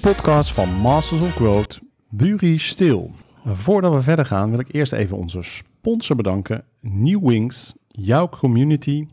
podcast 0.00 0.52
van 0.52 0.74
Masters 0.74 1.22
of 1.22 1.34
Growth, 1.34 1.80
Buri 2.08 2.58
Stil. 2.58 3.10
Voordat 3.44 3.94
we 3.94 4.02
verder 4.02 4.24
gaan 4.24 4.50
wil 4.50 4.58
ik 4.58 4.72
eerst 4.72 4.92
even 4.92 5.16
onze 5.16 5.42
sponsor 5.42 6.16
bedanken, 6.16 6.64
New 6.80 7.28
Wings, 7.28 7.74
jouw 7.88 8.28
community 8.28 9.08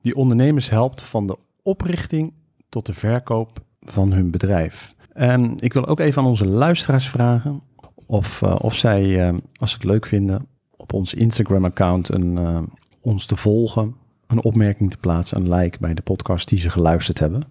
die 0.00 0.16
ondernemers 0.16 0.70
helpt 0.70 1.02
van 1.02 1.26
de 1.26 1.38
oprichting 1.62 2.32
tot 2.68 2.86
de 2.86 2.94
verkoop 2.94 3.64
van 3.80 4.12
hun 4.12 4.30
bedrijf. 4.30 4.94
En 5.12 5.54
ik 5.56 5.72
wil 5.72 5.86
ook 5.86 6.00
even 6.00 6.22
aan 6.22 6.28
onze 6.28 6.46
luisteraars 6.46 7.08
vragen 7.08 7.62
of, 8.06 8.42
uh, 8.42 8.56
of 8.58 8.74
zij, 8.74 9.28
uh, 9.28 9.38
als 9.56 9.70
ze 9.70 9.76
het 9.76 9.84
leuk 9.84 10.06
vinden, 10.06 10.46
op 10.76 10.92
ons 10.92 11.14
Instagram-account 11.14 12.18
uh, 12.18 12.58
ons 13.00 13.26
te 13.26 13.36
volgen, 13.36 13.94
een 14.26 14.42
opmerking 14.42 14.90
te 14.90 14.96
plaatsen, 14.98 15.36
een 15.36 15.54
like 15.54 15.78
bij 15.80 15.94
de 15.94 16.02
podcast 16.02 16.48
die 16.48 16.58
ze 16.58 16.70
geluisterd 16.70 17.18
hebben. 17.18 17.42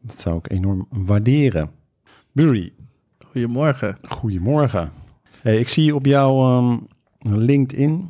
Dat 0.00 0.20
zou 0.20 0.36
ik 0.36 0.50
enorm 0.50 0.86
waarderen. 0.90 1.82
Bury. 2.34 2.72
Goedemorgen. 3.26 3.96
Goedemorgen. 4.02 4.92
Hey, 5.40 5.58
ik 5.58 5.68
zie 5.68 5.94
op 5.94 6.06
jouw 6.06 6.58
um, 6.58 6.86
LinkedIn 7.18 8.08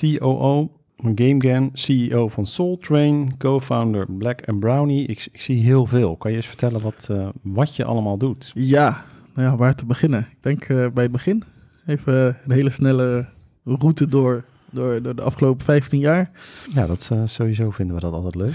COO 0.00 0.70
GameGan, 0.96 1.70
CEO 1.72 2.28
van 2.28 2.46
Soul 2.46 2.78
Train, 2.78 3.36
co-founder 3.36 4.06
Black 4.10 4.48
and 4.48 4.60
Brownie. 4.60 5.06
Ik, 5.06 5.28
ik, 5.32 5.40
zie 5.40 5.62
heel 5.62 5.86
veel. 5.86 6.16
Kan 6.16 6.30
je 6.30 6.36
eens 6.36 6.46
vertellen 6.46 6.80
wat, 6.80 7.08
uh, 7.10 7.28
wat 7.42 7.76
je 7.76 7.84
allemaal 7.84 8.18
doet? 8.18 8.50
Ja, 8.54 9.04
nou 9.34 9.48
ja, 9.48 9.56
waar 9.56 9.74
te 9.74 9.86
beginnen? 9.86 10.20
Ik 10.20 10.38
denk 10.40 10.68
uh, 10.68 10.86
bij 10.90 11.02
het 11.02 11.12
begin 11.12 11.44
even 11.86 12.38
een 12.44 12.52
hele 12.52 12.70
snelle 12.70 13.26
route 13.64 14.06
door, 14.06 14.44
door, 14.70 15.02
door 15.02 15.16
de 15.16 15.22
afgelopen 15.22 15.64
15 15.64 15.98
jaar. 15.98 16.30
Ja, 16.74 16.86
dat 16.86 17.10
uh, 17.12 17.22
sowieso 17.24 17.70
vinden 17.70 17.94
we 17.94 18.00
dat 18.00 18.12
altijd 18.12 18.34
leuk. 18.34 18.54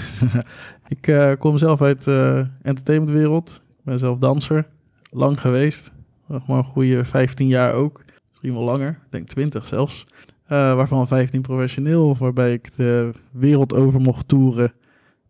ik 0.98 1.36
kom 1.39 1.58
zelf 1.58 1.81
uit 1.81 2.03
de 2.03 2.48
entertainmentwereld. 2.61 3.61
Ik 3.78 3.83
ben 3.83 4.00
zelf 4.00 4.17
danser. 4.17 4.66
Lang 5.09 5.41
geweest. 5.41 5.91
Nog 6.27 6.47
maar 6.47 6.57
een 6.57 6.63
goede 6.63 7.05
15 7.05 7.47
jaar 7.47 7.73
ook. 7.73 8.03
Misschien 8.29 8.53
wel 8.53 8.63
langer. 8.63 8.89
Ik 8.89 9.11
denk 9.11 9.27
20 9.27 9.67
zelfs. 9.67 10.05
Uh, 10.43 10.49
waarvan 10.49 11.07
15 11.07 11.41
professioneel, 11.41 12.17
waarbij 12.17 12.53
ik 12.53 12.75
de 12.75 13.11
wereld 13.31 13.73
over 13.73 14.02
mocht 14.02 14.27
toeren 14.27 14.73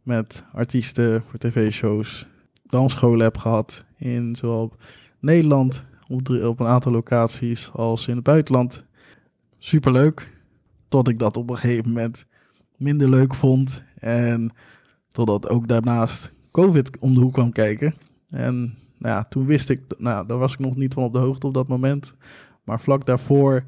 met 0.03 0.43
artiesten 0.53 1.23
voor 1.23 1.39
tv-shows, 1.39 2.27
dansscholen 2.65 3.23
heb 3.23 3.37
gehad 3.37 3.85
in 3.97 4.35
zowel 4.35 4.73
Nederland 5.19 5.83
op, 6.07 6.29
op, 6.29 6.59
een 6.59 6.67
aantal 6.67 6.91
locaties 6.91 7.71
als 7.73 8.07
in 8.07 8.15
het 8.15 8.23
buitenland. 8.23 8.83
Superleuk, 9.57 10.33
tot 10.87 11.07
ik 11.07 11.19
dat 11.19 11.37
op 11.37 11.49
een 11.49 11.57
gegeven 11.57 11.87
moment 11.87 12.25
minder 12.77 13.09
leuk 13.09 13.35
vond 13.35 13.83
en 13.99 14.51
totdat 15.11 15.49
ook 15.49 15.67
daarnaast 15.67 16.31
COVID 16.51 16.99
om 16.99 17.13
de 17.13 17.19
hoek 17.19 17.33
kwam 17.33 17.51
kijken. 17.51 17.93
En 18.29 18.77
nou 18.99 19.15
ja, 19.15 19.23
toen 19.23 19.45
wist 19.45 19.69
ik, 19.69 19.81
nou, 19.97 20.27
daar 20.27 20.37
was 20.37 20.53
ik 20.53 20.59
nog 20.59 20.75
niet 20.75 20.93
van 20.93 21.03
op 21.03 21.13
de 21.13 21.19
hoogte 21.19 21.47
op 21.47 21.53
dat 21.53 21.67
moment, 21.67 22.13
maar 22.63 22.79
vlak 22.79 23.05
daarvoor 23.05 23.63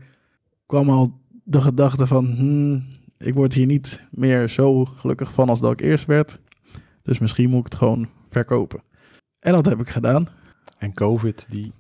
kwam 0.65 0.89
al 0.89 1.19
de 1.43 1.61
gedachte 1.61 2.07
van, 2.07 2.25
hmm, 2.25 2.83
ik 3.17 3.33
word 3.33 3.53
hier 3.53 3.65
niet 3.65 4.07
meer 4.11 4.49
zo 4.49 4.85
gelukkig 4.85 5.33
van 5.33 5.49
als 5.49 5.59
dat 5.59 5.71
ik 5.71 5.81
eerst 5.81 6.05
werd. 6.05 6.39
Dus 7.03 7.19
misschien 7.19 7.49
moet 7.49 7.59
ik 7.59 7.65
het 7.65 7.75
gewoon 7.75 8.09
verkopen. 8.25 8.83
En 9.39 9.53
dat 9.53 9.65
heb 9.65 9.79
ik 9.79 9.89
gedaan. 9.89 10.27
En 10.77 10.93
COVID, 10.93 11.47
die... 11.49 11.71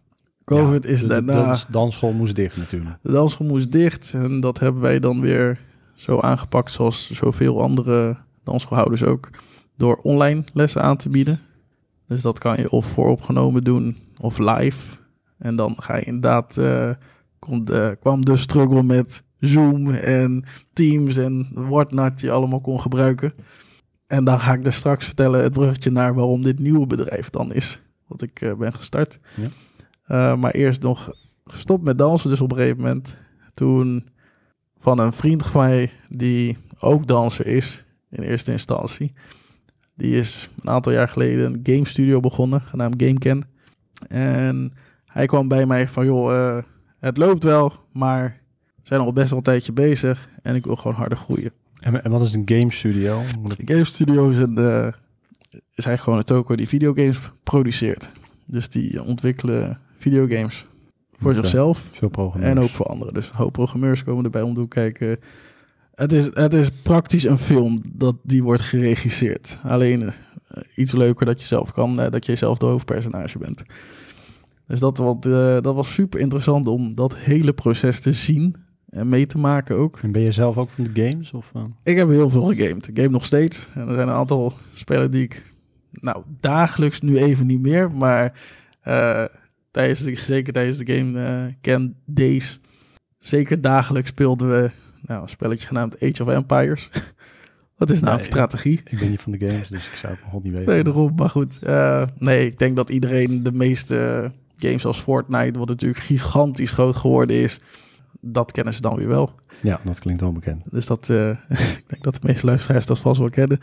COVID 0.45 0.85
is 0.85 1.01
de, 1.01 1.07
daarna... 1.07 1.57
Dansschool 1.69 2.13
moest 2.13 2.35
dicht 2.35 2.57
natuurlijk. 2.57 2.95
De 3.01 3.11
dansschool 3.11 3.47
moest 3.47 3.71
dicht 3.71 4.13
en 4.13 4.39
dat 4.39 4.59
hebben 4.59 4.81
wij 4.81 4.99
dan 4.99 5.21
weer 5.21 5.59
zo 5.93 6.19
aangepakt 6.19 6.71
zoals 6.71 7.11
zoveel 7.11 7.61
andere 7.61 8.17
dansschoolhouders 8.43 9.03
ook. 9.03 9.29
Door 9.77 9.95
online 9.95 10.43
lessen 10.53 10.81
aan 10.81 10.97
te 10.97 11.09
bieden. 11.09 11.39
Dus 12.11 12.21
dat 12.21 12.39
kan 12.39 12.57
je 12.57 12.69
of 12.69 12.85
vooropgenomen 12.85 13.63
doen 13.63 13.97
of 14.19 14.37
live. 14.37 14.97
En 15.37 15.55
dan 15.55 15.75
ga 15.77 15.95
je 15.95 16.03
inderdaad... 16.03 16.57
Uh, 16.57 16.89
komt, 17.39 17.71
uh, 17.71 17.89
kwam 17.99 18.25
de 18.25 18.37
struggle 18.37 18.83
met 18.83 19.23
Zoom 19.39 19.89
en 19.93 20.43
Teams 20.73 21.17
en 21.17 21.47
whatnot 21.53 22.21
je 22.21 22.31
allemaal 22.31 22.61
kon 22.61 22.81
gebruiken. 22.81 23.33
En 24.07 24.23
dan 24.23 24.39
ga 24.39 24.53
ik 24.53 24.65
er 24.65 24.73
straks 24.73 25.05
vertellen 25.05 25.43
het 25.43 25.53
bruggetje 25.53 25.91
naar 25.91 26.13
waarom 26.13 26.43
dit 26.43 26.59
nieuwe 26.59 26.87
bedrijf 26.87 27.29
dan 27.29 27.53
is. 27.53 27.81
Wat 28.07 28.21
ik 28.21 28.41
uh, 28.41 28.53
ben 28.53 28.73
gestart. 28.73 29.19
Ja. 30.07 30.35
Maar 30.35 30.51
eerst 30.51 30.81
nog 30.81 31.11
gestopt 31.45 31.83
met 31.83 31.97
dansen. 31.97 32.29
Dus 32.29 32.41
op 32.41 32.51
een 32.51 32.57
gegeven 32.57 32.77
moment 32.77 33.17
toen 33.53 34.09
van 34.79 34.99
een 34.99 35.13
vriend 35.13 35.45
van 35.45 35.61
mij 35.61 35.91
die 36.09 36.57
ook 36.79 37.07
danser 37.07 37.47
is 37.47 37.85
in 38.09 38.23
eerste 38.23 38.51
instantie. 38.51 39.13
Die 39.95 40.17
is 40.17 40.49
een 40.61 40.69
aantal 40.69 40.91
jaar 40.91 41.07
geleden 41.07 41.53
een 41.53 41.59
game 41.63 41.87
studio 41.87 42.19
begonnen, 42.19 42.61
genaamd 42.61 43.03
GameCan. 43.03 43.43
En 44.07 44.73
hij 45.05 45.25
kwam 45.25 45.47
bij 45.47 45.65
mij 45.65 45.87
van, 45.87 46.05
joh, 46.05 46.31
uh, 46.31 46.57
het 46.99 47.17
loopt 47.17 47.43
wel, 47.43 47.73
maar 47.91 48.41
zijn 48.83 49.01
al 49.01 49.13
best 49.13 49.29
wel 49.29 49.37
een 49.37 49.43
tijdje 49.43 49.71
bezig 49.71 50.29
en 50.41 50.55
ik 50.55 50.65
wil 50.65 50.75
gewoon 50.75 50.97
harder 50.97 51.17
groeien. 51.17 51.51
En, 51.79 52.03
en 52.03 52.11
wat 52.11 52.21
is 52.21 52.33
een 52.33 52.43
game 52.45 52.71
studio? 52.71 53.19
Een 53.57 53.67
game 53.67 53.83
studio 53.83 54.29
is, 54.29 54.37
een, 54.37 54.59
uh, 54.59 54.87
is 55.51 55.85
eigenlijk 55.85 56.01
gewoon 56.01 56.19
een 56.19 56.25
toko 56.25 56.55
die 56.55 56.67
videogames 56.67 57.19
produceert. 57.43 58.11
Dus 58.45 58.69
die 58.69 59.03
ontwikkelen 59.03 59.79
videogames 59.97 60.65
voor 61.13 61.33
zichzelf 61.33 62.01
en 62.39 62.59
ook 62.59 62.69
voor 62.69 62.85
anderen. 62.85 63.13
Dus 63.13 63.29
een 63.29 63.35
hoop 63.35 63.53
programmeurs 63.53 64.03
komen 64.03 64.23
erbij 64.23 64.41
om 64.41 64.55
te 64.55 64.67
kijken. 64.67 65.19
Het 66.01 66.13
is, 66.13 66.29
het 66.33 66.53
is 66.53 66.69
praktisch 66.83 67.23
een 67.23 67.37
film 67.37 67.81
dat 67.93 68.15
die 68.23 68.43
wordt 68.43 68.61
geregisseerd. 68.61 69.57
Alleen 69.63 70.03
eh, 70.03 70.13
iets 70.75 70.91
leuker 70.91 71.25
dat 71.25 71.39
je 71.39 71.45
zelf 71.45 71.71
kan, 71.71 72.01
eh, 72.01 72.11
dat 72.11 72.25
je 72.25 72.35
zelf 72.35 72.57
de 72.57 72.65
hoofdpersonage 72.65 73.37
bent. 73.37 73.63
Dus 74.67 74.79
dat, 74.79 74.97
wat, 74.97 75.25
eh, 75.25 75.61
dat 75.61 75.75
was 75.75 75.93
super 75.93 76.19
interessant 76.19 76.67
om 76.67 76.95
dat 76.95 77.15
hele 77.15 77.53
proces 77.53 77.99
te 77.99 78.13
zien 78.13 78.55
en 78.89 79.09
mee 79.09 79.25
te 79.25 79.37
maken 79.37 79.75
ook. 79.75 79.99
En 80.01 80.11
ben 80.11 80.21
je 80.21 80.31
zelf 80.31 80.57
ook 80.57 80.69
van 80.69 80.87
de 80.93 81.07
games? 81.07 81.31
Of? 81.31 81.51
Ik 81.83 81.97
heb 81.97 82.09
heel 82.09 82.29
veel 82.29 82.45
gegamed. 82.45 82.87
Ik 82.87 82.97
game 82.97 83.09
nog 83.09 83.25
steeds. 83.25 83.69
En 83.73 83.87
er 83.87 83.95
zijn 83.95 84.07
een 84.07 84.13
aantal 84.13 84.53
spellen 84.73 85.11
die 85.11 85.23
ik, 85.23 85.53
nou, 85.91 86.23
dagelijks 86.39 87.01
nu 87.01 87.17
even 87.17 87.45
niet 87.45 87.61
meer, 87.61 87.91
maar 87.91 88.39
uh, 88.87 89.25
tijdens 89.71 89.99
de, 89.99 90.15
zeker 90.15 90.53
tijdens 90.53 90.77
de 90.77 90.95
game 90.95 91.19
uh, 91.19 91.53
Can 91.61 91.93
Days, 92.05 92.59
zeker 93.19 93.61
dagelijks 93.61 94.09
speelden 94.09 94.49
we 94.49 94.71
nou, 95.01 95.21
een 95.21 95.29
spelletje 95.29 95.67
genaamd 95.67 96.01
Age 96.03 96.23
of 96.23 96.29
Empires. 96.29 96.89
Dat 97.77 97.89
is 97.89 98.01
nou 98.01 98.15
Nee, 98.15 98.25
strategie. 98.25 98.81
Ik 98.83 98.99
ben 98.99 99.09
niet 99.09 99.19
van 99.19 99.31
de 99.31 99.47
games, 99.47 99.67
dus 99.67 99.85
ik 99.85 99.97
zou 99.97 100.13
het 100.13 100.33
nog 100.33 100.43
niet 100.43 100.53
weten. 100.53 100.73
Nee, 100.73 100.83
daarom. 100.83 101.15
Maar 101.15 101.29
goed. 101.29 101.59
Uh, 101.63 102.03
nee, 102.17 102.45
ik 102.45 102.59
denk 102.59 102.75
dat 102.75 102.89
iedereen 102.89 103.43
de 103.43 103.51
meeste 103.51 104.31
games 104.57 104.85
als 104.85 105.01
Fortnite, 105.01 105.59
wat 105.59 105.67
natuurlijk 105.67 106.01
gigantisch 106.01 106.71
groot 106.71 106.95
geworden 106.95 107.35
is, 107.35 107.59
dat 108.19 108.51
kennen 108.51 108.73
ze 108.73 108.81
dan 108.81 108.95
weer 108.95 109.07
wel. 109.07 109.33
Ja, 109.61 109.79
dat 109.83 109.99
klinkt 109.99 110.21
wel 110.21 110.31
bekend. 110.31 110.63
Dus 110.71 110.85
dat, 110.85 111.09
uh, 111.09 111.29
ik 111.79 111.83
denk 111.87 112.03
dat 112.03 112.13
de 112.13 112.27
meeste 112.27 112.45
luisteraars 112.45 112.85
dat 112.85 112.99
vast 112.99 113.19
wel 113.19 113.29
kennen. 113.29 113.59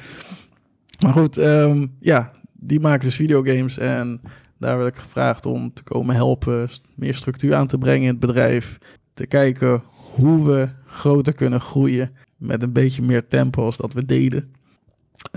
Maar 1.02 1.12
goed, 1.12 1.36
um, 1.36 1.94
ja, 2.00 2.32
die 2.52 2.80
maken 2.80 3.04
dus 3.04 3.16
videogames 3.16 3.78
en 3.78 4.20
daar 4.58 4.78
werd 4.78 4.96
ik 4.96 5.02
gevraagd 5.02 5.46
om 5.46 5.72
te 5.72 5.82
komen 5.82 6.14
helpen, 6.14 6.68
meer 6.94 7.14
structuur 7.14 7.54
aan 7.54 7.66
te 7.66 7.78
brengen 7.78 8.02
in 8.02 8.08
het 8.08 8.20
bedrijf, 8.20 8.78
te 9.14 9.26
kijken 9.26 9.82
hoe 10.18 10.44
we 10.44 10.68
groter 10.84 11.32
kunnen 11.32 11.60
groeien 11.60 12.10
met 12.36 12.62
een 12.62 12.72
beetje 12.72 13.02
meer 13.02 13.28
tempo 13.28 13.64
als 13.64 13.76
dat 13.76 13.92
we 13.92 14.04
deden. 14.04 14.52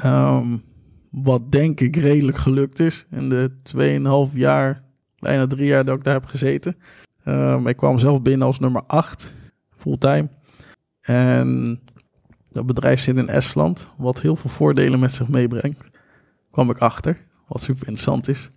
Um, 0.05 0.63
wat 1.09 1.51
denk 1.51 1.79
ik 1.79 1.95
redelijk 1.95 2.37
gelukt 2.37 2.79
is 2.79 3.05
in 3.09 3.29
de 3.29 3.51
2,5 4.29 4.37
jaar, 4.37 4.83
bijna 5.19 5.47
drie 5.47 5.65
jaar 5.65 5.85
dat 5.85 5.97
ik 5.97 6.03
daar 6.03 6.13
heb 6.13 6.25
gezeten. 6.25 6.75
Um, 7.25 7.67
ik 7.67 7.77
kwam 7.77 7.99
zelf 7.99 8.21
binnen 8.21 8.47
als 8.47 8.59
nummer 8.59 8.83
8, 8.87 9.33
fulltime. 9.75 10.29
En 11.01 11.79
dat 12.51 12.65
bedrijf 12.65 13.01
zit 13.01 13.17
in 13.17 13.29
Estland, 13.29 13.87
wat 13.97 14.21
heel 14.21 14.35
veel 14.35 14.49
voordelen 14.49 14.99
met 14.99 15.13
zich 15.13 15.27
meebrengt. 15.27 15.89
Kwam 16.51 16.69
ik 16.69 16.77
achter, 16.77 17.17
wat 17.47 17.61
super 17.61 17.87
interessant 17.87 18.27
is. 18.27 18.51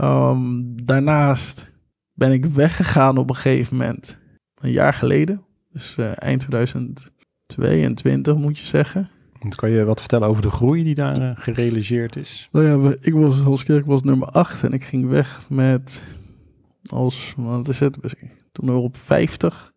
Um, 0.00 0.84
daarnaast 0.84 1.72
ben 2.12 2.32
ik 2.32 2.44
weggegaan 2.46 3.18
op 3.18 3.28
een 3.28 3.36
gegeven 3.36 3.76
moment, 3.76 4.19
een 4.60 4.70
jaar 4.70 4.94
geleden. 4.94 5.42
Dus 5.72 5.96
uh, 5.98 6.12
eind 6.14 6.40
2022 6.40 8.36
moet 8.36 8.58
je 8.58 8.66
zeggen. 8.66 9.10
Kan 9.48 9.70
je 9.70 9.84
wat 9.84 10.00
vertellen 10.00 10.28
over 10.28 10.42
de 10.42 10.50
groei 10.50 10.84
die 10.84 10.94
daar 10.94 11.20
uh, 11.20 11.30
gerealiseerd 11.34 12.16
is? 12.16 12.48
Nou 12.52 12.66
ja, 12.66 12.96
ik 13.00 13.12
was 13.12 13.44
als 13.44 13.64
kerk 13.64 13.86
was 13.86 14.02
nummer 14.02 14.28
8 14.28 14.64
en 14.64 14.72
ik 14.72 14.84
ging 14.84 15.08
weg 15.08 15.40
met 15.48 16.02
als, 16.86 17.34
wat 17.36 17.68
is 17.68 17.80
het, 17.80 17.98
toen 18.52 18.66
we 18.66 18.72
op 18.72 18.96
50 18.96 19.72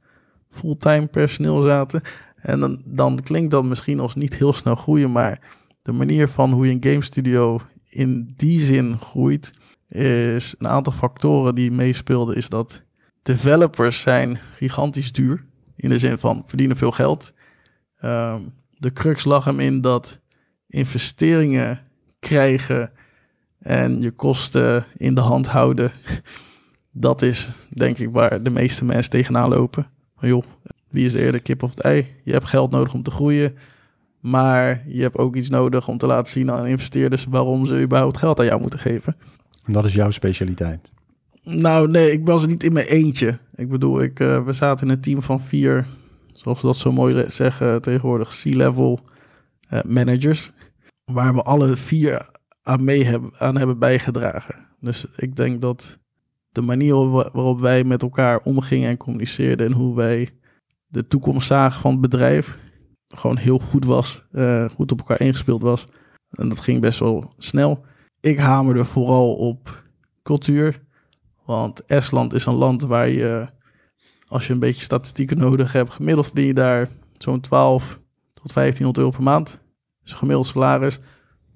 fulltime 0.49 1.07
personeel 1.07 1.61
zaten. 1.61 2.01
En 2.35 2.59
dan, 2.59 2.81
dan 2.85 3.21
klinkt 3.23 3.51
dat 3.51 3.63
misschien 3.63 3.99
als 3.99 4.15
niet 4.15 4.35
heel 4.35 4.53
snel 4.53 4.75
groeien, 4.75 5.11
maar 5.11 5.41
de 5.81 5.91
manier 5.91 6.27
van 6.27 6.51
hoe 6.51 6.67
je 6.67 6.71
een 6.71 6.91
game 6.91 7.03
studio 7.03 7.59
in 7.89 8.33
die 8.37 8.61
zin 8.61 8.97
groeit, 8.97 9.51
is 9.87 10.55
een 10.57 10.67
aantal 10.67 10.93
factoren 10.93 11.55
die 11.55 11.71
meespeelden, 11.71 12.35
is 12.35 12.49
dat 12.49 12.83
developers 13.23 14.01
zijn 14.01 14.37
gigantisch 14.53 15.11
duur. 15.11 15.45
In 15.75 15.89
de 15.89 15.99
zin 15.99 16.17
van 16.17 16.43
verdienen 16.45 16.77
veel 16.77 16.91
geld. 16.91 17.33
Um, 18.05 18.53
de 18.77 18.93
crux 18.93 19.23
lag 19.23 19.45
hem 19.45 19.59
in 19.59 19.81
dat 19.81 20.19
investeringen 20.67 21.79
krijgen 22.19 22.91
en 23.59 24.01
je 24.01 24.11
kosten 24.11 24.85
in 24.97 25.15
de 25.15 25.21
hand 25.21 25.47
houden. 25.47 25.91
Dat 26.95 27.21
is 27.21 27.49
denk 27.69 27.97
ik 27.97 28.09
waar 28.11 28.43
de 28.43 28.49
meeste 28.49 28.85
mensen 28.85 29.11
tegenaan 29.11 29.49
lopen. 29.49 29.87
Van 30.17 30.27
joh, 30.29 30.43
wie 30.89 31.05
is 31.05 31.11
de 31.11 31.19
eerder 31.19 31.41
kip 31.41 31.63
of 31.63 31.69
het 31.69 31.79
ei? 31.79 32.07
Je 32.23 32.31
hebt 32.31 32.45
geld 32.45 32.71
nodig 32.71 32.93
om 32.93 33.03
te 33.03 33.11
groeien. 33.11 33.57
Maar 34.19 34.83
je 34.87 35.01
hebt 35.01 35.17
ook 35.17 35.35
iets 35.35 35.49
nodig 35.49 35.87
om 35.87 35.97
te 35.97 36.05
laten 36.05 36.31
zien 36.31 36.51
aan 36.51 36.67
investeerders 36.67 37.25
waarom 37.25 37.65
ze 37.65 37.81
überhaupt 37.81 38.17
geld 38.17 38.39
aan 38.39 38.45
jou 38.45 38.61
moeten 38.61 38.79
geven. 38.79 39.15
En 39.65 39.73
dat 39.73 39.85
is 39.85 39.93
jouw 39.93 40.11
specialiteit. 40.11 40.91
Nou, 41.43 41.89
nee, 41.89 42.11
ik 42.11 42.25
was 42.25 42.45
niet 42.45 42.63
in 42.63 42.73
mijn 42.73 42.85
eentje. 42.85 43.39
Ik 43.55 43.69
bedoel, 43.69 44.01
ik, 44.01 44.19
uh, 44.19 44.45
we 44.45 44.53
zaten 44.53 44.87
in 44.87 44.93
een 44.93 45.01
team 45.01 45.21
van 45.21 45.41
vier, 45.41 45.85
zoals 46.33 46.61
we 46.61 46.67
dat 46.67 46.77
zo 46.77 46.91
mooi 46.91 47.25
zeggen 47.27 47.81
tegenwoordig, 47.81 48.41
C-level 48.41 48.99
uh, 49.73 49.81
managers. 49.81 50.51
Waar 51.05 51.33
we 51.33 51.41
alle 51.41 51.75
vier 51.75 52.29
aan 52.61 52.83
mee 52.83 53.05
hebben, 53.05 53.31
aan 53.37 53.57
hebben 53.57 53.79
bijgedragen. 53.79 54.67
Dus 54.79 55.05
ik 55.15 55.35
denk 55.35 55.61
dat 55.61 55.99
de 56.49 56.61
manier 56.61 57.09
waarop 57.09 57.59
wij 57.59 57.83
met 57.83 58.01
elkaar 58.01 58.39
omgingen 58.43 58.89
en 58.89 58.97
communiceerden 58.97 59.65
en 59.65 59.73
hoe 59.73 59.95
wij 59.95 60.29
de 60.87 61.07
toekomst 61.07 61.47
zagen 61.47 61.81
van 61.81 61.91
het 61.91 62.01
bedrijf 62.01 62.57
gewoon 63.07 63.37
heel 63.37 63.59
goed 63.59 63.85
was, 63.85 64.23
uh, 64.31 64.69
goed 64.69 64.91
op 64.91 64.99
elkaar 64.99 65.21
ingespeeld 65.21 65.61
was. 65.61 65.87
En 66.29 66.49
dat 66.49 66.59
ging 66.59 66.81
best 66.81 66.99
wel 66.99 67.33
snel. 67.37 67.85
Ik 68.19 68.37
hamerde 68.37 68.85
vooral 68.85 69.35
op 69.35 69.83
cultuur. 70.23 70.81
Want 71.45 71.85
Estland 71.85 72.33
is 72.33 72.45
een 72.45 72.53
land 72.53 72.81
waar 72.81 73.09
je, 73.09 73.47
als 74.27 74.47
je 74.47 74.53
een 74.53 74.59
beetje 74.59 74.83
statistieken 74.83 75.37
nodig 75.37 75.71
hebt, 75.71 75.91
gemiddeld 75.91 76.25
verdien 76.25 76.45
je 76.45 76.53
daar 76.53 76.89
zo'n 77.17 77.39
12 77.39 77.99
tot 78.33 78.53
1500 78.53 78.97
euro 78.97 79.09
per 79.09 79.23
maand. 79.23 79.59
Dus 80.03 80.13
gemiddeld 80.13 80.47
salaris. 80.47 80.99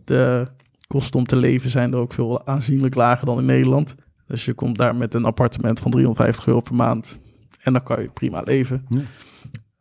De 0.04 0.48
kosten 0.88 1.20
om 1.20 1.26
te 1.26 1.36
leven 1.36 1.70
zijn 1.70 1.94
er 1.94 2.00
ook 2.00 2.14
veel 2.14 2.46
aanzienlijk 2.46 2.96
lager 2.96 3.26
dan 3.26 3.38
in 3.38 3.46
Nederland. 3.46 3.96
Dus 4.28 4.46
je 4.46 4.54
komt 4.54 4.78
daar 4.78 4.96
met 4.96 5.14
een 5.14 5.26
appartement 5.26 5.80
van 5.80 5.92
350 5.92 6.48
euro 6.48 6.62
per 6.62 6.76
maand. 6.76 7.20
En 7.62 7.74
dan 7.74 7.84
kan 7.84 8.02
je 8.02 8.12
prima 8.14 8.42
leven. 8.42 8.86
Ja. 8.90 9.02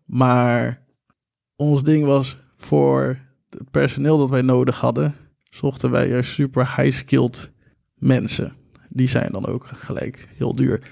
Maar 0.04 0.86
ons 1.56 1.82
ding 1.82 2.04
was 2.04 2.38
voor 2.56 3.18
het 3.50 3.70
personeel 3.70 4.18
dat 4.18 4.30
wij 4.30 4.42
nodig 4.42 4.80
hadden, 4.80 5.14
zochten 5.50 5.90
wij 5.90 6.08
juist 6.08 6.32
super 6.32 6.76
high-skilled 6.76 7.52
mensen. 7.94 8.56
Die 8.96 9.08
zijn 9.08 9.32
dan 9.32 9.46
ook 9.46 9.66
gelijk 9.66 10.28
heel 10.36 10.54
duur. 10.54 10.90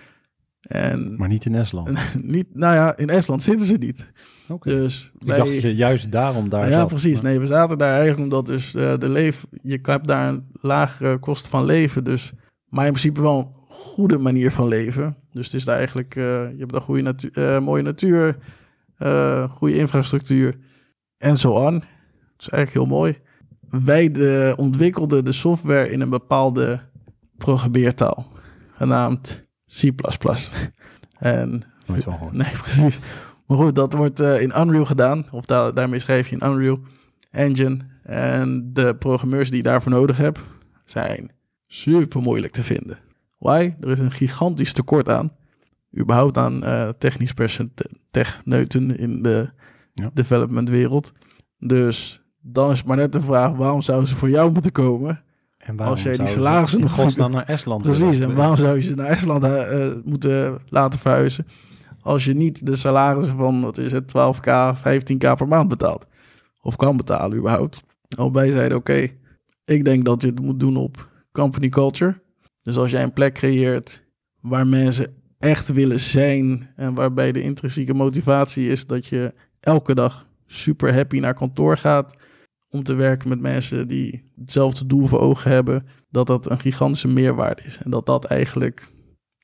En, 0.60 1.16
maar 1.16 1.28
niet 1.28 1.44
in 1.44 1.54
Estland. 1.54 1.98
niet, 2.22 2.46
nou 2.54 2.74
ja, 2.74 2.96
in 2.96 3.08
Estland 3.08 3.42
zitten 3.42 3.66
ze 3.66 3.76
niet. 3.76 4.10
Okay. 4.48 4.74
Dus 4.74 5.12
ik 5.18 5.26
dacht 5.26 5.60
je 5.62 5.74
juist 5.74 6.12
daarom 6.12 6.48
daar 6.48 6.70
Ja, 6.70 6.86
precies. 6.86 7.20
Nee, 7.20 7.38
we 7.38 7.46
zaten 7.46 7.78
daar 7.78 7.92
eigenlijk 7.92 8.22
omdat 8.22 8.46
dus 8.46 8.74
uh, 8.74 8.98
de 8.98 9.08
leef... 9.08 9.46
Je 9.62 9.78
hebt 9.82 10.06
daar 10.06 10.28
een 10.28 10.46
lagere 10.60 11.18
kost 11.18 11.48
van 11.48 11.64
leven, 11.64 12.04
dus... 12.04 12.32
Maar 12.68 12.86
in 12.86 12.92
principe 12.92 13.20
wel 13.20 13.38
een 13.38 13.54
goede 13.68 14.18
manier 14.18 14.50
van 14.50 14.68
leven. 14.68 15.16
Dus 15.32 15.46
het 15.46 15.54
is 15.54 15.64
daar 15.64 15.76
eigenlijk... 15.76 16.14
Uh, 16.14 16.24
je 16.24 16.58
hebt 16.58 16.72
daar 16.72 16.80
goede 16.80 17.02
natu 17.02 17.30
uh, 17.32 17.58
mooie 17.58 17.82
natuur, 17.82 18.36
goede 19.48 19.76
infrastructuur 19.76 20.54
en 21.18 21.36
zo 21.36 21.66
aan. 21.66 21.74
Het 21.74 22.42
is 22.42 22.48
eigenlijk 22.48 22.72
heel 22.72 22.96
mooi. 22.98 23.18
Wij 23.84 24.10
de, 24.10 24.54
ontwikkelden 24.56 25.24
de 25.24 25.32
software 25.32 25.90
in 25.90 26.00
een 26.00 26.10
bepaalde 26.10 26.80
programmeertaal, 27.44 28.26
genaamd 28.76 29.46
C++. 29.80 29.92
En, 31.18 31.62
Nooit 31.86 32.02
van 32.02 32.12
gehoord. 32.12 32.32
Nee, 32.32 32.50
precies. 32.62 32.98
Maar 33.46 33.56
goed, 33.56 33.74
dat 33.74 33.92
wordt 33.92 34.20
uh, 34.20 34.40
in 34.40 34.52
Unreal 34.56 34.84
gedaan. 34.84 35.26
Of 35.30 35.44
da 35.44 35.72
daarmee 35.72 36.00
schrijf 36.00 36.28
je 36.28 36.36
in 36.36 36.46
Unreal 36.46 36.78
Engine. 37.30 37.76
En 38.02 38.70
de 38.72 38.96
programmeurs 38.96 39.48
die 39.48 39.56
je 39.56 39.62
daarvoor 39.62 39.92
nodig 39.92 40.16
hebt, 40.16 40.40
zijn 40.84 41.30
super 41.66 42.22
moeilijk 42.22 42.52
te 42.52 42.64
vinden. 42.64 42.98
Why? 43.38 43.74
Er 43.80 43.88
is 43.88 43.98
een 43.98 44.10
gigantisch 44.10 44.72
tekort 44.72 45.08
aan. 45.08 45.32
Überhaupt 45.98 46.36
aan 46.36 46.64
uh, 46.64 46.88
technisch 46.88 47.34
techneuten 48.10 48.98
in 48.98 49.22
de 49.22 49.50
ja. 49.92 50.10
developmentwereld. 50.14 51.12
Dus 51.58 52.22
dan 52.40 52.70
is 52.70 52.84
maar 52.84 52.96
net 52.96 53.12
de 53.12 53.20
vraag, 53.20 53.52
waarom 53.52 53.82
zouden 53.82 54.08
ze 54.08 54.16
voor 54.16 54.30
jou 54.30 54.52
moeten 54.52 54.72
komen? 54.72 55.24
En 55.64 55.78
als 55.78 56.02
jij 56.02 56.16
die 56.16 56.26
salarissen 56.26 56.80
nog 56.86 56.92
godsnaam 56.92 57.30
naar 57.30 57.46
Estland 57.46 57.82
Precies, 57.82 58.20
en 58.20 58.34
waarom 58.34 58.56
zou 58.56 58.76
je 58.76 58.82
ze 58.82 58.94
naar 58.94 59.06
Estland 59.06 59.44
uh, 59.44 59.92
moeten 60.04 60.58
laten 60.68 61.00
verhuizen? 61.00 61.46
Als 62.00 62.24
je 62.24 62.34
niet 62.34 62.66
de 62.66 62.76
salarissen 62.76 63.36
van, 63.36 63.60
wat 63.60 63.78
is 63.78 63.92
het, 63.92 64.12
12k, 64.16 64.76
15k 64.78 65.36
per 65.36 65.48
maand 65.48 65.68
betaalt. 65.68 66.06
Of 66.60 66.76
kan 66.76 66.96
betalen 66.96 67.38
überhaupt. 67.38 67.82
Al 68.16 68.32
wij 68.32 68.50
zeiden, 68.50 68.76
oké, 68.76 69.08
ik 69.64 69.84
denk 69.84 70.04
dat 70.04 70.22
je 70.22 70.28
het 70.28 70.40
moet 70.40 70.60
doen 70.60 70.76
op 70.76 71.08
company 71.32 71.68
culture. 71.68 72.22
Dus 72.62 72.76
als 72.76 72.90
jij 72.90 73.02
een 73.02 73.12
plek 73.12 73.34
creëert 73.34 74.02
waar 74.40 74.66
mensen 74.66 75.14
echt 75.38 75.72
willen 75.72 76.00
zijn 76.00 76.72
en 76.76 76.94
waarbij 76.94 77.32
de 77.32 77.42
intrinsieke 77.42 77.94
motivatie 77.94 78.68
is 78.68 78.86
dat 78.86 79.06
je 79.06 79.34
elke 79.60 79.94
dag 79.94 80.26
super 80.46 80.94
happy 80.94 81.18
naar 81.18 81.34
kantoor 81.34 81.76
gaat 81.76 82.14
om 82.74 82.82
te 82.82 82.94
werken 82.94 83.28
met 83.28 83.40
mensen 83.40 83.88
die 83.88 84.24
hetzelfde 84.40 84.86
doel 84.86 85.06
voor 85.06 85.20
ogen 85.20 85.50
hebben, 85.50 85.86
dat 86.10 86.26
dat 86.26 86.50
een 86.50 86.58
gigantische 86.60 87.08
meerwaarde 87.08 87.62
is. 87.62 87.78
En 87.82 87.90
dat 87.90 88.06
dat 88.06 88.24
eigenlijk 88.24 88.92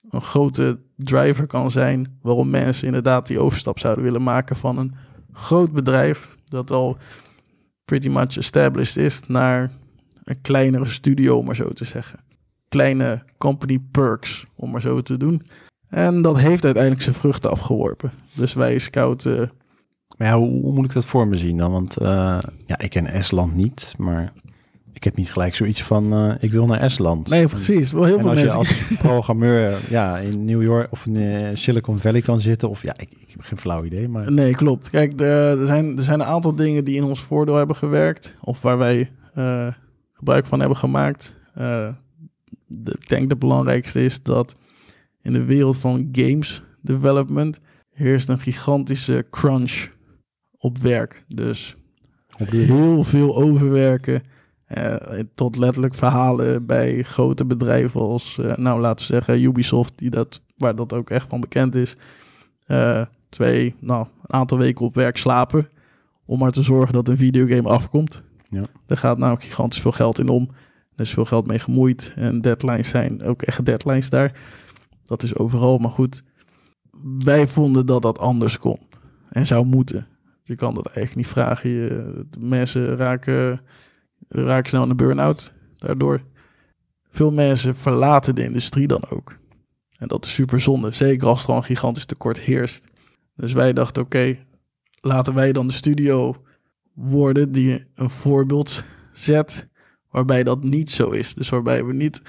een 0.09 0.23
grote 0.23 0.79
driver 0.97 1.47
kan 1.47 1.71
zijn 1.71 2.19
waarom 2.23 2.51
mensen 2.51 2.87
inderdaad 2.87 3.27
die 3.27 3.39
overstap 3.39 3.79
zouden 3.79 4.05
willen 4.05 4.23
maken 4.23 4.57
van 4.57 4.79
een 4.79 4.95
groot 5.33 5.73
bedrijf 5.73 6.37
dat 6.45 6.71
al 6.71 6.97
pretty 7.85 8.09
much 8.09 8.37
established 8.37 8.97
is 8.97 9.21
naar 9.27 9.71
een 10.25 10.41
kleinere 10.41 10.87
studio, 10.87 11.37
om 11.37 11.45
maar 11.45 11.57
zo 11.57 11.69
te 11.69 11.85
zeggen. 11.85 12.19
Kleine 12.69 13.23
company 13.39 13.79
perks, 13.91 14.47
om 14.55 14.71
maar 14.71 14.81
zo 14.81 15.01
te 15.01 15.17
doen. 15.17 15.43
En 15.89 16.23
dat 16.23 16.39
heeft 16.39 16.65
uiteindelijk 16.65 17.03
zijn 17.03 17.15
vruchten 17.15 17.51
afgeworpen. 17.51 18.11
Dus 18.35 18.55
wij 18.55 18.79
scouten 18.79 19.51
maar 20.19 20.29
ja, 20.29 20.39
hoe, 20.39 20.73
moet 20.73 20.85
ik 20.85 20.93
dat 20.93 21.05
voor 21.05 21.29
me 21.29 21.37
zien 21.37 21.57
dan? 21.57 21.73
Want 21.73 22.03
uh, 22.03 22.39
ja, 22.67 22.79
ik 22.79 22.91
ken 22.91 23.07
Estland 23.07 23.55
niet, 23.55 23.95
maar 23.99 24.33
ik 24.93 25.05
heb 25.05 25.17
niet 25.17 25.33
gelijk 25.33 25.55
zoiets 25.55 25.83
van 25.83 26.15
uh, 26.15 26.35
ik 26.41 26.51
wil 26.51 26.67
naar 26.67 26.81
Estland. 26.81 27.29
Nee, 27.29 27.47
precies. 27.47 27.93
Wel 27.93 28.05
heel 28.05 28.17
en 28.17 28.21
veel 28.21 28.31
als 28.31 28.41
mensen. 28.41 28.87
je 28.89 28.99
als 28.99 28.99
programmeur 29.11 29.79
ja, 29.89 30.19
in 30.19 30.45
New 30.45 30.63
York 30.63 30.93
of 30.93 31.07
in 31.07 31.15
uh, 31.15 31.49
Silicon 31.55 31.99
Valley 31.99 32.21
kan 32.21 32.41
zitten, 32.41 32.69
of 32.69 32.83
ja, 32.83 32.93
ik, 32.97 33.11
ik 33.11 33.31
heb 33.31 33.41
geen 33.41 33.59
flauw 33.59 33.85
idee. 33.85 34.09
Maar... 34.09 34.33
Nee, 34.33 34.55
klopt. 34.55 34.91
Kijk, 34.91 35.21
er, 35.21 35.67
zijn, 35.67 35.97
er 35.97 36.05
zijn 36.05 36.21
een 36.21 36.27
aantal 36.27 36.55
dingen 36.55 36.85
die 36.85 36.97
in 36.97 37.05
ons 37.05 37.23
voordeel 37.23 37.55
hebben 37.55 37.77
gewerkt, 37.77 38.35
of 38.41 38.63
waar 38.63 38.79
wij 38.79 39.11
gebruik 40.13 40.47
van 40.47 40.61
hebben 40.61 40.79
gemaakt. 40.79 41.39
de, 42.67 42.97
ik 43.01 43.09
denk 43.09 43.29
de 43.29 43.37
belangrijkste 43.37 44.05
is 44.05 44.23
dat 44.23 44.57
in 45.23 45.33
de 45.33 45.45
wereld 45.45 45.77
van 45.77 46.09
games 46.13 46.63
development 46.81 47.61
heerst 47.93 48.29
een 48.29 48.39
gigantische 48.39 49.27
crunch 49.31 49.89
op 50.61 50.79
werk. 50.79 51.25
Dus 51.29 51.77
heel 52.37 53.03
veel 53.03 53.37
overwerken. 53.37 54.23
Uh, 54.77 54.95
tot 55.35 55.57
letterlijk 55.57 55.95
verhalen 55.95 56.67
bij 56.67 57.03
grote 57.03 57.45
bedrijven 57.45 58.01
als, 58.01 58.39
uh, 58.41 58.57
nou 58.57 58.81
laten 58.81 59.07
we 59.07 59.13
zeggen, 59.13 59.43
Ubisoft, 59.43 59.93
die 59.99 60.11
dat, 60.11 60.43
waar 60.57 60.75
dat 60.77 60.93
ook 60.93 61.11
echt 61.11 61.29
van 61.29 61.41
bekend 61.41 61.75
is. 61.75 61.97
Uh, 62.67 63.03
twee, 63.29 63.75
nou, 63.79 64.07
een 64.23 64.35
aantal 64.35 64.59
weken 64.59 64.85
op 64.85 64.95
werk 64.95 65.17
slapen. 65.17 65.69
Om 66.25 66.39
maar 66.39 66.51
te 66.51 66.63
zorgen 66.63 66.95
dat 66.95 67.09
een 67.09 67.17
videogame 67.17 67.69
afkomt. 67.69 68.23
Ja. 68.49 68.63
Er 68.87 68.97
gaat 68.97 69.19
namelijk 69.19 69.45
gigantisch 69.45 69.81
veel 69.81 69.93
geld 69.93 70.19
in 70.19 70.29
om. 70.29 70.49
Er 70.95 71.01
is 71.05 71.11
veel 71.11 71.25
geld 71.25 71.47
mee 71.47 71.59
gemoeid. 71.59 72.13
En 72.17 72.41
deadlines 72.41 72.89
zijn 72.89 73.23
ook 73.23 73.43
echt 73.43 73.65
deadlines 73.65 74.11
daar. 74.11 74.41
Dat 75.07 75.23
is 75.23 75.37
overal, 75.37 75.79
maar 75.79 75.91
goed. 75.91 76.23
Wij 77.19 77.47
vonden 77.47 77.87
dat 77.87 78.03
dat 78.03 78.19
anders 78.19 78.59
kon. 78.59 78.79
En 79.31 79.47
zou 79.47 79.67
moeten. 79.67 80.07
Je 80.51 80.57
kan 80.57 80.75
dat 80.75 80.87
eigenlijk 80.87 81.17
niet 81.17 81.27
vragen. 81.27 81.71
Je, 81.71 82.25
mensen 82.39 82.97
raken, 82.97 83.61
raken 84.29 84.69
snel 84.69 84.91
een 84.91 84.97
burn-out 84.97 85.53
daardoor. 85.77 86.23
Veel 87.11 87.33
mensen 87.33 87.77
verlaten 87.77 88.35
de 88.35 88.45
industrie 88.45 88.87
dan 88.87 89.03
ook. 89.09 89.39
En 89.99 90.09
dat 90.09 90.25
is 90.25 90.35
super 90.35 90.61
zonde. 90.61 90.91
Zeker 90.91 91.29
als 91.29 91.43
er 91.43 91.49
al 91.49 91.57
een 91.57 91.65
gigantisch 91.65 92.05
tekort 92.05 92.39
heerst. 92.39 92.87
Dus 93.37 93.53
wij 93.53 93.73
dachten, 93.73 94.03
oké, 94.03 94.37
laten 95.01 95.35
wij 95.35 95.53
dan 95.53 95.67
de 95.67 95.73
studio 95.73 96.45
worden 96.95 97.53
die 97.53 97.87
een 97.95 98.11
voorbeeld 98.11 98.85
zet. 99.13 99.69
Waarbij 100.11 100.43
dat 100.43 100.63
niet 100.63 100.91
zo 100.91 101.11
is. 101.11 101.35
Dus 101.35 101.49
waarbij 101.49 101.85
we 101.85 101.93
niet 101.93 102.23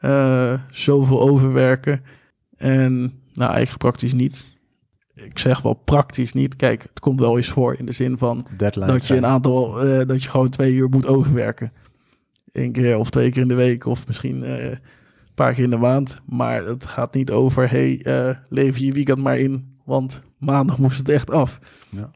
uh, 0.00 0.60
zoveel 0.70 1.20
overwerken. 1.20 2.04
En 2.56 2.92
nou, 3.32 3.50
eigenlijk 3.50 3.78
praktisch 3.78 4.12
niet 4.12 4.51
ik 5.14 5.38
zeg 5.38 5.62
wel 5.62 5.74
praktisch 5.74 6.32
niet. 6.32 6.56
Kijk, 6.56 6.82
het 6.82 7.00
komt 7.00 7.20
wel 7.20 7.36
eens 7.36 7.48
voor 7.48 7.74
in 7.78 7.86
de 7.86 7.92
zin 7.92 8.18
van 8.18 8.46
Deadlines 8.56 8.92
dat 8.92 9.06
je 9.06 9.16
een 9.16 9.26
aantal, 9.26 9.86
uh, 9.86 10.06
dat 10.06 10.22
je 10.22 10.28
gewoon 10.28 10.48
twee 10.48 10.72
uur 10.72 10.88
moet 10.88 11.06
overwerken. 11.06 11.72
Eén 12.52 12.72
keer 12.72 12.98
of 12.98 13.10
twee 13.10 13.30
keer 13.30 13.42
in 13.42 13.48
de 13.48 13.54
week 13.54 13.86
of 13.86 14.06
misschien 14.06 14.42
uh, 14.42 14.64
een 14.64 14.78
paar 15.34 15.54
keer 15.54 15.64
in 15.64 15.70
de 15.70 15.76
maand. 15.76 16.20
Maar 16.26 16.64
het 16.64 16.86
gaat 16.86 17.14
niet 17.14 17.30
over, 17.30 17.70
hey, 17.70 18.00
uh, 18.06 18.36
leef 18.48 18.78
je 18.78 18.92
weekend 18.92 19.18
maar 19.18 19.38
in, 19.38 19.76
want 19.84 20.22
maandag 20.38 20.78
moest 20.78 20.98
het 20.98 21.08
echt 21.08 21.30
af. 21.30 21.58
Ja. 21.88 22.10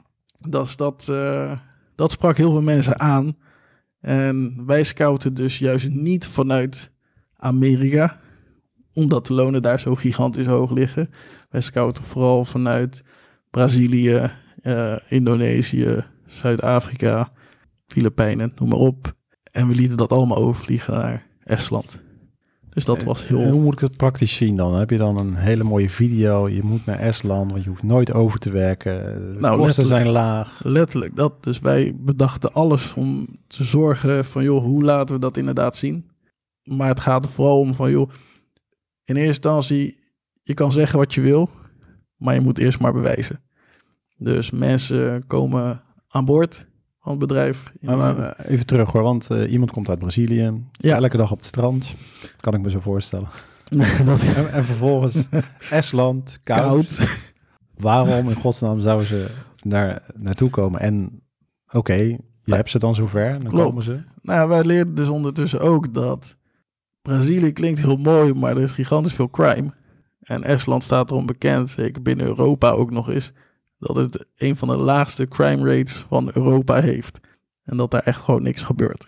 Dat, 0.48 0.66
is 0.66 0.76
dat, 0.76 1.12
dat 1.94 2.10
sprak 2.10 2.36
heel 2.36 2.50
veel 2.50 2.62
mensen 2.62 3.00
aan. 3.00 3.36
En 4.00 4.62
wij 4.66 4.82
scouten 4.82 5.34
dus 5.34 5.58
juist 5.58 5.88
niet 5.88 6.26
vanuit 6.26 6.92
Amerika, 7.36 8.20
omdat 8.94 9.26
de 9.26 9.34
lonen 9.34 9.62
daar 9.62 9.80
zo 9.80 9.94
gigantisch 9.94 10.46
hoog 10.46 10.70
liggen. 10.70 11.10
Wij 11.56 11.64
scouten 11.64 12.04
vooral 12.04 12.44
vanuit 12.44 13.04
Brazilië, 13.50 14.30
eh, 14.62 14.96
Indonesië, 15.08 16.04
Zuid-Afrika, 16.26 17.32
Filipijnen, 17.86 18.52
noem 18.56 18.68
maar 18.68 18.78
op. 18.78 19.14
En 19.42 19.68
we 19.68 19.74
lieten 19.74 19.96
dat 19.96 20.12
allemaal 20.12 20.36
overvliegen 20.36 20.94
naar 20.94 21.26
Estland. 21.44 22.00
Dus 22.68 22.84
dat 22.84 23.04
was 23.04 23.28
heel... 23.28 23.40
En 23.40 23.50
hoe 23.50 23.62
moet 23.62 23.72
ik 23.72 23.78
het 23.78 23.96
praktisch 23.96 24.36
zien 24.36 24.56
dan? 24.56 24.74
Heb 24.74 24.90
je 24.90 24.96
dan 24.96 25.16
een 25.16 25.34
hele 25.34 25.64
mooie 25.64 25.90
video? 25.90 26.48
Je 26.48 26.62
moet 26.62 26.86
naar 26.86 26.98
Estland, 26.98 27.50
want 27.50 27.62
je 27.62 27.68
hoeft 27.68 27.82
nooit 27.82 28.12
over 28.12 28.38
te 28.38 28.50
werken. 28.50 28.94
De 29.34 29.40
Nou, 29.40 29.58
kosten 29.58 29.86
zijn 29.86 30.08
laag. 30.08 30.60
Letterlijk 30.64 31.16
dat. 31.16 31.44
Dus 31.44 31.58
wij 31.58 31.96
bedachten 31.98 32.52
alles 32.52 32.94
om 32.94 33.26
te 33.46 33.64
zorgen 33.64 34.24
van, 34.24 34.42
joh, 34.42 34.62
hoe 34.62 34.84
laten 34.84 35.14
we 35.14 35.20
dat 35.20 35.36
inderdaad 35.36 35.76
zien? 35.76 36.10
Maar 36.62 36.88
het 36.88 37.00
gaat 37.00 37.24
er 37.24 37.30
vooral 37.30 37.58
om 37.58 37.74
van, 37.74 37.90
joh, 37.90 38.10
in 39.04 39.16
eerste 39.16 39.26
instantie, 39.26 40.04
je 40.46 40.54
kan 40.54 40.72
zeggen 40.72 40.98
wat 40.98 41.14
je 41.14 41.20
wil, 41.20 41.50
maar 42.16 42.34
je 42.34 42.40
moet 42.40 42.58
eerst 42.58 42.80
maar 42.80 42.92
bewijzen. 42.92 43.40
Dus 44.16 44.50
mensen 44.50 45.26
komen 45.26 45.82
aan 46.08 46.24
boord 46.24 46.66
van 47.00 47.10
het 47.10 47.20
bedrijf. 47.20 47.72
Maar, 47.80 47.96
maar, 47.96 48.36
even 48.38 48.66
terug 48.66 48.92
hoor, 48.92 49.02
want 49.02 49.30
eh, 49.30 49.52
iemand 49.52 49.70
komt 49.70 49.88
uit 49.88 49.98
Brazilië. 49.98 50.62
Ja. 50.72 50.96
Elke 50.96 51.16
dag 51.16 51.30
op 51.30 51.36
het 51.38 51.46
strand. 51.46 51.94
Kan 52.40 52.54
ik 52.54 52.60
me 52.60 52.70
zo 52.70 52.80
voorstellen. 52.80 53.28
dat 54.04 54.20
En, 54.22 54.52
en 54.52 54.64
vervolgens 54.64 55.28
Estland, 55.70 56.38
koud. 56.42 56.96
koud. 56.96 57.32
Waarom 57.76 58.28
in 58.28 58.34
godsnaam 58.36 58.80
zouden 58.80 59.06
ze 59.06 59.26
daar 59.62 60.02
naartoe 60.14 60.50
komen? 60.50 60.80
En 60.80 61.22
oké, 61.72 61.94
je 62.44 62.54
hebt 62.54 62.70
ze 62.70 62.78
dan 62.78 62.94
zover. 62.94 63.32
Dan 63.32 63.48
Klopt. 63.48 63.64
komen 63.64 63.82
ze. 63.82 63.98
Nou, 64.22 64.48
wij 64.48 64.64
leerden 64.64 64.94
dus 64.94 65.08
ondertussen 65.08 65.60
ook 65.60 65.94
dat 65.94 66.36
Brazilië 67.02 67.52
klinkt 67.52 67.80
heel 67.80 67.96
mooi, 67.96 68.34
maar 68.34 68.56
er 68.56 68.62
is 68.62 68.72
gigantisch 68.72 69.12
veel 69.14 69.30
crime. 69.30 69.72
En 70.26 70.42
Estland 70.42 70.82
staat 70.84 71.10
erom 71.10 71.26
bekend, 71.26 71.68
zeker 71.68 72.02
binnen 72.02 72.26
Europa 72.26 72.70
ook 72.70 72.90
nog 72.90 73.10
eens, 73.10 73.32
dat 73.78 73.96
het 73.96 74.26
een 74.36 74.56
van 74.56 74.68
de 74.68 74.76
laagste 74.76 75.28
crime 75.28 75.76
rates 75.76 76.04
van 76.08 76.30
Europa 76.34 76.80
heeft. 76.80 77.18
En 77.64 77.76
dat 77.76 77.90
daar 77.90 78.02
echt 78.02 78.20
gewoon 78.20 78.42
niks 78.42 78.62
gebeurt. 78.62 79.06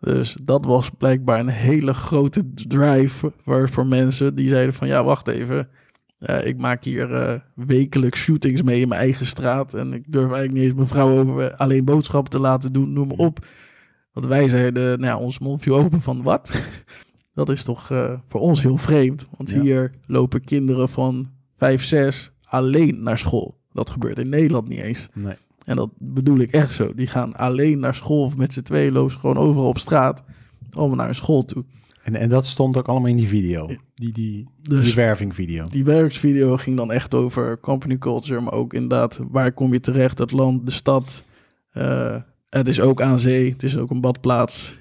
Dus 0.00 0.36
dat 0.42 0.64
was 0.64 0.90
blijkbaar 0.90 1.38
een 1.38 1.48
hele 1.48 1.94
grote 1.94 2.50
drive 2.54 3.32
voor, 3.42 3.68
voor 3.68 3.86
mensen 3.86 4.34
die 4.34 4.48
zeiden 4.48 4.74
van 4.74 4.88
ja, 4.88 5.04
wacht 5.04 5.28
even. 5.28 5.68
eh, 6.18 6.46
ik 6.46 6.56
maak 6.58 6.84
hier 6.84 7.14
eh, 7.14 7.40
wekelijks 7.54 8.20
shootings 8.20 8.62
mee 8.62 8.80
in 8.80 8.88
mijn 8.88 9.00
eigen 9.00 9.26
straat. 9.26 9.74
En 9.74 9.92
ik 9.92 10.04
durf 10.06 10.24
eigenlijk 10.24 10.52
niet 10.52 10.62
eens 10.64 10.74
mijn 10.74 10.86
vrouw 10.86 11.18
over 11.18 11.54
alleen 11.54 11.84
boodschappen 11.84 12.30
te 12.30 12.38
laten 12.38 12.72
doen, 12.72 12.92
noem 12.92 13.08
maar 13.08 13.16
op. 13.16 13.46
Want 14.12 14.26
wij 14.26 14.48
zeiden, 14.48 14.82
nou 14.82 15.12
ja, 15.12 15.18
ons 15.18 15.38
mond 15.38 15.62
viel 15.62 15.76
open 15.76 16.02
van 16.02 16.22
wat? 16.22 16.60
Dat 17.36 17.48
is 17.48 17.64
toch 17.64 17.90
eh, 17.90 18.12
voor 18.28 18.40
ons 18.40 18.62
heel 18.62 18.76
vreemd. 18.76 19.26
Want 19.36 19.50
Ja. 19.50 19.60
hier 19.60 19.90
lopen 20.06 20.44
kinderen 20.44 20.88
van 20.88 21.30
5, 21.56 21.84
6 21.84 22.32
alleen 22.44 23.02
naar 23.02 23.18
school. 23.18 23.56
Dat 23.72 23.90
gebeurt 23.90 24.18
in 24.18 24.28
Nederland 24.28 24.68
niet 24.68 24.80
eens. 24.80 25.08
Nee. 25.14 25.34
En 25.66 25.76
dat 25.76 25.90
bedoel 25.98 26.38
ik 26.38 26.50
echt 26.50 26.74
zo. 26.74 26.94
Die 26.94 27.06
gaan 27.06 27.34
alleen 27.36 27.78
naar 27.78 27.94
school 27.94 28.22
of 28.22 28.36
met 28.36 28.52
z'n 28.52 28.62
tweeën 28.62 28.92
lopen 28.92 29.12
ze 29.12 29.18
gewoon 29.18 29.36
overal 29.38 29.68
op 29.68 29.78
straat. 29.78 30.22
Allemaal 30.70 30.96
naar 30.96 31.08
een 31.08 31.14
school 31.14 31.44
toe. 31.44 31.64
En, 32.02 32.14
en 32.14 32.28
dat 32.28 32.46
stond 32.46 32.76
ook 32.76 32.88
allemaal 32.88 33.08
in 33.08 33.16
die 33.16 33.28
video. 33.28 33.66
Die, 33.94 34.12
die, 34.12 34.48
Dus 34.62 34.84
die 34.84 34.94
wervingvideo. 34.94 35.64
die 35.70 35.84
werksvideo 35.84 36.56
ging 36.56 36.76
dan 36.76 36.92
echt 36.92 37.14
over 37.14 37.60
company 37.60 37.98
culture. 37.98 38.40
Maar 38.40 38.52
ook 38.52 38.74
inderdaad, 38.74 39.20
waar 39.30 39.52
kom 39.52 39.72
je 39.72 39.80
terecht? 39.80 40.18
Het 40.18 40.30
land, 40.32 40.66
de 40.66 40.72
stad. 40.72 41.24
Eh, 41.70 42.16
het 42.48 42.68
is 42.68 42.80
ook 42.80 43.00
aan 43.00 43.18
zee. 43.18 43.50
Het 43.50 43.62
is 43.62 43.76
ook 43.76 43.90
een 43.90 44.00
badplaats. 44.00 44.74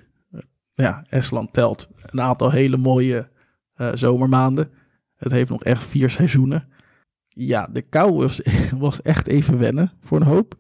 Ja, 0.76 1.06
Estland 1.10 1.54
telt 1.54 1.90
een 2.06 2.22
aantal 2.22 2.52
hele 2.52 2.78
mooie 2.78 3.30
eh, 3.74 3.90
zomermaanden. 3.94 4.72
Het 5.16 5.32
heeft 5.32 5.50
nog 5.50 5.64
echt 5.64 5.84
vier 5.84 6.10
seizoenen. 6.10 6.68
Ja, 7.28 7.70
de 7.72 7.82
kou 7.82 8.14
was, 8.14 8.42
was 8.78 9.02
echt 9.02 9.28
even 9.28 9.58
wennen 9.58 9.92
voor 10.00 10.20
een 10.20 10.28
hoop. 10.28 10.56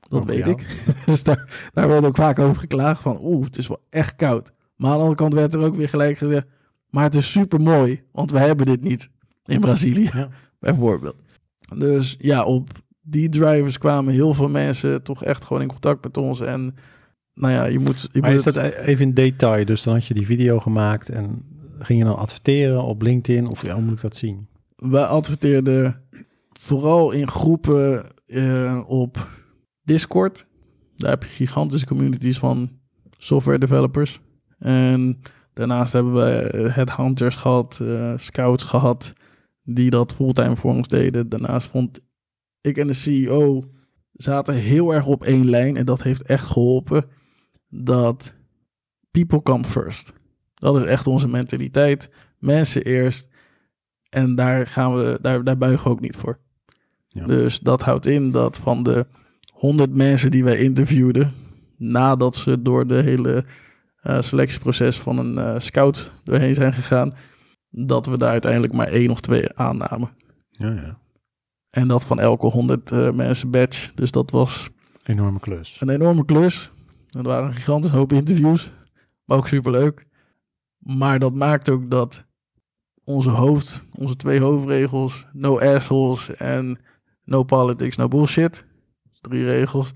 Dat 0.00 0.22
Oh, 0.22 0.26
weet 0.28 0.46
ik. 0.46 0.84
dus 1.06 1.22
daar, 1.22 1.70
daar 1.72 1.88
werd 1.88 2.04
ook 2.04 2.16
vaak 2.16 2.38
over 2.38 2.60
geklaagd 2.60 3.02
van... 3.02 3.18
oeh, 3.22 3.44
het 3.44 3.58
is 3.58 3.68
wel 3.68 3.84
echt 3.90 4.16
koud. 4.16 4.52
Maar 4.76 4.90
aan 4.90 4.96
de 4.96 5.02
andere 5.02 5.20
kant 5.20 5.34
werd 5.34 5.54
er 5.54 5.60
ook 5.60 5.74
weer 5.74 5.88
gelijk 5.88 6.18
gezegd... 6.18 6.46
maar 6.90 7.04
het 7.04 7.14
is 7.14 7.30
super 7.30 7.60
mooi, 7.60 8.02
want 8.12 8.30
we 8.30 8.38
hebben 8.38 8.66
dit 8.66 8.82
niet 8.82 9.10
in 9.44 9.60
Brazilië, 9.60 10.10
Ja. 10.12 10.28
bijvoorbeeld. 10.60 11.16
Dus 11.76 12.16
ja, 12.18 12.44
op 12.44 12.70
die 13.00 13.28
drivers 13.28 13.78
kwamen 13.78 14.12
heel 14.12 14.34
veel 14.34 14.48
mensen 14.48 15.02
toch 15.02 15.24
echt 15.24 15.44
gewoon 15.44 15.62
in 15.62 15.68
contact 15.68 16.04
met 16.04 16.16
ons. 16.16 16.40
En 16.40 16.74
nou 17.34 17.52
ja, 17.52 17.64
je 17.64 17.78
moet... 17.78 18.08
Je 18.12 18.20
Maar 18.20 18.30
moet 18.30 18.38
is 18.38 18.44
dat 18.44 18.54
het- 18.54 18.74
e- 18.74 18.78
even 18.80 19.04
in 19.06 19.14
detail? 19.14 19.64
Dus 19.64 19.82
dan 19.82 19.94
had 19.94 20.06
je 20.06 20.14
die 20.14 20.26
video 20.26 20.58
gemaakt 20.60 21.08
en 21.08 21.42
ging 21.78 21.98
je 21.98 22.04
dan 22.04 22.16
adverteren 22.16 22.82
op 22.82 23.02
LinkedIn? 23.02 23.46
Of 23.46 23.66
ja, 23.66 23.74
hoe 23.74 23.82
moet 23.82 23.92
ik 23.92 24.00
dat 24.00 24.16
zien? 24.16 24.48
We 24.76 25.06
adverteerden 25.06 26.02
vooral 26.60 27.10
in 27.10 27.28
groepen 27.28 28.04
eh, 28.26 28.80
op 28.86 29.28
Discord. 29.82 30.46
Daar 30.96 31.10
heb 31.10 31.22
je 31.22 31.28
gigantische 31.28 31.86
communities 31.86 32.38
van 32.38 32.70
software 33.18 33.58
developers. 33.58 34.20
En 34.58 35.20
daarnaast 35.54 35.92
hebben 35.92 36.14
we 36.14 36.68
headhunters 36.72 37.34
gehad, 37.34 37.80
eh, 37.82 38.12
scouts 38.16 38.64
gehad, 38.64 39.12
die 39.62 39.90
dat 39.90 40.14
fulltime 40.14 40.56
voor 40.56 40.72
ons 40.74 40.88
deden. 40.88 41.28
Daarnaast 41.28 41.68
vond 41.68 42.00
ik 42.60 42.78
en 42.78 42.86
de 42.86 42.92
CEO 42.92 43.62
zaten 44.12 44.54
heel 44.54 44.94
erg 44.94 45.06
op 45.06 45.24
één 45.24 45.50
lijn. 45.50 45.76
En 45.76 45.84
dat 45.84 46.02
heeft 46.02 46.22
echt 46.22 46.46
geholpen. 46.46 47.04
Dat 47.76 48.34
people 49.10 49.42
come 49.42 49.64
first. 49.64 50.12
Dat 50.54 50.76
is 50.76 50.82
echt 50.82 51.06
onze 51.06 51.28
mentaliteit. 51.28 52.10
Mensen 52.38 52.84
eerst. 52.84 53.28
En 54.08 54.34
daar 54.34 54.66
gaan 54.66 54.96
we, 54.96 55.18
daar, 55.22 55.44
daar 55.44 55.58
buigen 55.58 55.84
we 55.84 55.90
ook 55.90 56.00
niet 56.00 56.16
voor. 56.16 56.38
Ja. 57.08 57.26
Dus 57.26 57.60
dat 57.60 57.82
houdt 57.82 58.06
in 58.06 58.30
dat 58.30 58.58
van 58.58 58.82
de 58.82 59.06
100 59.52 59.94
mensen 59.94 60.30
die 60.30 60.44
wij 60.44 60.58
interviewden, 60.58 61.32
nadat 61.76 62.36
ze 62.36 62.62
door 62.62 62.86
de 62.86 63.02
hele 63.02 63.44
eh, 64.00 64.20
selectieproces 64.20 64.98
van 64.98 65.18
een 65.18 65.38
eh, 65.38 65.54
scout 65.60 66.12
doorheen 66.24 66.54
zijn 66.54 66.72
gegaan, 66.72 67.14
dat 67.70 68.06
we 68.06 68.18
daar 68.18 68.30
uiteindelijk 68.30 68.72
maar 68.72 68.88
één 68.88 69.10
of 69.10 69.20
twee 69.20 69.54
aannamen. 69.54 70.08
Ja, 70.50 70.70
ja. 70.70 70.98
En 71.70 71.88
dat 71.88 72.06
van 72.06 72.20
elke 72.20 72.46
100 72.46 72.90
eh, 72.90 73.10
mensen 73.10 73.50
batch. 73.50 73.92
Dus 73.94 74.10
dat 74.10 74.30
was 74.30 74.68
Enorme 75.04 75.40
klus. 75.40 75.76
een 75.80 75.88
enorme 75.88 76.24
klus. 76.24 76.72
Er 77.14 77.22
waren 77.22 77.46
een 77.46 77.54
gigantisch 77.54 77.90
hoop 77.90 78.12
interviews. 78.12 78.70
Maar 79.24 79.36
ook 79.36 79.48
superleuk. 79.48 80.06
Maar 80.78 81.18
dat 81.18 81.34
maakt 81.34 81.68
ook 81.68 81.90
dat 81.90 82.24
onze 83.04 83.30
hoofd, 83.30 83.84
onze 83.94 84.16
twee 84.16 84.40
hoofdregels, 84.40 85.26
no 85.32 85.58
assholes 85.58 86.34
en 86.34 86.78
no 87.24 87.42
politics, 87.42 87.96
no 87.96 88.08
bullshit. 88.08 88.64
Drie 89.20 89.44
regels. 89.44 89.92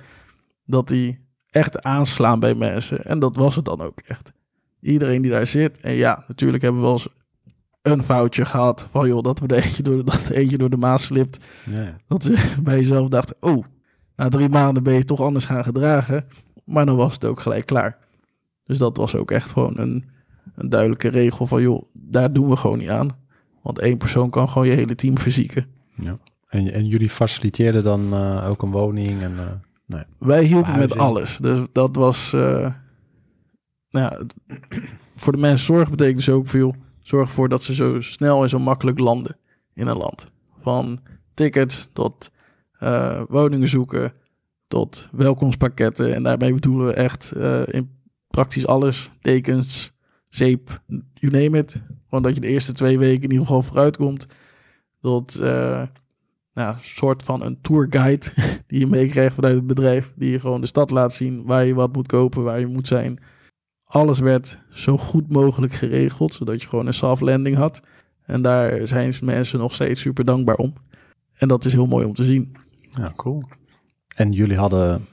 Dat 0.65 0.89
die 0.89 1.27
echt 1.51 1.83
aanslaan 1.83 2.41
bij 2.41 2.55
mensen. 2.55 3.05
En 3.05 3.19
dat 3.19 3.37
was 3.37 3.57
het 3.57 3.65
dan 3.65 3.81
ook 3.81 4.01
echt. 4.01 4.33
Iedereen 4.81 5.23
die 5.23 5.31
daar 5.31 5.47
zit. 5.47 5.81
En 5.81 5.93
ja, 5.93 6.25
natuurlijk 6.29 6.63
hebben 6.63 6.81
we 6.81 6.87
wel 6.87 6.97
eens 6.97 7.09
een 7.83 8.03
foutje 8.03 8.45
gehad. 8.45 8.87
Van 8.91 9.09
joh, 9.09 9.23
dat 9.23 9.39
we 9.39 9.47
er 9.47 9.65
eentje 9.65 9.83
door 9.83 9.97
de, 9.97 10.05
dat 10.05 10.29
eentje 10.29 10.59
door 10.59 10.71
de 10.71 10.77
maas 10.77 11.03
slipt. 11.03 11.45
Dat 12.07 12.23
ze 12.23 12.49
bij 12.63 12.79
jezelf 12.79 13.09
dachten, 13.09 13.37
oh, 13.41 13.65
na 14.17 14.29
drie 14.29 14.49
maanden 14.49 14.83
ben 14.83 14.95
je 14.95 15.05
toch 15.05 15.21
anders 15.21 15.45
gaan 15.45 15.65
gedragen. 15.65 16.27
Maar 16.69 16.87
dan 16.87 16.97
was 16.97 17.13
het 17.13 17.25
ook 17.25 17.41
gelijk 17.41 17.67
klaar. 17.67 17.99
Dus 18.65 18.79
dat 18.79 18.97
was 18.97 19.15
ook 19.15 19.31
echt 19.31 19.53
gewoon 19.53 19.79
een, 19.79 20.05
een 20.55 20.69
duidelijke 20.69 21.09
regel 21.09 21.47
van, 21.47 21.63
joh, 21.63 21.83
daar 21.93 22.33
doen 22.33 22.49
we 22.49 22.57
gewoon 22.57 22.79
niet 22.79 22.89
aan. 22.89 23.09
Want 23.63 23.79
één 23.79 23.99
persoon 23.99 24.31
kan 24.31 24.49
gewoon 24.49 24.69
je 24.69 24.75
hele 24.75 24.95
team 24.95 25.19
verzieken. 25.19 25.67
ja. 25.97 26.19
En, 26.49 26.73
en 26.73 26.87
jullie 26.87 27.09
faciliteerden 27.09 27.83
dan 27.83 28.13
eh, 28.15 28.49
ook 28.51 28.63
een 28.63 28.71
woning 28.71 29.23
en... 29.23 29.33
eh, 29.39 29.45
Wij 30.19 30.45
hielpen 30.45 30.79
met 30.79 30.99
alles. 30.99 31.37
Dus 31.37 31.61
dat 31.73 31.97
was, 31.97 32.33
eh, 32.33 32.73
nou 33.91 34.17
ja, 34.17 34.21
voor 35.17 35.33
de 35.33 35.39
mensen 35.39 35.67
zorg 35.67 35.91
betekent 35.91 36.17
dus 36.17 36.29
ook 36.31 36.47
veel. 36.47 36.75
Zorg 37.01 37.27
ervoor 37.29 37.49
dat 37.49 37.63
ze 37.63 37.75
zo 37.75 38.01
snel 38.01 38.43
en 38.43 38.49
zo 38.49 38.59
makkelijk 38.59 38.99
landen 38.99 39.37
in 39.75 39.87
een 39.87 39.97
land. 39.97 40.33
Van 40.61 40.99
tickets 41.35 41.89
tot 41.93 42.31
woningen 43.29 43.69
zoeken, 43.69 44.13
tot 44.69 45.09
welkomstpakketten. 45.13 46.15
En 46.15 46.23
daarmee 46.23 46.55
bedoelen 46.55 46.87
we 46.87 46.93
echt 46.93 47.33
eh, 47.33 47.63
in 47.67 47.91
praktisch 48.29 48.67
alles. 48.67 49.11
Dekens, 49.21 49.93
zeep, 50.29 50.83
you 51.15 51.33
name 51.33 51.59
it. 51.59 51.83
Gewoon 52.05 52.23
dat 52.23 52.35
je 52.35 52.41
de 52.41 52.47
eerste 52.47 52.73
twee 52.73 52.99
weken 52.99 53.23
in 53.23 53.31
ieder 53.31 53.47
geval 53.47 53.63
vooruit 53.63 53.97
komt. 53.97 54.27
Tot 55.01 55.37
eh 55.37 55.83
nou, 56.59 56.77
soort 56.81 57.23
van 57.23 57.43
een 57.43 57.61
tourguide 57.61 58.27
die 58.67 58.79
je 58.79 58.87
meekrijgt 58.87 59.35
vanuit 59.35 59.55
het 59.55 59.67
bedrijf. 59.67 60.13
Die 60.17 60.31
je 60.31 60.41
gewoon 60.41 60.61
de 60.61 60.67
stad 60.67 60.91
laat 60.91 61.15
zien 61.15 61.45
waar 61.45 61.65
je 61.65 61.75
wat 61.75 61.93
moet 61.93 62.07
kopen, 62.07 62.43
waar 62.43 62.61
je 62.61 62.67
moet 62.67 62.87
zijn. 62.87 63.19
Alles 63.85 64.19
werd 64.19 64.59
zo 64.71 64.97
goed 64.97 65.33
mogelijk 65.33 65.73
geregeld, 65.73 66.35
zodat 66.35 66.63
je 66.63 66.69
gewoon 66.69 66.87
een 66.87 66.95
soft 66.95 67.21
landing 67.21 67.57
had. 67.57 67.81
En 68.23 68.43
daar 68.43 68.87
zijn 68.87 69.15
mensen 69.23 69.59
nog 69.59 69.75
steeds 69.75 70.01
super 70.01 70.25
dankbaar 70.25 70.57
om. 70.57 70.73
En 71.35 71.49
dat 71.49 71.65
is 71.65 71.73
heel 71.73 71.87
mooi 71.87 72.07
om 72.07 72.15
te 72.15 72.25
zien. 72.25 72.57
Ja, 72.81 73.13
cool. 73.17 73.45
En 74.19 74.33
jullie 74.33 74.57
hadden, 74.57 75.07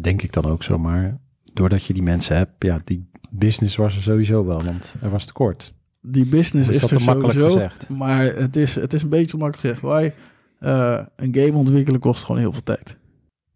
denk 0.00 0.22
ik 0.22 0.32
dan 0.32 0.44
ook 0.44 0.62
zomaar, 0.62 1.18
doordat 1.52 1.84
je 1.84 1.92
die 1.92 2.02
mensen 2.02 2.36
hebt, 2.36 2.52
ja, 2.58 2.80
die 2.84 3.10
business 3.30 3.76
was 3.76 3.96
er 3.96 4.02
sowieso 4.02 4.44
wel, 4.44 4.62
want 4.62 4.96
er 5.00 5.10
was 5.10 5.24
tekort. 5.24 5.74
Die 6.00 6.26
business 6.26 6.68
is 6.68 6.74
is, 6.74 6.80
dat 6.80 6.90
er 6.90 6.96
te 6.96 7.04
makkelijk 7.04 7.32
sowieso, 7.32 7.54
gezegd? 7.54 7.88
maar 7.88 8.24
het 8.24 8.56
is, 8.56 8.74
het 8.74 8.94
is 8.94 9.02
een 9.02 9.08
beetje 9.08 9.26
te 9.26 9.36
makkelijk 9.36 9.60
gezegd. 9.60 9.80
Wij, 9.80 10.14
eh, 10.58 11.06
een 11.16 11.34
game 11.34 11.52
ontwikkelen 11.52 12.00
kost 12.00 12.24
gewoon 12.24 12.40
heel 12.40 12.52
veel 12.52 12.62
tijd. 12.62 12.96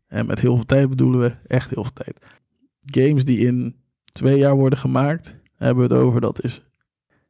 En 0.06 0.26
met 0.26 0.40
heel 0.40 0.56
veel 0.56 0.66
tijd 0.66 0.88
bedoelen 0.88 1.20
we 1.20 1.32
echt 1.46 1.70
heel 1.70 1.84
veel 1.84 2.04
tijd. 2.04 2.18
Games 2.80 3.24
die 3.24 3.38
in 3.38 3.76
twee 4.12 4.38
jaar 4.38 4.56
worden 4.56 4.78
gemaakt, 4.78 5.36
hebben 5.56 5.88
we 5.88 5.94
het 5.94 6.02
over, 6.02 6.20
dat 6.20 6.44
is... 6.44 6.62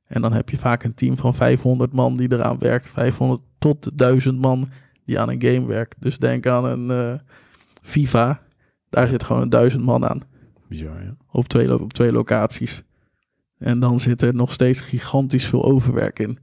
En 0.05 0.23
dan 0.23 0.33
heb 0.33 0.51
je 0.51 0.59
vaak 0.59 0.85
een 0.85 0.95
team 0.95 1.17
van 1.17 1.35
500 1.35 1.93
man 1.93 2.17
die 2.17 2.33
eraan 2.33 2.59
werkt. 2.59 2.91
500 2.91 3.41
tot 3.59 3.91
1000 3.99 4.39
man 4.39 4.69
die 5.09 5.19
aan 5.21 5.31
een 5.31 5.43
game 5.43 5.67
werkt. 5.67 5.95
Dus 5.99 6.19
denk 6.19 6.47
aan 6.47 6.65
een 6.65 6.91
eh, 6.91 7.21
FIFA. 7.83 8.41
Daar 8.91 9.07
zit 9.07 9.23
gewoon 9.23 9.43
een 9.43 9.49
duizend 9.49 9.83
man 9.83 10.07
aan 10.09 10.23
Bizar, 10.69 11.03
ja. 11.03 11.17
op 11.31 11.49
twee, 11.49 11.81
op 11.81 11.93
twee 11.93 12.13
locaties. 12.13 12.83
En 13.59 13.81
dan 13.81 14.01
zit 14.01 14.23
er 14.23 14.35
nog 14.35 14.53
steeds 14.53 14.81
gigantisch 14.81 15.47
veel 15.47 15.65
overwerk 15.65 16.19
in. 16.19 16.39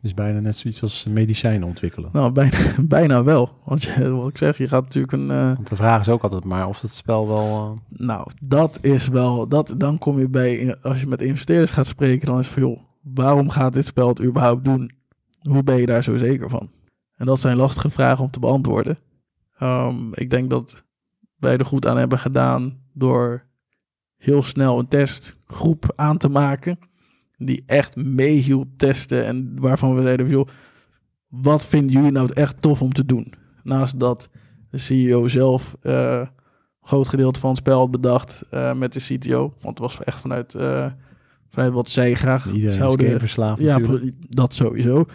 Dus 0.00 0.14
bijna 0.14 0.40
net 0.40 0.56
zoiets 0.56 0.82
als 0.82 1.04
medicijnen 1.10 1.68
ontwikkelen. 1.68 2.10
Nou, 2.12 2.32
bijna, 2.40 2.58
bijna 2.82 3.24
wel. 3.24 3.58
Want 3.64 3.82
je, 3.82 4.08
wat 4.10 4.28
ik 4.28 4.38
zeg, 4.38 4.58
je 4.58 4.68
gaat 4.68 4.82
natuurlijk 4.82 5.12
een... 5.12 5.30
eh, 5.30 5.54
Want 5.54 5.68
de 5.68 5.76
vraag 5.76 6.00
is 6.00 6.08
ook 6.08 6.22
altijd 6.22 6.44
maar 6.44 6.66
of 6.68 6.80
het 6.80 6.90
spel 6.92 7.28
wel... 7.28 7.46
eh, 7.90 7.98
nou, 8.06 8.30
dat 8.42 8.78
is 8.80 9.08
wel... 9.08 9.48
Dat, 9.48 9.74
dan 9.76 9.98
kom 9.98 10.18
je 10.18 10.28
bij... 10.28 10.76
Als 10.82 11.00
je 11.00 11.06
met 11.06 11.22
investeerders 11.22 11.70
gaat 11.70 11.86
spreken, 11.86 12.26
dan 12.26 12.38
is 12.38 12.44
het 12.44 12.54
van... 12.54 12.62
joh, 12.62 12.80
waarom 13.14 13.50
gaat 13.50 13.72
dit 13.72 13.86
spel 13.86 14.08
het 14.08 14.22
überhaupt 14.22 14.64
doen? 14.64 14.90
Hoe 15.40 15.62
ben 15.62 15.76
je 15.76 15.86
daar 15.86 16.02
zo 16.02 16.16
zeker 16.16 16.50
van? 16.50 16.70
En 17.20 17.26
dat 17.26 17.40
zijn 17.40 17.56
lastige 17.56 17.90
vragen 17.90 18.24
om 18.24 18.30
te 18.30 18.40
beantwoorden. 18.40 18.98
Ehm, 19.58 20.12
ik 20.12 20.30
denk 20.30 20.50
dat 20.50 20.84
wij 21.36 21.56
er 21.56 21.64
goed 21.64 21.86
aan 21.86 21.96
hebben 21.96 22.18
gedaan 22.18 22.78
door 22.92 23.46
heel 24.16 24.42
snel 24.42 24.78
een 24.78 24.88
testgroep 24.88 25.92
aan 25.96 26.18
te 26.18 26.28
maken. 26.28 26.78
Die 27.36 27.62
echt 27.66 27.96
meehielp 27.96 28.68
testen 28.76 29.24
en 29.26 29.60
waarvan 29.60 29.94
we 29.94 30.02
zeiden 30.02 30.28
joh, 30.28 30.48
wat 31.28 31.66
vinden 31.66 31.92
jullie 31.92 32.10
nou 32.10 32.32
echt 32.32 32.62
tof 32.62 32.82
om 32.82 32.92
te 32.92 33.06
doen? 33.06 33.34
Naast 33.62 34.00
dat 34.00 34.28
de 34.70 34.78
CEO 34.78 35.28
zelf 35.28 35.76
eh, 35.80 36.18
een 36.18 36.28
groot 36.82 37.08
gedeelte 37.08 37.40
van 37.40 37.50
het 37.50 37.58
spel 37.58 37.78
had 37.78 37.90
bedacht 37.90 38.42
eh, 38.50 38.74
met 38.74 38.92
de 38.92 39.00
CTO. 39.00 39.40
Want 39.40 39.78
het 39.78 39.78
was 39.78 40.04
echt 40.04 40.20
vanuit, 40.20 40.54
eh, 40.54 40.90
vanuit 41.48 41.72
wat 41.72 41.90
zij 41.90 42.14
graag 42.14 42.52
iedereen 42.52 42.76
zouden... 42.76 43.06
Ja, 43.58 43.78
natuurlijk. 43.78 44.16
dat 44.28 44.54
sowieso. 44.54 45.06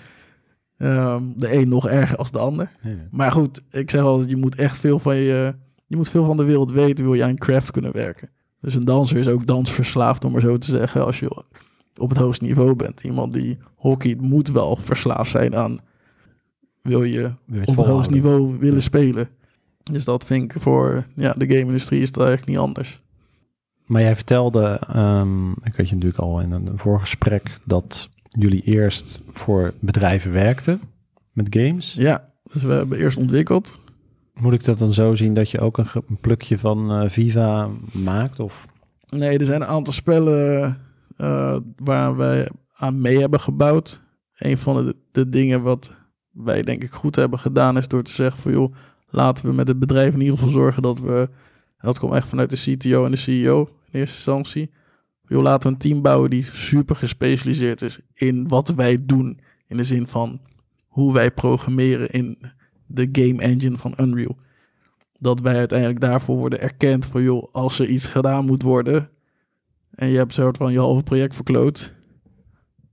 Ehm, 0.77 1.23
de 1.35 1.53
een 1.53 1.69
nog 1.69 1.87
erger 1.87 2.17
als 2.17 2.31
de 2.31 2.39
ander. 2.39 2.71
Ja. 2.81 2.89
Maar 3.11 3.31
goed, 3.31 3.61
ik 3.71 3.89
zeg 3.89 4.01
altijd, 4.01 4.29
je 4.29 4.35
moet 4.35 4.55
echt 4.55 4.77
veel 4.77 4.99
van 4.99 5.15
je, 5.15 5.55
je 5.87 5.95
moet 5.95 6.09
veel 6.09 6.25
van 6.25 6.37
de 6.37 6.43
wereld 6.43 6.71
weten, 6.71 7.05
wil 7.05 7.13
je 7.13 7.23
aan 7.23 7.37
craft 7.37 7.71
kunnen 7.71 7.91
werken. 7.93 8.29
Dus 8.61 8.75
een 8.75 8.85
danser 8.85 9.17
is 9.17 9.27
ook 9.27 9.47
dansverslaafd, 9.47 10.23
om 10.25 10.31
maar 10.31 10.41
zo 10.41 10.57
te 10.57 10.69
zeggen, 10.71 11.05
als 11.05 11.19
je 11.19 11.43
op 11.97 12.09
het 12.09 12.17
hoogste 12.17 12.43
niveau 12.43 12.75
bent. 12.75 13.01
Iemand 13.01 13.33
die 13.33 13.57
hockey 13.75 14.17
moet 14.21 14.51
wel 14.51 14.75
verslaafd 14.75 15.31
zijn 15.31 15.55
aan, 15.55 15.77
wil 16.81 17.03
je 17.03 17.21
Wil 17.21 17.31
je 17.45 17.59
het 17.59 17.69
op 17.69 17.75
het 17.75 17.85
hoogste 17.85 18.13
niveau 18.13 18.57
willen 18.59 18.75
Ja. 18.75 18.81
spelen. 18.81 19.27
Dus 19.83 20.03
dat 20.03 20.25
vind 20.25 20.43
ik 20.53 20.61
voor 20.61 21.05
ja, 21.13 21.33
de 21.37 21.47
game-industrie 21.47 22.01
is 22.01 22.11
dat 22.11 22.25
eigenlijk 22.27 22.57
niet 22.57 22.67
anders. 22.67 23.01
Maar 23.85 24.01
jij 24.01 24.15
vertelde, 24.15 24.81
ehm, 24.87 25.51
ik 25.51 25.75
weet 25.75 25.89
je 25.89 25.95
natuurlijk 25.95 26.21
al 26.21 26.41
in 26.41 26.51
een 26.51 26.71
voorgesprek, 26.75 27.59
dat 27.65 28.09
jullie 28.39 28.61
eerst 28.61 29.19
voor 29.31 29.73
bedrijven 29.79 30.31
werkten 30.31 30.81
met 31.31 31.47
games. 31.49 31.93
Ja, 31.97 32.23
dus 32.53 32.63
we 32.63 32.73
hebben 32.73 32.99
eerst 32.99 33.17
ontwikkeld. 33.17 33.79
Moet 34.33 34.53
ik 34.53 34.63
dat 34.63 34.77
dan 34.77 34.93
zo 34.93 35.15
zien 35.15 35.33
dat 35.33 35.51
je 35.51 35.59
ook 35.59 35.77
een, 35.77 35.87
plukje 36.21 36.57
van 36.57 36.91
eh, 36.91 37.09
Viva 37.09 37.69
maakt? 37.91 38.39
Of 38.39 38.67
Nee, 39.09 39.37
er 39.37 39.45
zijn 39.45 39.61
een 39.61 39.67
aantal 39.67 39.93
spellen 39.93 40.77
eh, 41.17 41.57
waar 41.77 42.15
wij 42.15 42.49
aan 42.73 43.01
mee 43.01 43.19
hebben 43.19 43.39
gebouwd. 43.39 43.99
Een 44.35 44.57
van 44.57 44.85
de, 44.85 44.95
de 45.11 45.29
dingen 45.29 45.61
wat 45.61 45.91
wij 46.31 46.61
denk 46.61 46.83
ik 46.83 46.91
goed 46.91 47.15
hebben 47.15 47.39
gedaan 47.39 47.77
is 47.77 47.87
door 47.87 48.03
te 48.03 48.13
zeggen 48.13 48.41
van 48.41 48.51
joh, 48.51 48.75
laten 49.09 49.45
we 49.45 49.53
met 49.53 49.67
het 49.67 49.79
bedrijf 49.79 50.13
in 50.13 50.21
ieder 50.21 50.37
geval 50.37 50.51
zorgen 50.51 50.81
dat 50.81 50.99
we, 50.99 51.29
en 51.77 51.87
dat 51.87 51.99
komt 51.99 52.13
echt 52.13 52.29
vanuit 52.29 52.49
de 52.49 52.75
CTO 52.75 53.05
en 53.05 53.11
de 53.11 53.17
CEO 53.17 53.59
in 53.59 53.99
eerste 53.99 54.15
instantie, 54.15 54.71
joh, 55.27 55.41
laten 55.41 55.69
we 55.69 55.75
een 55.75 55.81
team 55.81 56.01
bouwen 56.01 56.29
die 56.29 56.43
super 56.43 56.95
gespecialiseerd 56.95 57.81
is 57.81 57.99
in 58.13 58.47
wat 58.47 58.69
wij 58.69 59.05
doen. 59.05 59.39
In 59.67 59.77
de 59.77 59.83
zin 59.83 60.07
van 60.07 60.39
hoe 60.87 61.13
wij 61.13 61.31
programmeren 61.31 62.09
in 62.09 62.37
de 62.85 63.09
game 63.11 63.41
engine 63.41 63.77
van 63.77 63.93
Unreal 63.99 64.37
dat 65.19 65.39
wij 65.39 65.55
uiteindelijk 65.55 65.99
daarvoor 65.99 66.37
worden 66.37 66.61
erkend 66.61 67.05
van 67.05 67.23
joh, 67.23 67.53
als 67.53 67.79
er 67.79 67.87
iets 67.87 68.05
gedaan 68.05 68.45
moet 68.45 68.61
worden 68.61 69.09
en 69.95 70.07
je 70.07 70.17
hebt 70.17 70.27
een 70.27 70.43
soort 70.43 70.57
van 70.57 70.71
je 70.71 70.79
halve 70.79 71.03
project 71.03 71.35
verkloot, 71.35 71.93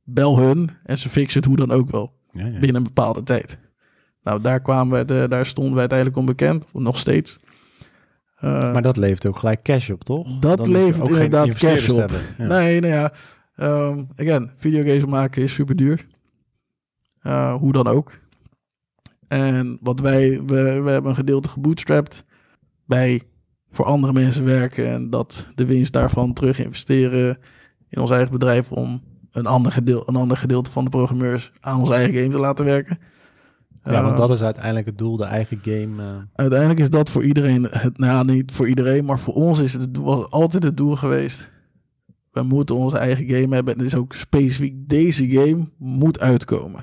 bel 0.04 0.38
hun 0.38 0.70
en 0.84 0.98
ze 0.98 1.08
fixen 1.08 1.40
het 1.40 1.48
hoe 1.48 1.56
dan 1.56 1.70
ook 1.70 1.90
wel 1.90 2.12
ja, 2.30 2.46
ja. 2.46 2.58
binnen 2.58 2.76
een 2.76 2.82
bepaalde 2.82 3.22
tijd. 3.22 3.58
Nou, 4.22 4.40
daar 4.40 4.60
kwamen 4.60 4.98
we, 4.98 5.04
de, 5.04 5.26
daar 5.28 5.46
stonden 5.46 5.72
we 5.72 5.78
uiteindelijk 5.78 6.18
onbekend, 6.18 6.66
nog 6.72 6.98
steeds. 6.98 7.38
Eh, 8.42 8.72
Maar 8.72 8.82
dat 8.82 8.96
levert 8.96 9.26
ook 9.26 9.38
gelijk 9.38 9.62
cash 9.62 9.90
op, 9.90 10.04
toch? 10.04 10.38
Dat 10.38 10.56
Dan 10.56 10.70
levert 10.70 11.08
inderdaad 11.08 11.54
cash 11.54 11.88
op. 11.88 12.10
Ja. 12.38 12.46
Nee, 12.46 12.80
nou 12.80 12.92
ja. 12.92 13.12
ehm 13.56 14.02
again, 14.16 14.50
videogames 14.56 15.04
maken 15.04 15.42
is 15.42 15.54
super 15.54 15.76
duur. 15.76 16.06
Eh, 17.22 17.54
hoe 17.54 17.72
dan 17.72 17.86
ook. 17.86 18.20
En 19.28 19.78
wat 19.80 20.00
wij, 20.00 20.42
we, 20.46 20.80
we 20.80 20.90
hebben 20.90 21.10
een 21.10 21.16
gedeelte 21.16 21.48
gebootstrapped 21.48 22.24
bij 22.84 23.22
voor 23.70 23.84
andere 23.84 24.12
mensen 24.12 24.44
werken 24.44 24.88
en 24.88 25.10
dat 25.10 25.46
de 25.54 25.66
winst 25.66 25.92
daarvan 25.92 26.32
terug 26.32 26.58
investeren 26.58 27.38
in 27.88 28.00
ons 28.00 28.10
eigen 28.10 28.32
bedrijf 28.32 28.72
om 28.72 29.02
een 29.30 29.46
ander, 29.46 29.72
gedeelte, 29.72 30.08
een 30.08 30.16
ander 30.16 30.36
gedeelte 30.36 30.70
van 30.70 30.84
de 30.84 30.90
programmeurs 30.90 31.52
aan 31.60 31.78
ons 31.78 31.90
eigen 31.90 32.14
game 32.14 32.28
te 32.28 32.38
laten 32.38 32.64
werken. 32.64 32.98
Ja, 33.84 34.02
want 34.02 34.12
Eh, 34.12 34.16
dat 34.16 34.30
is 34.30 34.42
uiteindelijk 34.42 34.86
het 34.86 34.98
doel, 34.98 35.16
de 35.16 35.24
eigen 35.24 35.58
game. 35.62 36.02
eh, 36.02 36.08
Uiteindelijk 36.34 36.80
is 36.80 36.90
dat 36.90 37.10
voor 37.10 37.24
iedereen, 37.24 37.62
het, 37.70 37.98
nou 37.98 38.12
ja, 38.12 38.22
niet 38.34 38.52
voor 38.52 38.68
iedereen, 38.68 39.04
maar 39.04 39.18
voor 39.18 39.34
ons 39.34 39.58
is 39.58 39.72
het, 39.72 39.94
doel- 39.94 40.28
altijd 40.28 40.62
het 40.62 40.76
doel 40.76 40.94
geweest. 40.94 41.50
We 42.30 42.42
moeten 42.42 42.76
onze 42.76 42.98
eigen 42.98 43.26
game 43.26 43.54
hebben. 43.54 43.72
En 43.74 43.78
het 43.78 43.88
is 43.88 43.94
ook 43.94 44.12
specifiek 44.12 44.74
deze 44.88 45.30
game 45.30 45.68
moet 45.78 46.20
uitkomen. 46.20 46.80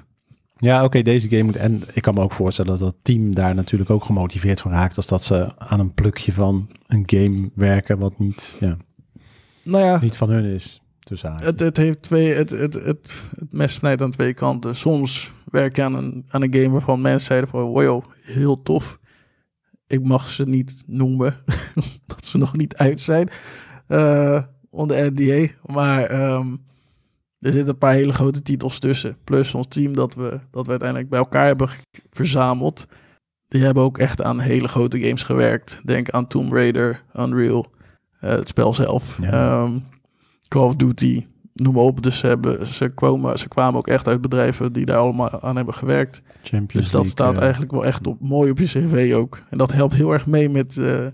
Ja, 0.58 0.84
oké, 0.84 1.02
deze 1.02 1.30
game 1.30 1.44
moet. 1.44 1.56
En 1.56 1.82
ik 1.94 2.02
kan 2.02 2.14
me 2.14 2.22
ook 2.22 2.34
voorstellen 2.34 2.72
dat 2.80 2.88
het 2.94 3.04
team 3.04 3.36
daar 3.36 3.56
natuurlijk 3.56 3.90
ook 3.90 4.04
gemotiveerd 4.04 4.62
van 4.62 4.72
raakt. 4.72 4.96
Als 4.98 5.08
dat 5.08 5.24
ze 5.24 5.58
aan 5.58 5.80
een 5.80 5.94
plukje 5.94 6.32
van 6.34 6.70
een 6.88 7.04
game 7.06 7.50
werken, 7.56 7.98
wat 8.00 8.20
niet, 8.20 8.58
ja, 8.60 8.78
Nou 9.64 9.84
ja, 9.86 10.00
niet 10.02 10.18
van 10.18 10.30
hun 10.30 10.44
is. 10.46 10.82
Dus 11.10 11.22
het, 11.22 11.60
het 11.60 11.78
heeft 11.78 12.02
twee, 12.02 12.34
het, 12.34 12.50
het, 12.50 12.74
het, 12.74 13.24
het 13.40 13.52
mes 13.52 13.74
snijdt 13.74 14.02
aan 14.02 14.12
twee 14.12 14.34
kanten. 14.34 14.76
Soms 14.76 15.32
werk 15.52 15.76
je 15.76 15.84
aan 15.84 15.94
een, 15.96 16.26
aan 16.30 16.42
een 16.42 16.54
game 16.54 16.70
waarvan 16.70 17.02
mensen 17.02 17.28
zeiden 17.28 17.50
van, 17.50 17.62
wow, 17.64 18.04
heel 18.22 18.62
tof. 18.64 19.00
Ik 19.88 20.04
mag 20.04 20.30
ze 20.30 20.44
niet 20.48 20.84
noemen, 20.88 21.36
dat 22.08 22.26
ze 22.26 22.38
nog 22.38 22.58
niet 22.58 22.76
uit 22.76 23.02
zijn. 23.02 23.30
eh, 23.88 24.44
onder 24.70 25.12
NDA. 25.14 25.54
Maar 25.66 26.04
ehm, 26.04 26.48
er 27.40 27.52
zitten 27.52 27.70
een 27.70 27.78
paar 27.78 27.94
hele 27.94 28.14
grote 28.14 28.42
titels 28.42 28.80
tussen. 28.80 29.18
Plus 29.24 29.54
ons 29.54 29.68
team 29.68 29.94
dat 29.94 30.16
we, 30.16 30.40
dat 30.52 30.66
we 30.66 30.72
uiteindelijk 30.72 31.10
bij 31.10 31.20
elkaar 31.20 31.46
hebben 31.46 31.70
verzameld. 32.10 32.88
Die 33.48 33.64
hebben 33.64 33.84
ook 33.84 33.98
echt 33.98 34.22
aan 34.22 34.40
hele 34.40 34.68
grote 34.68 35.00
games 35.00 35.24
gewerkt. 35.24 35.82
Denk 35.86 36.10
aan 36.10 36.28
Tomb 36.28 36.54
Raider, 36.54 37.04
Unreal, 37.16 37.72
eh, 38.20 38.30
het 38.30 38.48
spel 38.48 38.74
zelf. 38.74 39.18
Ja. 39.22 39.62
Ehm, 39.64 39.80
Call 40.50 40.64
of 40.64 40.76
Duty, 40.76 41.26
noem 41.54 41.74
maar 41.74 41.84
op. 41.84 42.04
Dus 42.04 42.20
ze, 42.20 42.28
hebben, 42.28 42.68
ze, 42.68 42.90
kwamen, 42.90 43.40
ze 43.40 43.48
kwamen 43.48 43.78
ook 43.80 43.88
echt 43.88 44.08
uit 44.08 44.22
bedrijven 44.22 44.74
die 44.74 44.86
daar 44.86 44.98
allemaal 44.98 45.42
aan 45.42 45.56
hebben 45.56 45.74
gewerkt. 45.74 46.22
Champions 46.42 46.74
Dus 46.74 46.84
dat 46.84 46.94
League, 46.94 47.10
staat 47.10 47.36
eh, 47.36 47.42
eigenlijk 47.42 47.72
wel 47.72 47.86
echt 47.86 48.08
op, 48.08 48.20
mooi 48.20 48.52
op 48.52 48.58
je 48.58 48.66
cv 48.66 49.14
ook. 49.16 49.42
En 49.50 49.58
dat 49.58 49.72
helpt 49.72 49.94
heel 49.94 50.14
erg 50.14 50.26
mee 50.26 50.50
met 50.50 50.78
eh, 50.78 51.08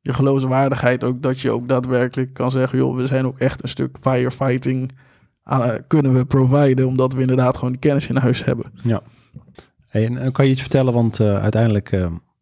je 0.00 0.12
geloofwaardigheid 0.12 1.04
ook. 1.04 1.22
Dat 1.22 1.40
je 1.40 1.50
ook 1.50 1.68
daadwerkelijk 1.68 2.32
kan 2.34 2.50
zeggen, 2.50 2.78
joh, 2.78 2.96
we 2.96 3.06
zijn 3.06 3.26
ook 3.26 3.38
echt 3.38 3.62
een 3.62 3.68
stuk 3.68 3.96
firefighting 4.00 4.92
aan, 5.42 5.86
kunnen 5.86 6.14
we 6.14 6.24
providen. 6.24 6.86
Omdat 6.86 7.12
we 7.12 7.20
inderdaad 7.20 7.56
gewoon 7.56 7.72
die 7.72 7.80
kennis 7.80 8.08
in 8.08 8.16
huis 8.16 8.44
hebben. 8.44 8.66
Hey, 9.86 10.16
en 10.16 10.32
kan 10.32 10.44
je 10.44 10.50
iets 10.50 10.60
vertellen? 10.60 10.92
Want 10.92 11.20
uiteindelijk, 11.20 11.92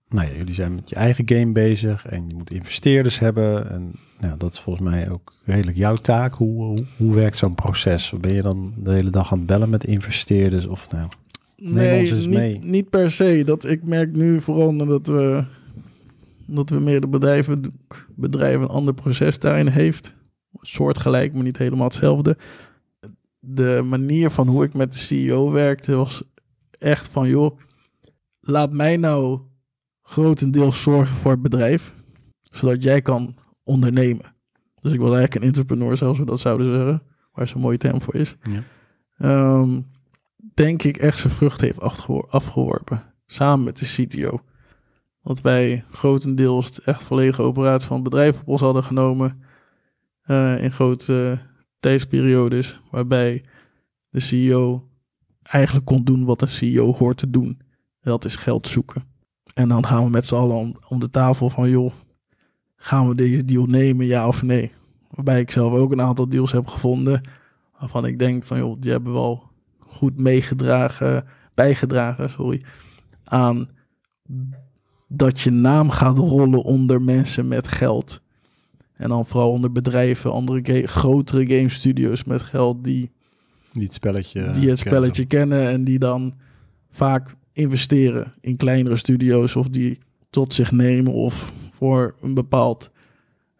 nou 0.08 0.28
ja, 0.28 0.36
jullie 0.36 0.54
zijn 0.54 0.74
met 0.74 0.88
je 0.88 0.94
eigen 0.94 1.28
game 1.28 1.52
bezig 1.52 2.06
en 2.06 2.28
je 2.28 2.34
moet 2.34 2.50
investeerders 2.50 3.18
hebben. 3.18 3.70
En 3.70 3.92
nou, 4.18 4.36
dat 4.36 4.52
is 4.52 4.60
volgens 4.60 4.88
mij 4.88 5.10
ook 5.10 5.32
redelijk 5.44 5.76
jouw 5.76 5.96
taak. 5.96 6.34
Hoe, 6.34 6.64
hoe, 6.64 6.84
hoe 6.96 7.14
werkt 7.14 7.36
zo'n 7.36 7.54
proces? 7.54 8.12
Ben 8.20 8.32
je 8.32 8.42
dan 8.42 8.74
de 8.76 8.92
hele 8.92 9.10
dag 9.10 9.32
aan 9.32 9.38
het 9.38 9.46
bellen 9.46 9.70
met 9.70 9.84
investeerders? 9.84 10.66
Of 10.66 10.90
nou, 10.90 11.08
Neem 11.56 12.00
ons 12.00 12.10
eens 12.10 12.26
niet, 12.26 12.38
mee. 12.38 12.58
niet 12.62 12.90
per 12.90 13.10
se. 13.10 13.42
Dat, 13.44 13.64
ik 13.64 13.84
merk 13.84 14.16
nu 14.16 14.40
vooral 14.40 14.76
dat 14.76 15.06
we, 15.06 15.44
dat 16.46 16.70
we 16.70 16.80
meerdere 16.80 17.12
bedrijven, 17.12 17.80
bedrijven 18.14 18.62
een 18.62 18.68
ander 18.68 18.94
proces 18.94 19.38
daarin 19.38 19.66
heeft. 19.66 20.14
Soortgelijk, 20.60 21.32
maar 21.32 21.42
niet 21.42 21.58
helemaal 21.58 21.86
hetzelfde. 21.86 22.36
De 23.38 23.80
manier 23.84 24.30
van 24.30 24.48
hoe 24.48 24.64
ik 24.64 24.74
met 24.74 24.92
de 24.92 24.98
CEO 24.98 25.50
werkte 25.50 25.94
was 25.94 26.22
echt 26.78 27.08
van, 27.08 27.28
joh, 27.28 27.58
laat 28.40 28.72
mij 28.72 28.96
nou 28.96 29.40
grotendeels 30.08 30.82
zorgen 30.82 31.16
voor 31.16 31.30
het 31.30 31.42
bedrijf. 31.42 31.94
Zodat 32.42 32.82
jij 32.82 33.02
kan 33.02 33.34
ondernemen. 33.62 34.34
Dus 34.80 34.92
ik 34.92 34.98
was 35.00 35.14
eigenlijk 35.14 35.34
een 35.34 35.48
entrepreneur, 35.48 35.96
zoals 35.96 36.18
we 36.18 36.24
dat 36.24 36.40
zouden 36.40 36.76
zeggen. 36.76 37.02
Waar 37.32 37.48
zo'n 37.48 37.60
mooie 37.60 37.78
term 37.78 38.02
voor 38.02 38.14
is. 38.14 38.36
Ja. 38.42 38.62
Ehm, 39.18 39.80
denk 40.54 40.82
ik 40.82 40.96
echt 40.96 41.18
zijn 41.18 41.32
vrucht 41.32 41.60
heeft 41.60 41.80
afgewor- 41.80 42.26
afgeworpen. 42.30 43.00
Samen 43.26 43.64
met 43.64 43.78
de 43.78 43.86
CTO. 43.86 44.40
Want 45.20 45.40
wij 45.40 45.84
grotendeels 45.90 46.72
de 46.72 46.82
echt 46.84 47.04
volledige 47.04 47.42
operatie 47.42 47.86
van 47.88 47.96
het 48.00 48.04
bedrijf 48.10 48.40
op 48.40 48.48
ons 48.48 48.60
hadden 48.60 48.84
genomen. 48.84 49.42
eh, 50.22 50.62
in 50.62 50.72
grote 50.72 51.38
tijdsperiodes. 51.80 52.80
Waarbij 52.90 53.44
de 54.08 54.20
CEO 54.20 54.88
eigenlijk 55.42 55.86
kon 55.86 56.04
doen 56.04 56.24
wat 56.24 56.42
een 56.42 56.48
CEO 56.48 56.94
hoort 56.94 57.16
te 57.18 57.30
doen. 57.30 57.60
Dat 58.00 58.24
is 58.24 58.36
geld 58.36 58.66
zoeken. 58.66 59.02
En 59.58 59.68
dan 59.68 59.86
gaan 59.86 60.04
we 60.04 60.10
met 60.10 60.26
z'n 60.26 60.34
allen 60.34 60.56
om, 60.56 60.76
om 60.88 61.00
de 61.00 61.10
tafel 61.10 61.50
van... 61.50 61.70
joh, 61.70 61.92
gaan 62.76 63.08
we 63.08 63.14
deze 63.14 63.44
deal 63.44 63.66
nemen, 63.66 64.06
ja 64.06 64.26
of 64.28 64.42
nee? 64.42 64.72
Waarbij 65.10 65.40
ik 65.40 65.50
zelf 65.50 65.72
ook 65.72 65.92
een 65.92 66.00
aantal 66.00 66.28
deals 66.28 66.52
heb 66.52 66.66
gevonden... 66.66 67.20
waarvan 67.78 68.06
ik 68.06 68.18
denk 68.18 68.44
van, 68.44 68.58
joh, 68.58 68.76
die 68.80 68.90
hebben 68.90 69.12
wel 69.12 69.42
goed 69.78 70.16
meegedragen... 70.18 71.24
bijgedragen, 71.54 72.30
sorry, 72.30 72.62
aan 73.24 73.68
dat 75.08 75.40
je 75.40 75.50
naam 75.50 75.90
gaat 75.90 76.18
rollen 76.18 76.62
onder 76.62 77.02
mensen 77.02 77.48
met 77.48 77.68
geld. 77.68 78.22
En 78.94 79.08
dan 79.08 79.26
vooral 79.26 79.50
onder 79.50 79.72
bedrijven, 79.72 80.32
andere 80.32 80.60
ga- 80.62 80.86
grotere 80.86 81.46
game 81.46 81.68
studios 81.68 82.24
met 82.24 82.42
geld 82.42 82.84
die 82.84 83.10
Die 83.72 83.82
het 83.82 83.94
spelletje. 83.94 84.40
die 84.40 84.46
het 84.50 84.54
kennen. 84.54 84.78
spelletje 84.78 85.24
kennen 85.24 85.68
en 85.68 85.84
die 85.84 85.98
dan 85.98 86.34
vaak 86.90 87.34
investeren 87.58 88.34
in 88.40 88.56
kleinere 88.56 88.96
studio's 88.96 89.56
of 89.56 89.68
die 89.68 89.98
tot 90.30 90.54
zich 90.54 90.72
nemen 90.72 91.12
of 91.12 91.52
voor 91.70 92.14
een 92.20 92.34
bepaald 92.34 92.90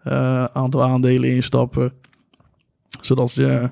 eh, 0.02 0.44
aantal 0.44 0.82
aandelen 0.82 1.30
instappen. 1.30 1.92
Zodat 3.00 3.30
ze, 3.30 3.70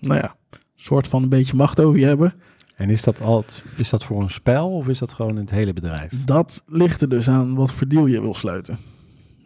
nou 0.00 0.20
ja, 0.20 0.36
een 0.50 0.58
soort 0.74 1.08
van 1.08 1.22
een 1.22 1.28
beetje 1.28 1.56
macht 1.56 1.80
over 1.80 2.00
je 2.00 2.06
hebben. 2.06 2.32
En 2.76 2.90
is 2.90 3.02
dat, 3.02 3.20
al, 3.20 3.44
is 3.76 3.90
dat 3.90 4.04
voor 4.04 4.22
een 4.22 4.30
spel 4.30 4.70
of 4.70 4.88
is 4.88 4.98
dat 4.98 5.12
gewoon 5.12 5.30
in 5.30 5.36
het 5.36 5.50
hele 5.50 5.72
bedrijf? 5.72 6.12
Dat 6.24 6.62
ligt 6.66 7.00
er 7.00 7.08
dus 7.08 7.28
aan 7.28 7.54
wat 7.54 7.72
voor 7.72 7.88
deal 7.88 8.06
je 8.06 8.20
wil 8.20 8.34
sluiten. 8.34 8.78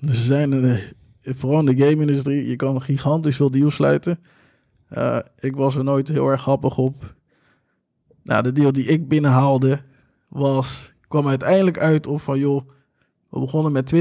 Dus 0.01 0.19
er 0.19 0.25
zijn, 0.25 0.53
een, 0.53 0.81
vooral 1.23 1.69
in 1.69 1.77
de 1.77 1.85
game-industrie, 1.85 2.49
je 2.49 2.57
kan 2.57 2.83
gigantisch 2.83 3.37
veel 3.37 3.51
deals 3.51 3.75
sluiten. 3.75 4.19
Eh, 4.89 5.19
ik 5.39 5.57
was 5.57 5.75
er 5.75 5.85
nooit 5.85 6.09
heel 6.09 6.29
erg 6.29 6.41
grappig 6.41 6.79
op. 6.79 7.16
Nou, 8.27 8.43
de 8.43 8.53
deal 8.53 8.73
die 8.73 8.85
ik 8.85 9.09
binnenhaalde 9.09 9.81
was, 10.29 10.93
kwam 11.09 11.29
uiteindelijk 11.29 11.79
uit 11.79 12.07
op 12.07 12.21
van, 12.21 12.39
joh, 12.39 12.69
we 13.29 13.41
begonnen 13.41 13.73
met 13.73 13.95
20% 13.95 13.99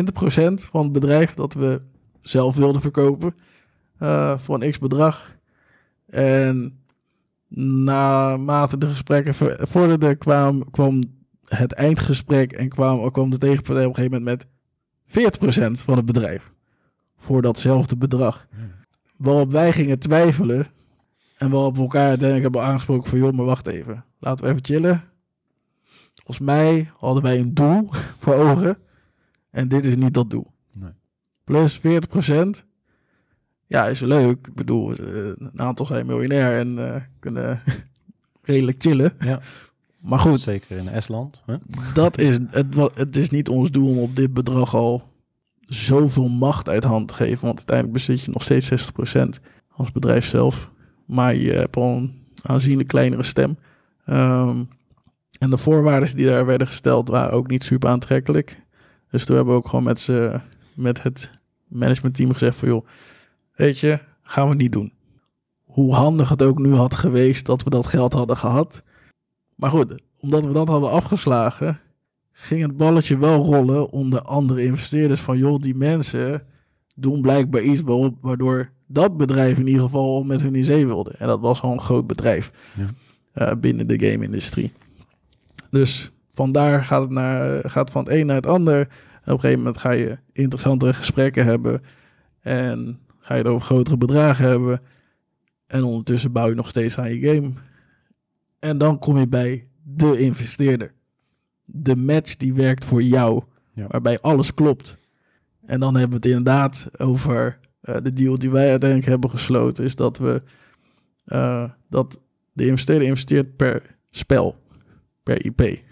van 0.53 0.83
het 0.83 0.91
bedrijf 0.91 1.33
dat 1.33 1.53
we 1.53 1.81
zelf 2.21 2.55
wilden 2.55 2.81
verkopen 2.81 3.35
eh, 3.97 4.38
voor 4.38 4.61
een 4.61 4.71
x-bedrag. 4.71 5.35
En 6.09 6.79
naarmate 7.83 8.77
de 8.77 8.88
gesprekken 8.88 9.35
vorderden, 9.67 10.17
kwam, 10.17 10.71
kwam 10.71 11.03
het 11.47 11.73
eindgesprek 11.73 12.51
en 12.51 12.69
kwam, 12.69 13.11
kwam 13.11 13.29
de 13.29 13.38
tegenpartij 13.38 13.85
op 13.85 13.97
een 13.97 14.03
gegeven 14.03 14.23
moment 14.23 14.47
met 15.07 15.39
40% 15.79 15.83
van 15.85 15.95
het 15.95 16.05
bedrijf. 16.05 16.51
Voor 17.17 17.41
datzelfde 17.41 17.97
bedrag. 17.97 18.47
Waarop 19.17 19.51
wij 19.51 19.71
gingen 19.71 19.99
twijfelen. 19.99 20.67
En 21.38 21.49
waarop 21.49 21.75
we 21.75 21.81
elkaar 21.81 22.07
uiteindelijk 22.07 22.43
hebben 22.43 22.61
aangesproken 22.61 23.09
van... 23.09 23.19
joh, 23.19 23.31
maar 23.31 23.45
wacht 23.45 23.67
even. 23.67 24.05
Laten 24.25 24.45
we 24.45 24.51
even 24.51 24.65
chillen. 24.65 25.03
Volgens 26.15 26.39
mij 26.39 26.91
hadden 26.97 27.23
wij 27.23 27.39
een 27.39 27.53
doel 27.53 27.89
voor 28.21 28.33
ogen. 28.33 28.77
En 29.49 29.67
dit 29.67 29.85
is 29.85 29.95
niet 29.95 30.13
dat 30.13 30.29
doel. 30.29 30.51
Nee. 30.73 30.91
Plus 31.43 31.79
40%. 31.79 31.83
Ja, 33.65 33.88
is 33.88 33.99
leuk. 33.99 34.47
Ik 34.47 34.53
bedoel, 34.53 34.91
eh, 34.91 35.15
een 35.25 35.59
aantal 35.59 35.85
zijn 35.85 36.05
miljonair 36.05 36.59
en 36.59 36.93
eh, 36.93 37.01
kunnen 37.19 37.61
redelijk 38.41 38.81
chillen. 38.81 39.13
Ja. 39.19 39.41
Maar 39.99 40.19
goed, 40.19 40.41
Zeker 40.41 40.77
in 40.77 40.88
Estland. 40.88 41.43
Hè? 41.45 41.55
dat 41.93 42.17
is, 42.17 42.38
het, 42.49 42.75
het 42.93 43.15
is 43.15 43.29
niet 43.29 43.49
ons 43.49 43.71
doel 43.71 43.89
om 43.89 43.97
op 43.97 44.15
dit 44.15 44.33
bedrag 44.33 44.75
al 44.75 45.11
zoveel 45.59 46.27
macht 46.29 46.69
uit 46.69 46.83
hand 46.83 47.07
te 47.07 47.13
geven. 47.13 47.45
Want 47.45 47.57
uiteindelijk 47.57 47.97
bezit 47.97 48.23
je 48.23 48.31
nog 48.31 48.43
steeds 48.43 48.91
60% 48.91 49.29
als 49.69 49.91
bedrijf 49.91 50.25
zelf. 50.25 50.71
Maar 51.05 51.35
je 51.35 51.51
hebt 51.51 51.75
al 51.75 51.97
een 51.97 52.27
aanzienlijk 52.41 52.88
kleinere 52.88 53.23
stem. 53.23 53.57
Ehm, 54.06 54.63
en 55.39 55.50
de 55.50 55.58
voorwaarden 55.58 56.15
die 56.15 56.26
daar 56.26 56.46
werden 56.46 56.68
gesteld 56.68 57.08
waren 57.10 57.32
ook 57.34 57.48
niet 57.48 57.63
super 57.63 57.89
aantrekkelijk. 57.89 58.63
Dus 59.12 59.26
toen 59.26 59.36
hebben 59.36 59.54
we 59.54 59.60
ook 59.60 59.68
gewoon 59.68 59.84
met, 59.86 60.00
z'n- 60.00 60.41
met 60.74 61.04
het 61.04 61.38
managementteam 61.68 62.32
gezegd 62.32 62.58
van 62.58 62.68
joh, 62.68 62.86
weet 63.56 63.80
je, 63.80 64.00
gaan 64.22 64.50
we 64.50 64.56
niet 64.56 64.72
doen. 64.72 64.94
Hoe 65.63 65.94
handig 65.94 66.30
het 66.30 66.41
ook 66.41 66.60
nu 66.60 66.74
had 66.74 66.96
geweest 66.96 67.46
dat 67.46 67.63
we 67.63 67.70
dat 67.70 67.88
geld 67.88 68.13
hadden 68.13 68.38
gehad. 68.38 68.84
Maar 69.56 69.70
goed, 69.70 70.02
omdat 70.20 70.46
we 70.46 70.52
dat 70.54 70.68
hadden 70.68 70.89
afgeslagen, 70.91 71.80
ging 72.32 72.62
het 72.62 72.78
balletje 72.78 73.18
wel 73.18 73.44
rollen 73.46 73.89
onder 73.89 74.22
andere 74.22 74.63
investeerders 74.63 75.22
van 75.22 75.38
joh, 75.38 75.62
die 75.62 75.76
mensen 75.76 76.44
doen 76.96 77.22
blijkbaar 77.22 77.62
iets 77.62 77.82
waardoor 78.22 78.70
dat 78.88 79.18
bedrijf 79.18 79.58
in 79.58 79.68
ieder 79.68 79.82
geval 79.82 80.24
met 80.24 80.41
hun 80.41 80.56
in 80.56 80.65
zee 80.65 80.86
wilde. 80.88 81.12
En 81.18 81.28
dat 81.28 81.39
was 81.39 81.62
al 81.62 81.72
een 81.72 81.82
groot 81.82 82.08
bedrijf 82.08 82.52
Ja. 82.78 82.86
Eh, 83.36 83.52
binnen 83.60 83.88
de 83.88 84.00
game-industrie. 84.00 84.74
Dus 85.69 86.12
vandaar 86.30 86.86
gaat 86.86 87.02
het, 87.02 87.12
naar, 87.12 87.69
gaat 87.69 87.91
van 87.91 88.04
het 88.04 88.13
een 88.13 88.26
naar 88.26 88.36
het 88.36 88.45
ander. 88.45 88.80
En 88.80 88.86
op 88.86 89.34
een 89.34 89.39
gegeven 89.39 89.58
moment 89.58 89.78
ga 89.78 89.91
je 89.91 90.17
interessantere 90.32 90.93
gesprekken 90.93 91.45
hebben. 91.45 91.82
En 92.41 93.00
ga 93.19 93.36
je 93.36 93.41
het 93.41 93.52
over 93.52 93.65
grotere 93.65 93.98
bedragen 93.98 94.45
hebben. 94.45 94.82
En 95.67 95.84
ondertussen 95.84 96.32
bouw 96.32 96.48
je 96.48 96.56
nog 96.56 96.69
steeds 96.69 96.98
aan 96.98 97.15
je 97.15 97.34
game. 97.34 97.54
En 98.60 98.78
dan 98.78 99.00
kom 99.00 99.17
je 99.17 99.28
bij 99.28 99.67
de 99.84 100.19
investeerder. 100.19 100.93
De 101.65 101.95
match 101.95 102.36
die 102.36 102.54
werkt 102.54 102.86
voor 102.86 103.02
jou. 103.02 103.43
Ja. 103.74 103.88
Waarbij 103.88 104.21
alles 104.21 104.54
klopt. 104.54 104.98
En 105.65 105.80
dan 105.80 105.95
hebben 105.95 106.21
we 106.21 106.28
het 106.28 106.38
inderdaad 106.38 106.89
over 106.98 107.60
eh, 107.82 107.95
de 108.04 108.13
deal 108.13 108.39
die 108.39 108.50
wij 108.50 108.69
uiteindelijk 108.69 109.10
hebben 109.10 109.30
gesloten. 109.30 109.84
Is 109.84 109.95
dat 109.95 110.17
we 110.17 110.43
eh, 111.26 111.69
dat 111.89 112.19
de 112.56 112.65
investeerder 112.65 113.08
investeert 113.08 113.56
per 113.56 113.98
spel. 114.10 114.56
Per 115.24 115.46
IP. 115.46 115.84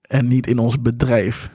En 0.00 0.28
niet 0.28 0.46
in 0.46 0.58
ons 0.58 0.80
bedrijf. 0.80 1.50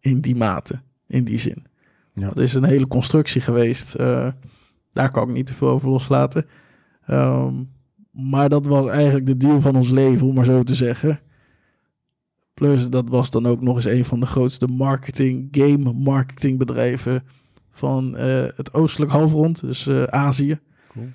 In 0.00 0.20
die 0.20 0.36
mate. 0.36 0.80
In 1.06 1.24
die 1.24 1.38
zin. 1.38 1.66
Ja. 2.14 2.28
Dat 2.28 2.38
is 2.38 2.54
een 2.54 2.64
hele 2.64 2.86
constructie 2.88 3.40
geweest. 3.40 3.94
eh, 3.94 4.28
daar 4.92 5.10
kan 5.10 5.28
ik 5.28 5.34
niet 5.34 5.46
te 5.46 5.54
veel 5.54 5.68
over 5.68 5.88
loslaten. 5.88 6.46
Ehm, 7.06 7.54
maar 8.10 8.48
dat 8.48 8.66
was 8.66 8.88
eigenlijk 8.88 9.26
de 9.26 9.36
deal 9.36 9.60
van 9.60 9.76
ons 9.76 9.90
leven, 9.90 10.26
om 10.26 10.34
maar 10.34 10.44
zo 10.44 10.62
te 10.62 10.74
zeggen. 10.74 11.20
Plus, 12.54 12.88
dat 12.88 13.08
was 13.08 13.30
dan 13.30 13.46
ook 13.46 13.60
nog 13.60 13.76
eens 13.76 13.84
een 13.84 14.04
van 14.04 14.20
de 14.20 14.26
grootste 14.26 14.66
marketing, 14.66 15.48
game 15.50 15.92
marketingbedrijven 15.92 17.24
van 17.70 18.16
eh, 18.16 18.46
het 18.56 18.74
oostelijk 18.74 19.12
halfrond, 19.12 19.60
dus 19.60 19.86
eh, 19.86 20.02
Azië. 20.02 20.60
Cool. 20.88 21.08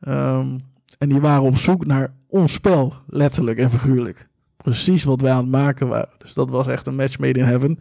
Ehm, 0.00 0.58
en 0.98 1.08
die 1.08 1.20
waren 1.20 1.42
op 1.42 1.56
zoek 1.56 1.86
naar 1.86 2.14
ons 2.26 2.52
spel, 2.52 2.94
letterlijk 3.06 3.58
en 3.58 3.70
figuurlijk. 3.70 4.28
Precies 4.56 5.04
wat 5.04 5.20
wij 5.20 5.32
aan 5.32 5.42
het 5.42 5.50
maken 5.50 5.88
waren. 5.88 6.14
Dus 6.18 6.32
dat 6.32 6.50
was 6.50 6.66
echt 6.66 6.86
een 6.86 6.94
match 6.94 7.18
made 7.18 7.38
in 7.38 7.44
heaven. 7.44 7.78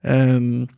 En 0.00 0.68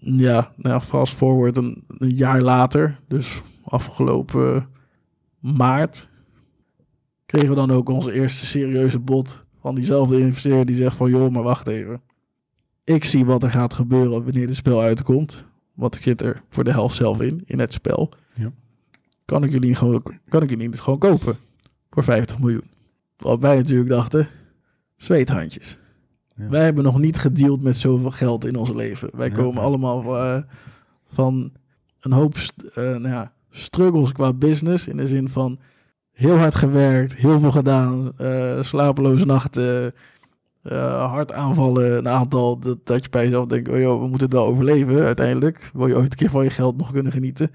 ja, 0.00 0.52
nou, 0.56 0.80
fast 0.80 1.14
forward 1.14 1.56
een, 1.56 1.84
jaar 1.98 2.40
later, 2.40 3.00
dus 3.08 3.42
afgelopen 3.64 4.68
maart, 5.38 6.08
kregen 7.26 7.48
we 7.48 7.54
dan 7.54 7.70
ook 7.70 7.88
onze 7.88 8.12
eerste 8.12 8.46
serieuze 8.46 8.98
bod 8.98 9.44
van 9.60 9.74
diezelfde 9.74 10.18
investeerder 10.18 10.66
die 10.66 10.76
zegt 10.76 10.96
van 10.96 11.10
joh, 11.10 11.30
maar 11.30 11.42
wacht 11.42 11.66
even. 11.66 12.00
Ik 12.84 13.04
zie 13.04 13.24
wat 13.24 13.42
er 13.42 13.50
gaat 13.50 13.74
gebeuren 13.74 14.24
wanneer 14.24 14.46
het 14.46 14.56
spel 14.56 14.80
uitkomt. 14.80 15.44
Want 15.74 15.94
ik 15.94 16.02
zit 16.02 16.22
er 16.22 16.42
voor 16.48 16.64
de 16.64 16.72
helft 16.72 16.96
zelf 16.96 17.20
in, 17.20 17.42
in 17.46 17.58
het 17.58 17.72
spel. 17.72 18.12
Ja. 18.34 18.52
Kan, 19.30 19.44
ik 19.44 19.50
jullie 19.50 19.68
niet 19.68 19.78
gewoon, 19.78 20.02
kan 20.28 20.42
ik 20.42 20.50
jullie 20.50 20.68
niet 20.68 20.80
gewoon 20.80 20.98
kopen 20.98 21.36
voor 21.90 22.04
50 22.04 22.38
miljoen? 22.38 22.70
Wat 23.16 23.40
wij 23.40 23.56
natuurlijk 23.56 23.88
dachten, 23.90 24.28
zweethandjes. 24.96 25.78
Ja. 26.34 26.48
Wij 26.48 26.64
hebben 26.64 26.84
nog 26.84 26.98
niet 26.98 27.18
gedeeld 27.18 27.62
met 27.62 27.76
zoveel 27.76 28.10
geld 28.10 28.44
in 28.44 28.56
ons 28.56 28.70
leven. 28.70 29.10
Wij 29.12 29.28
Ja. 29.28 29.34
komen 29.34 29.62
allemaal 29.62 30.16
eh, 30.18 30.42
van 31.12 31.52
een 32.00 32.12
hoop 32.12 32.34
eh, 32.34 32.74
nou 32.74 33.08
ja, 33.08 33.32
struggles 33.50 34.12
qua 34.12 34.32
business. 34.32 34.86
In 34.86 34.96
de 34.96 35.08
zin 35.08 35.28
van 35.28 35.58
heel 36.12 36.36
hard 36.36 36.54
gewerkt, 36.54 37.14
heel 37.14 37.40
veel 37.40 37.52
gedaan, 37.52 38.12
eh, 38.16 38.62
slapeloze 38.62 39.26
nachten, 39.26 39.94
hartaanvallen, 40.62 41.96
een 41.96 42.08
aantal. 42.08 42.58
Dat, 42.58 42.86
dat 42.86 43.04
je 43.04 43.10
bij 43.10 43.24
jezelf 43.24 43.46
denkt, 43.46 43.68
oh 43.68 43.78
joh, 43.78 44.00
we 44.00 44.08
moeten 44.08 44.26
het 44.26 44.36
wel 44.36 44.46
overleven 44.46 45.04
uiteindelijk. 45.04 45.70
Wil 45.72 45.86
je 45.86 45.96
ooit 45.96 46.10
een 46.10 46.18
keer 46.18 46.30
van 46.30 46.44
je 46.44 46.50
geld 46.50 46.76
nog 46.76 46.92
kunnen 46.92 47.12
genieten. 47.12 47.50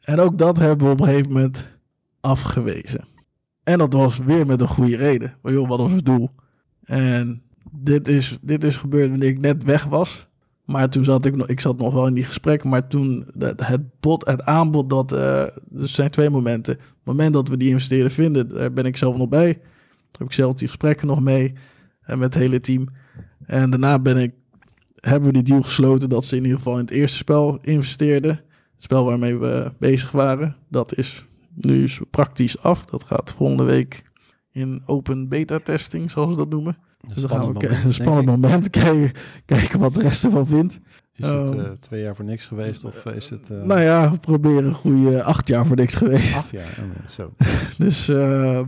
En 0.00 0.20
ook 0.20 0.38
dat 0.38 0.58
hebben 0.58 0.86
we 0.86 0.92
op 0.92 1.00
een 1.00 1.06
gegeven 1.06 1.32
moment 1.32 1.66
afgewezen. 2.20 3.04
En 3.62 3.78
dat 3.78 3.92
was 3.92 4.18
weer 4.18 4.46
met 4.46 4.60
een 4.60 4.68
goede 4.68 4.96
reden. 4.96 5.34
Maar 5.42 5.52
joh, 5.52 5.68
wat 5.68 5.78
was 5.78 5.92
het 5.92 6.06
doel? 6.06 6.30
En 6.84 7.42
dit 7.70 8.08
is, 8.08 8.38
dit 8.40 8.64
is 8.64 8.76
gebeurd 8.76 9.10
wanneer 9.10 9.28
ik 9.28 9.40
net 9.40 9.64
weg 9.64 9.84
was. 9.84 10.28
Maar 10.64 10.88
toen 10.88 11.04
zat 11.04 11.24
ik 11.24 11.36
nog, 11.36 11.46
ik 11.46 11.60
zat 11.60 11.78
nog 11.78 11.94
wel 11.94 12.06
in 12.06 12.14
die 12.14 12.24
gesprekken, 12.24 12.68
maar 12.68 12.86
toen 12.86 13.26
het, 13.38 14.00
bod, 14.00 14.26
het 14.26 14.42
aanbod 14.42 14.90
dat, 14.90 15.12
uh, 15.12 15.40
er 15.40 15.88
zijn 15.88 16.10
twee 16.10 16.30
momenten. 16.30 16.74
Het 16.74 16.84
moment 17.02 17.32
dat 17.32 17.48
we 17.48 17.56
die 17.56 17.68
investeerder 17.68 18.10
vinden, 18.10 18.48
daar 18.48 18.72
ben 18.72 18.84
ik 18.84 18.96
zelf 18.96 19.16
nog 19.16 19.28
bij. 19.28 19.52
Daar 19.52 20.18
heb 20.18 20.26
ik 20.26 20.32
zelf 20.32 20.54
die 20.54 20.68
gesprekken 20.68 21.06
nog 21.06 21.20
mee 21.20 21.52
en 22.00 22.18
met 22.18 22.34
het 22.34 22.42
hele 22.42 22.60
team. 22.60 22.88
En 23.46 23.70
daarna 23.70 23.98
ben 23.98 24.16
ik, 24.16 24.32
hebben 24.94 25.28
we 25.28 25.34
die 25.34 25.42
deal 25.42 25.62
gesloten 25.62 26.08
dat 26.08 26.24
ze 26.24 26.36
in 26.36 26.42
ieder 26.42 26.56
geval 26.56 26.74
in 26.74 26.80
het 26.84 26.90
eerste 26.90 27.16
spel 27.16 27.58
investeerden. 27.62 28.40
Spel 28.82 29.04
waarmee 29.04 29.38
we 29.38 29.72
bezig 29.78 30.10
waren, 30.10 30.56
dat 30.68 30.96
is 30.96 31.26
nu 31.54 31.88
praktisch 32.10 32.62
af. 32.62 32.84
Dat 32.84 33.04
gaat 33.04 33.32
volgende 33.32 33.62
week 33.62 34.02
in 34.50 34.82
open 34.86 35.28
beta 35.28 35.58
testing, 35.58 36.10
zoals 36.10 36.30
we 36.30 36.36
dat 36.36 36.48
noemen. 36.48 36.78
Dus 37.08 37.20
dan 37.20 37.30
gaan 37.30 37.46
we 37.46 37.52
moment, 37.52 37.84
een 37.84 37.94
spannend 37.94 38.26
moment 38.26 38.70
kijken, 38.70 39.12
kijken 39.44 39.78
wat 39.78 39.94
de 39.94 40.00
rest 40.00 40.24
ervan 40.24 40.46
vindt. 40.46 40.80
Is 41.12 41.26
het 41.26 41.54
uh, 41.54 41.70
twee 41.80 42.02
jaar 42.02 42.16
voor 42.16 42.24
niks 42.24 42.46
geweest 42.46 42.84
of 42.84 43.06
is 43.06 43.30
het... 43.30 43.50
Uh... 43.50 43.62
Nou 43.62 43.80
ja, 43.80 44.10
we 44.10 44.18
proberen 44.18 44.64
een 44.64 44.74
goede 44.74 45.22
acht 45.22 45.48
jaar 45.48 45.66
voor 45.66 45.76
niks 45.76 45.94
geweest. 45.94 46.36
Acht 46.36 46.50
jaar, 46.50 46.78
oh 46.80 47.08
zo. 47.08 47.32
dus 47.84 48.08
uh, 48.08 48.60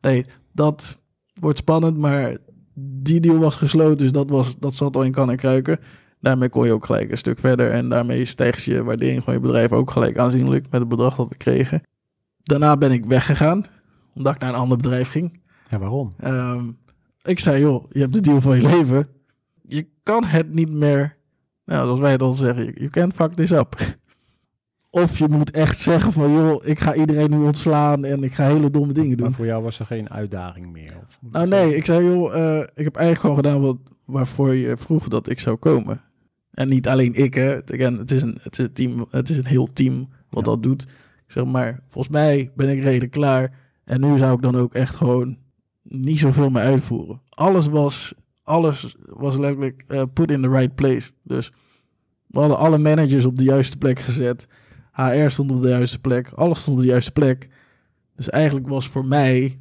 nee, 0.00 0.26
dat 0.52 0.98
wordt 1.40 1.58
spannend, 1.58 1.96
maar 1.96 2.36
die 2.78 3.20
deal 3.20 3.38
was 3.38 3.56
gesloten, 3.56 3.98
dus 3.98 4.12
dat, 4.12 4.30
was, 4.30 4.58
dat 4.58 4.74
zat 4.74 4.96
al 4.96 5.02
in 5.02 5.12
kan 5.12 5.30
en 5.30 5.36
kruiken. 5.36 5.78
Daarmee 6.26 6.48
kon 6.48 6.66
je 6.66 6.72
ook 6.72 6.86
gelijk 6.86 7.10
een 7.10 7.18
stuk 7.18 7.38
verder 7.38 7.70
en 7.70 7.88
daarmee 7.88 8.24
stijgt 8.24 8.62
je 8.62 8.82
waardering 8.82 9.24
van 9.24 9.34
je 9.34 9.40
bedrijf 9.40 9.72
ook 9.72 9.90
gelijk 9.90 10.18
aanzienlijk 10.18 10.62
met 10.62 10.80
het 10.80 10.88
bedrag 10.88 11.16
dat 11.16 11.28
we 11.28 11.36
kregen. 11.36 11.82
Daarna 12.42 12.76
ben 12.76 12.92
ik 12.92 13.04
weggegaan, 13.04 13.64
omdat 14.14 14.34
ik 14.34 14.40
naar 14.40 14.48
een 14.48 14.60
ander 14.60 14.76
bedrijf 14.76 15.08
ging. 15.08 15.40
Ja, 15.68 15.78
waarom? 15.78 16.12
Um, 16.24 16.78
ik 17.22 17.38
zei, 17.38 17.60
joh, 17.60 17.84
je 17.90 18.00
hebt 18.00 18.12
de 18.12 18.20
deal 18.20 18.40
van 18.40 18.56
je 18.56 18.68
leven. 18.68 19.08
Je 19.62 19.88
kan 20.02 20.24
het 20.24 20.52
niet 20.52 20.70
meer, 20.70 21.16
nou, 21.64 21.84
zoals 21.84 22.00
wij 22.00 22.12
het 22.12 22.22
al 22.22 22.32
zeggen, 22.32 22.64
you 22.74 22.88
can't 22.88 23.14
fuck 23.14 23.32
this 23.32 23.50
up. 23.50 23.96
Of 24.90 25.18
je 25.18 25.28
moet 25.28 25.50
echt 25.50 25.78
zeggen 25.78 26.12
van, 26.12 26.32
joh, 26.32 26.66
ik 26.66 26.80
ga 26.80 26.94
iedereen 26.94 27.30
nu 27.30 27.38
ontslaan 27.38 28.04
en 28.04 28.22
ik 28.22 28.32
ga 28.32 28.44
hele 28.44 28.70
domme 28.70 28.92
dingen 28.92 29.16
doen. 29.16 29.26
Maar 29.26 29.36
voor 29.36 29.46
jou 29.46 29.62
was 29.62 29.78
er 29.78 29.86
geen 29.86 30.10
uitdaging 30.10 30.72
meer? 30.72 30.94
Of 31.06 31.18
nou 31.32 31.48
nee, 31.48 31.76
ik 31.76 31.84
zei, 31.84 32.04
joh, 32.04 32.34
uh, 32.34 32.58
ik 32.60 32.84
heb 32.84 32.96
eigenlijk 32.96 33.20
gewoon 33.20 33.36
gedaan 33.36 33.60
wat, 33.60 33.78
waarvoor 34.04 34.54
je 34.54 34.76
vroeg 34.76 35.08
dat 35.08 35.28
ik 35.28 35.40
zou 35.40 35.56
komen. 35.56 36.04
En 36.56 36.68
niet 36.68 36.88
alleen 36.88 37.14
ik, 37.14 37.34
hè. 37.34 37.64
Again, 37.72 37.98
het, 37.98 38.10
is 38.10 38.22
een, 38.22 38.38
het, 38.42 38.58
is 38.58 38.64
een 38.64 38.72
team, 38.72 39.06
het 39.10 39.30
is 39.30 39.36
een 39.36 39.46
heel 39.46 39.72
team 39.72 40.08
wat 40.30 40.44
dat 40.44 40.62
doet. 40.62 40.82
Ik 40.82 41.32
zeg 41.32 41.44
maar, 41.44 41.80
volgens 41.86 42.14
mij 42.14 42.50
ben 42.54 42.68
ik 42.68 42.82
redelijk 42.82 43.12
klaar. 43.12 43.58
En 43.84 44.00
nu 44.00 44.18
zou 44.18 44.34
ik 44.34 44.42
dan 44.42 44.56
ook 44.56 44.74
echt 44.74 44.94
gewoon 44.94 45.36
niet 45.82 46.18
zoveel 46.18 46.50
meer 46.50 46.62
uitvoeren. 46.62 47.20
Alles 47.28 47.66
was, 47.66 48.14
alles 48.42 48.96
was 49.06 49.36
letterlijk 49.36 49.84
uh, 49.88 50.02
put 50.12 50.30
in 50.30 50.42
the 50.42 50.48
right 50.48 50.74
place. 50.74 51.10
Dus 51.22 51.52
we 52.26 52.38
hadden 52.38 52.58
alle 52.58 52.78
managers 52.78 53.24
op 53.24 53.36
de 53.36 53.44
juiste 53.44 53.76
plek 53.76 53.98
gezet. 53.98 54.48
HR 54.92 55.28
stond 55.28 55.50
op 55.50 55.62
de 55.62 55.68
juiste 55.68 55.98
plek. 55.98 56.28
Alles 56.28 56.60
stond 56.60 56.76
op 56.76 56.82
de 56.82 56.88
juiste 56.88 57.12
plek. 57.12 57.48
Dus 58.16 58.30
eigenlijk 58.30 58.68
was 58.68 58.88
voor 58.88 59.04
mij 59.04 59.58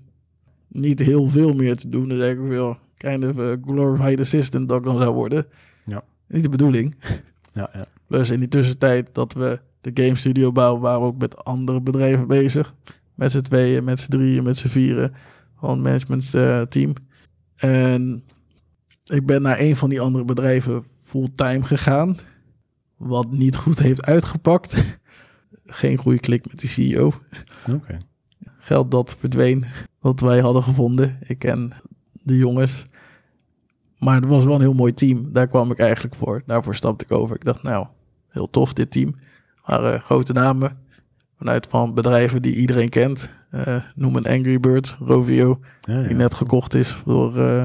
niet 0.68 1.00
heel 1.00 1.30
veel 1.30 1.54
meer 1.54 1.76
te 1.76 1.90
doen. 1.90 2.10
Dus 2.10 2.20
eigenlijk 2.20 2.54
veel 2.54 2.78
kind 2.98 3.24
of 3.24 3.58
glorified 3.66 4.20
assistant 4.20 4.70
dat 4.70 4.78
ik 4.78 4.84
dan 4.84 4.98
zou 4.98 5.14
worden. 5.14 5.46
Ja. 5.86 6.04
Niet 6.28 6.44
de 6.44 6.50
bedoeling. 6.50 6.96
Ja, 7.54 7.70
ja. 7.74 7.86
Dus 8.08 8.30
in 8.30 8.40
die 8.40 8.48
tussentijd 8.48 9.10
dat 9.14 9.34
we 9.34 9.60
de 9.82 10.04
game 10.04 10.16
studio 10.16 10.52
bouwen, 10.52 10.82
waren 10.82 11.02
we 11.02 11.06
ook 11.06 11.18
met 11.18 11.46
andere 11.46 11.82
bedrijven 11.82 12.28
bezig. 12.28 12.74
Met 13.14 13.32
z'n 13.32 13.40
tweeën, 13.40 13.84
met 13.84 14.00
z'n 14.00 14.10
drieën, 14.10 14.44
met 14.44 14.58
z'n 14.58 14.68
vieren 14.68 15.14
van 15.60 15.82
management 15.82 16.34
uh, 16.34 16.62
team. 16.62 16.94
En 17.56 18.24
ik 19.06 19.26
ben 19.26 19.42
naar 19.42 19.60
een 19.60 19.76
van 19.76 19.90
die 19.90 20.02
andere 20.02 20.26
bedrijven 20.26 20.84
fulltime 21.04 21.64
gegaan. 21.64 22.18
Wat 22.98 23.32
niet 23.32 23.56
goed 23.56 23.80
heeft 23.80 24.06
uitgepakt. 24.06 24.76
Geen 25.66 25.98
goede 25.98 26.20
klik 26.20 26.48
met 26.48 26.60
die 26.60 26.70
CEO. 26.70 27.12
Geld 28.58 28.92
dat 28.92 29.16
verdween, 29.20 29.66
wat 30.00 30.20
wij 30.20 30.40
hadden 30.40 30.64
gevonden. 30.64 31.18
Ik 31.28 31.40
ken 31.40 31.74
de 32.12 32.38
jongens. 32.38 32.86
Maar 34.06 34.16
het 34.16 34.26
was 34.26 34.46
wel 34.46 34.56
een 34.56 34.62
heel 34.62 34.74
mooi 34.74 34.94
team. 34.94 35.30
Daar 35.34 35.48
kwam 35.48 35.72
ik 35.72 35.80
eigenlijk 35.80 36.16
voor. 36.16 36.42
Daarvoor 36.46 36.76
stapte 36.76 37.06
ik 37.06 37.12
over. 37.12 37.36
Ik 37.36 37.46
dacht, 37.46 37.64
nou, 37.64 37.88
heel 38.28 38.50
tof 38.50 38.74
dit 38.74 38.92
team. 38.92 39.16
Waren 39.66 40.02
grote 40.02 40.34
namen 40.34 40.78
vanuit 41.38 41.68
van 41.68 41.94
bedrijven 41.94 42.42
die 42.42 42.56
iedereen 42.56 42.90
kent. 42.90 43.30
Uh, 43.52 43.82
noem 43.96 44.16
een 44.16 44.26
Angry 44.26 44.60
Bird, 44.60 44.96
Rovio, 45.00 45.60
ja, 45.82 46.00
ja. 46.00 46.08
die 46.08 46.16
net 46.16 46.34
gekocht 46.34 46.74
is 46.74 46.98
door, 47.06 47.38
uh, 47.38 47.64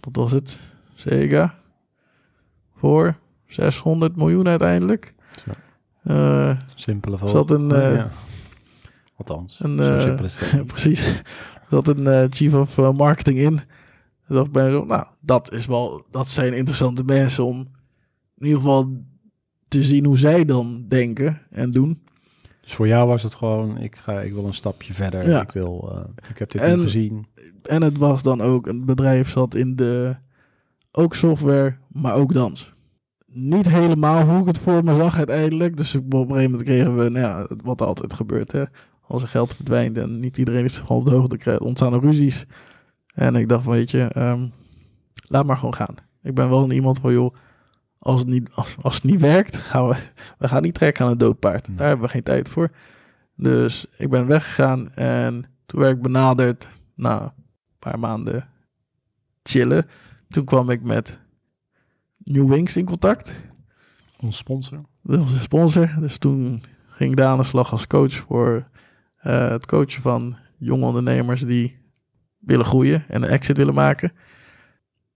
wat 0.00 0.16
was 0.16 0.32
het, 0.32 0.60
Sega, 0.94 1.54
voor 2.76 3.16
600 3.46 4.16
miljoen 4.16 4.48
uiteindelijk. 4.48 5.14
Simpele 6.74 7.18
val. 7.18 7.28
Zat 7.28 7.50
een, 7.50 7.68
ja. 7.68 8.10
Althans, 9.16 9.58
een, 9.60 9.76
precies. 10.66 11.22
zat 11.70 11.88
een 11.88 12.32
chief 12.32 12.54
of 12.54 12.92
marketing 12.92 13.38
in. 13.38 13.60
Dacht 14.28 14.52
bij 14.52 14.70
zo, 14.70 14.84
nou, 14.84 15.06
dat 15.20 15.52
is 15.52 15.66
wel, 15.66 16.06
dat 16.10 16.28
zijn 16.28 16.52
interessante 16.52 17.04
mensen 17.04 17.44
om 17.44 17.58
in 18.38 18.46
ieder 18.46 18.60
geval 18.60 19.04
te 19.68 19.82
zien 19.82 20.04
hoe 20.04 20.18
zij 20.18 20.44
dan 20.44 20.84
denken 20.88 21.40
en 21.50 21.70
doen. 21.70 22.02
Dus 22.60 22.74
voor 22.74 22.86
jou 22.86 23.08
was 23.08 23.22
het 23.22 23.34
gewoon, 23.34 23.78
ik, 23.78 23.96
ga, 23.96 24.20
ik 24.20 24.32
wil 24.32 24.44
een 24.44 24.54
stapje 24.54 24.94
verder. 24.94 25.28
Ja. 25.28 25.42
Ik, 25.42 25.50
wil, 25.50 25.92
uh, 25.92 26.28
ik 26.30 26.38
heb 26.38 26.50
dit 26.50 26.60
en, 26.60 26.80
gezien. 26.80 27.26
En 27.62 27.82
het 27.82 27.98
was 27.98 28.22
dan 28.22 28.40
ook, 28.40 28.66
een 28.66 28.84
bedrijf 28.84 29.30
zat 29.30 29.54
in 29.54 29.76
de, 29.76 30.16
ook 30.92 31.14
software, 31.14 31.76
maar 31.88 32.14
ook 32.14 32.32
dans. 32.32 32.74
Niet 33.26 33.68
helemaal 33.68 34.24
hoe 34.24 34.40
ik 34.40 34.46
het 34.46 34.58
voor 34.58 34.84
me 34.84 34.94
zag 34.94 35.16
uiteindelijk. 35.16 35.76
Dus 35.76 35.94
op 35.94 36.12
een 36.12 36.18
gegeven 36.20 36.42
moment 36.42 36.62
kregen 36.62 36.96
we, 36.96 37.08
nou 37.08 37.24
ja, 37.24 37.48
wat 37.62 37.82
altijd 37.82 38.14
gebeurt 38.14 38.52
hè. 38.52 38.64
Als 39.00 39.22
er 39.22 39.28
geld 39.28 39.54
verdwijnt 39.54 39.98
en 39.98 40.20
niet 40.20 40.38
iedereen 40.38 40.64
is 40.64 40.78
gewoon 40.78 40.98
op 40.98 41.04
de 41.04 41.14
hoogte, 41.14 41.36
krijgt, 41.36 41.60
ontstaan 41.60 41.92
er 41.92 42.00
ruzies. 42.00 42.46
En 43.16 43.34
ik 43.34 43.48
dacht 43.48 43.66
weet 43.66 43.90
je, 43.90 44.10
um, 44.16 44.52
laat 45.28 45.46
maar 45.46 45.56
gewoon 45.56 45.74
gaan. 45.74 45.94
Ik 46.22 46.34
ben 46.34 46.48
wel 46.48 46.62
een 46.62 46.70
iemand 46.70 46.98
van, 46.98 47.12
joh, 47.12 47.34
als 47.98 48.18
het 48.18 48.28
niet, 48.28 48.48
als, 48.54 48.76
als 48.82 48.94
het 48.94 49.04
niet 49.04 49.20
werkt, 49.20 49.56
gaan 49.56 49.88
we, 49.88 49.96
we 50.38 50.48
gaan 50.48 50.62
niet 50.62 50.74
trekken 50.74 51.04
aan 51.04 51.10
een 51.10 51.18
doodpaard. 51.18 51.78
Daar 51.78 51.86
hebben 51.86 52.06
we 52.06 52.12
geen 52.12 52.22
tijd 52.22 52.48
voor. 52.48 52.70
Dus 53.34 53.86
ik 53.96 54.10
ben 54.10 54.26
weggegaan 54.26 54.92
en 54.94 55.44
toen 55.66 55.80
werd 55.80 55.96
ik 55.96 56.02
benaderd 56.02 56.68
na 56.94 57.22
een 57.22 57.32
paar 57.78 57.98
maanden 57.98 58.48
chillen. 59.42 59.86
Toen 60.28 60.44
kwam 60.44 60.70
ik 60.70 60.82
met 60.82 61.20
New 62.16 62.48
Wings 62.48 62.76
in 62.76 62.84
contact. 62.84 63.34
Onze 64.20 64.38
sponsor. 64.38 64.80
Onze 65.02 65.40
sponsor. 65.40 65.94
Dus 66.00 66.18
toen 66.18 66.62
ging 66.86 67.10
ik 67.10 67.16
daar 67.16 67.28
aan 67.28 67.38
de 67.38 67.44
slag 67.44 67.72
als 67.72 67.86
coach 67.86 68.12
voor 68.12 68.68
uh, 69.22 69.48
het 69.48 69.66
coachen 69.66 70.02
van 70.02 70.36
jonge 70.58 70.86
ondernemers 70.86 71.40
die 71.40 71.85
willen 72.46 72.64
groeien 72.64 73.04
en 73.08 73.22
een 73.22 73.28
exit 73.28 73.56
willen 73.56 73.74
maken 73.74 74.12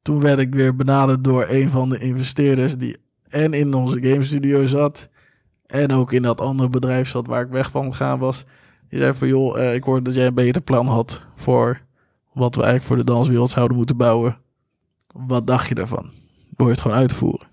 toen 0.02 0.20
werd 0.20 0.38
ik 0.38 0.54
weer 0.54 0.76
benaderd 0.76 1.24
door 1.24 1.46
een 1.48 1.70
van 1.70 1.88
de 1.88 1.98
investeerders 1.98 2.76
die 2.76 2.96
en 3.28 3.52
in 3.52 3.74
onze 3.74 4.02
game 4.02 4.22
studio 4.22 4.64
zat 4.64 5.08
en 5.66 5.92
ook 5.92 6.12
in 6.12 6.22
dat 6.22 6.40
andere 6.40 6.68
bedrijf 6.68 7.08
zat 7.08 7.26
waar 7.26 7.42
ik 7.42 7.50
weg 7.50 7.70
van 7.70 7.90
gegaan 7.90 8.18
was. 8.18 8.44
Die 8.88 8.98
zei 8.98 9.14
van 9.14 9.28
joh, 9.28 9.58
uh, 9.58 9.74
ik 9.74 9.84
hoorde 9.84 10.02
dat 10.02 10.14
jij 10.14 10.26
een 10.26 10.34
beter 10.34 10.62
plan 10.62 10.86
had 10.86 11.26
voor 11.36 11.80
wat 12.32 12.54
we 12.54 12.62
eigenlijk 12.62 12.88
voor 12.88 12.96
de 12.96 13.12
danswereld 13.12 13.50
zouden 13.50 13.76
moeten 13.76 13.96
bouwen. 13.96 14.38
Wat 15.12 15.46
dacht 15.46 15.68
je 15.68 15.74
daarvan? 15.74 16.10
Wil 16.56 16.66
je 16.66 16.72
het 16.72 16.80
gewoon 16.80 16.96
uitvoeren? 16.96 17.46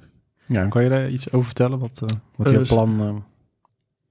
Ja, 0.46 0.62
en 0.62 0.70
kan 0.70 0.84
je 0.84 0.90
daar 0.90 1.10
iets 1.10 1.32
over 1.32 1.46
vertellen? 1.46 1.80
Wat, 1.80 2.02
uh, 2.04 2.20
wat 2.36 2.50
je 2.50 2.58
dus 2.58 2.68
plan... 2.68 3.24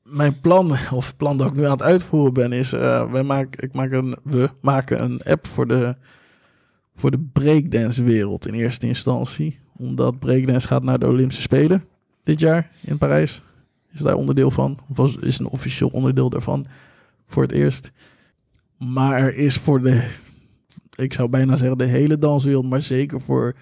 Mijn 0.09 0.41
plan, 0.41 0.77
of 0.93 1.17
plan 1.17 1.37
dat 1.37 1.47
ik 1.47 1.55
nu 1.55 1.65
aan 1.65 1.71
het 1.71 1.83
uitvoeren 1.83 2.33
ben, 2.33 2.53
is... 2.53 2.71
wij 2.71 3.23
maken, 3.23 3.63
ik 3.63 3.73
maak 3.73 3.93
een, 3.93 4.17
we 4.23 4.51
maken 4.61 5.03
een 5.03 5.23
app 5.23 5.47
voor 5.47 5.67
de 5.67 5.97
voor 6.97 7.11
de 7.11 7.19
breakdance 7.33 8.03
wereld 8.03 8.47
in 8.47 8.55
eerste 8.55 8.87
instantie. 8.87 9.59
Omdat 9.77 10.19
breakdance 10.19 10.67
gaat 10.67 10.83
naar 10.83 10.99
de 10.99 11.07
Olympische 11.07 11.43
Spelen 11.43 11.85
dit 12.23 12.41
jaar 12.41 12.71
in 12.81 12.99
Parijs. 12.99 13.43
Is 13.93 14.01
daar 14.01 14.15
onderdeel 14.15 14.51
van. 14.51 14.79
Of 14.89 14.97
was, 14.97 15.17
is 15.17 15.39
een 15.39 15.49
officieel 15.49 15.89
onderdeel 15.89 16.31
daarvan 16.31 16.67
voor 17.27 17.43
het 17.43 17.53
eerst. 17.53 17.93
Maar 18.79 19.21
er 19.21 19.37
is 19.37 19.57
voor 19.57 19.83
de, 19.83 20.09
ik 20.95 21.13
zou 21.13 21.29
bijna 21.29 21.57
zeggen 21.57 21.79
de 21.79 21.85
hele 21.85 22.19
danswereld, 22.19 22.69
maar 22.69 22.83
zeker 22.83 23.21
voor 23.21 23.57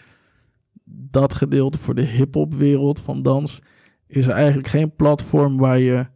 dat 0.85 1.35
gedeelte, 1.35 1.79
voor 1.79 1.95
de 1.95 2.03
hip-hop 2.03 2.55
wereld 2.55 3.01
van 3.01 3.23
dans, 3.23 3.63
is 4.07 4.27
er 4.27 4.33
eigenlijk 4.33 4.69
geen 4.69 4.95
platform 4.97 5.57
waar 5.57 5.79
je 5.79 6.07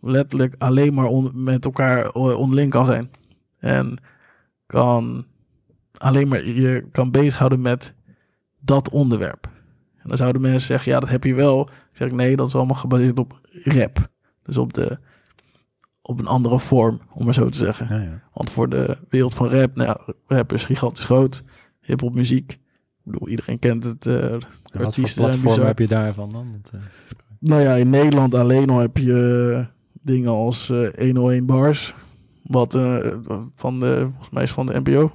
letterlijk 0.00 0.54
alleen 0.58 0.94
maar 0.94 1.10
met 1.34 1.64
elkaar 1.64 2.12
onderling 2.12 2.70
kan 2.70 2.86
zijn. 2.86 3.10
En 3.58 3.96
kan 4.66 5.24
alleen 5.98 6.28
maar 6.28 6.46
je 6.46 6.88
kan 6.92 7.10
bezighouden 7.10 7.60
met 7.60 7.94
dat 8.60 8.88
onderwerp. 8.90 9.52
En 9.96 10.08
dan 10.08 10.16
zouden 10.16 10.42
mensen 10.42 10.66
zeggen, 10.66 10.92
ja, 10.92 11.00
dat 11.00 11.08
heb 11.08 11.24
je 11.24 11.34
wel. 11.34 11.64
Dan 11.64 11.74
zeg 11.92 12.08
ik, 12.08 12.14
nee, 12.14 12.36
dat 12.36 12.46
is 12.46 12.54
allemaal 12.54 12.76
gebaseerd 12.76 13.18
op 13.18 13.40
rap. 13.64 14.08
Dus 14.42 14.56
op, 14.56 14.72
de, 14.72 14.98
op 16.02 16.18
een 16.18 16.26
andere 16.26 16.58
vorm, 16.58 17.00
om 17.12 17.24
maar 17.24 17.34
zo 17.34 17.48
te 17.48 17.58
zeggen. 17.58 17.96
Ja, 17.96 18.02
ja. 18.02 18.22
Want 18.32 18.50
voor 18.50 18.68
de 18.68 18.96
wereld 19.08 19.34
van 19.34 19.48
rap, 19.48 19.76
nou, 19.76 19.98
rap 20.26 20.52
is 20.52 20.64
gigantisch 20.64 21.04
groot. 21.04 21.42
Hip-hop 21.80 22.14
muziek. 22.14 22.58
bedoel, 23.02 23.28
iedereen 23.28 23.58
kent 23.58 23.84
het. 23.84 24.06
En 24.06 24.40
wat 24.72 24.94
voor 24.94 25.12
platform 25.14 25.60
heb 25.60 25.78
je 25.78 25.86
daarvan 25.86 26.32
dan? 26.32 26.50
Want, 26.50 26.70
eh, 26.72 26.80
Nou 27.38 27.62
ja, 27.62 27.74
in 27.74 27.90
Nederland 27.90 28.34
alleen 28.34 28.70
al 28.70 28.78
heb 28.78 28.96
je 28.96 29.66
dingen 30.04 30.30
als 30.30 30.70
eh 30.70 30.88
101 30.98 31.46
Bars. 31.46 31.94
Wat 32.42 32.74
eh, 32.74 32.98
van 33.54 33.80
de, 33.80 34.06
volgens 34.08 34.30
mij 34.30 34.42
is 34.42 34.52
van 34.52 34.66
de 34.66 34.80
NPO. 34.80 35.10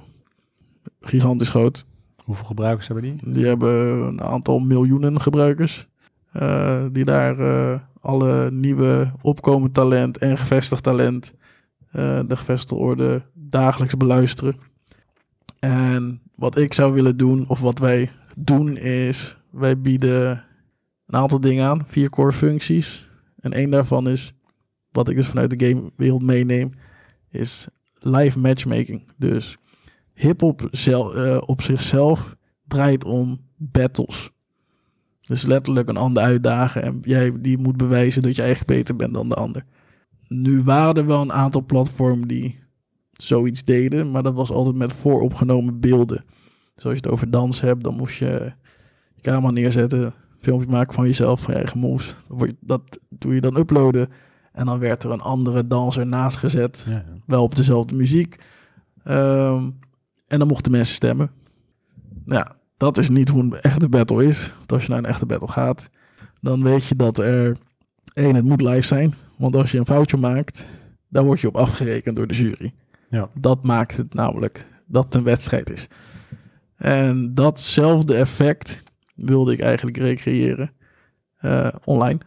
Gigantisch 1.00 1.48
groot. 1.48 1.84
hoeveel 2.24 2.46
gebruikers 2.46 2.86
hebben 2.88 3.04
die? 3.04 3.32
Die 3.32 3.46
hebben 3.46 3.72
een 4.06 4.22
aantal 4.22 4.58
miljoenen 4.58 5.20
gebruikers. 5.20 5.88
eh, 6.32 6.84
die 6.92 7.04
daar 7.04 7.38
eh, 7.38 7.80
alle 8.00 8.50
nieuwe 8.50 9.12
opkomend 9.20 9.74
talent 9.74 10.18
en 10.18 10.38
gevestigd 10.38 10.82
talent, 10.82 11.34
eh, 11.90 12.20
de 12.26 12.36
gevestigde 12.36 12.74
orde, 12.74 13.22
dagelijks 13.34 13.96
beluisteren. 13.96 14.56
En 15.58 16.20
wat 16.34 16.56
ik 16.56 16.74
zou 16.74 16.92
willen 16.92 17.16
doen, 17.16 17.44
of 17.48 17.60
wat 17.60 17.78
wij 17.78 18.10
doen, 18.36 18.76
is 18.76 19.36
wij 19.50 19.80
bieden 19.80 20.44
een 21.06 21.16
aantal 21.20 21.40
dingen 21.40 21.66
aan, 21.66 21.84
vier 21.86 22.10
core 22.10 22.32
functies. 22.32 23.08
En 23.40 23.52
één 23.52 23.70
daarvan 23.70 24.08
is, 24.08 24.34
wat 24.92 25.08
ik 25.08 25.16
dus 25.16 25.26
vanuit 25.26 25.58
de 25.58 25.66
gamewereld 25.66 26.22
meeneem, 26.22 26.72
is 27.30 27.68
live 27.98 28.38
matchmaking. 28.38 29.02
Dus 29.16 29.56
hip-hop 30.14 30.62
eh, 30.62 31.38
op 31.46 31.62
zichzelf 31.62 32.36
draait 32.68 33.04
om 33.04 33.40
battles. 33.56 34.30
Dus 35.20 35.42
letterlijk 35.42 35.88
een 35.88 35.96
ander 35.96 36.22
uitdagen 36.22 36.82
en 36.82 36.98
jij 37.02 37.32
die 37.40 37.58
moet 37.58 37.76
bewijzen 37.76 38.22
dat 38.22 38.36
je 38.36 38.42
eigenlijk 38.42 38.72
beter 38.72 38.96
bent 38.96 39.14
dan 39.14 39.28
de 39.28 39.34
ander. 39.34 39.64
Nu 40.28 40.62
waren 40.62 40.94
er 40.94 41.06
wel 41.06 41.20
een 41.20 41.32
aantal 41.32 41.64
platformen 41.64 42.28
die 42.28 42.58
zoiets 43.12 43.64
deden, 43.64 44.10
maar 44.10 44.22
dat 44.22 44.34
was 44.34 44.50
altijd 44.50 44.76
met 44.76 44.92
vooropgenomen 44.92 45.80
beelden. 45.80 46.24
Dus 46.74 46.84
als 46.84 46.92
je 46.94 47.00
het 47.00 47.08
over 47.08 47.30
dans 47.30 47.60
hebt, 47.60 47.84
dan 47.84 47.96
moest 47.96 48.18
je 48.18 48.52
je 49.14 49.22
camera 49.22 49.50
neerzetten, 49.50 50.12
filmpje 50.38 50.68
maken 50.68 50.94
van 50.94 51.06
jezelf, 51.06 51.40
van 51.40 51.52
je 51.54 51.58
eigen 51.58 51.78
moves. 51.78 52.16
Dat 52.60 52.98
doe 53.08 53.34
je 53.34 53.40
dan 53.40 53.56
uploaden 53.56 54.08
en 54.52 54.66
dan 54.66 54.78
werd 54.78 55.04
er 55.04 55.10
een 55.10 55.20
andere 55.20 55.66
danser 55.66 56.06
naast 56.06 56.36
gezet 56.36 56.84
Ja, 56.88 56.92
ja. 56.92 57.04
wel 57.26 57.42
op 57.42 57.56
dezelfde 57.56 57.94
muziek. 57.94 58.36
Ehm, 59.04 59.70
en 60.26 60.38
dan 60.38 60.48
mochten 60.48 60.72
mensen 60.72 60.94
stemmen. 60.94 61.30
Nou 62.24 62.44
ja, 62.46 62.56
dat 62.76 62.98
is 62.98 63.08
niet 63.08 63.28
hoe 63.28 63.42
een 63.42 63.60
echte 63.60 63.88
battle 63.88 64.24
is. 64.24 64.52
Want 64.58 64.72
als 64.72 64.82
je 64.82 64.88
naar 64.88 64.98
een 64.98 65.04
echte 65.04 65.26
battle 65.26 65.48
gaat, 65.48 65.90
dan 66.40 66.62
weet 66.62 66.84
je 66.84 66.96
dat 66.96 67.18
er... 67.18 67.56
één, 68.12 68.34
het 68.34 68.44
moet 68.44 68.60
live 68.60 68.86
zijn. 68.86 69.14
Want 69.36 69.56
als 69.56 69.70
je 69.70 69.78
een 69.78 69.86
foutje 69.86 70.16
maakt, 70.16 70.64
dan 71.08 71.24
word 71.24 71.40
je 71.40 71.48
op 71.48 71.56
afgerekend 71.56 72.16
door 72.16 72.26
de 72.26 72.34
jury. 72.34 72.72
Ja. 73.10 73.28
Dat 73.34 73.62
maakt 73.62 73.96
het 73.96 74.14
namelijk 74.14 74.66
dat 74.86 75.04
het 75.04 75.14
een 75.14 75.22
wedstrijd 75.22 75.70
is. 75.70 75.88
En 76.76 77.34
datzelfde 77.34 78.14
effect 78.14 78.82
wilde 79.14 79.52
ik 79.52 79.60
eigenlijk 79.60 79.96
recreëren 79.96 80.72
eh, 81.36 81.68
online. 81.84 82.18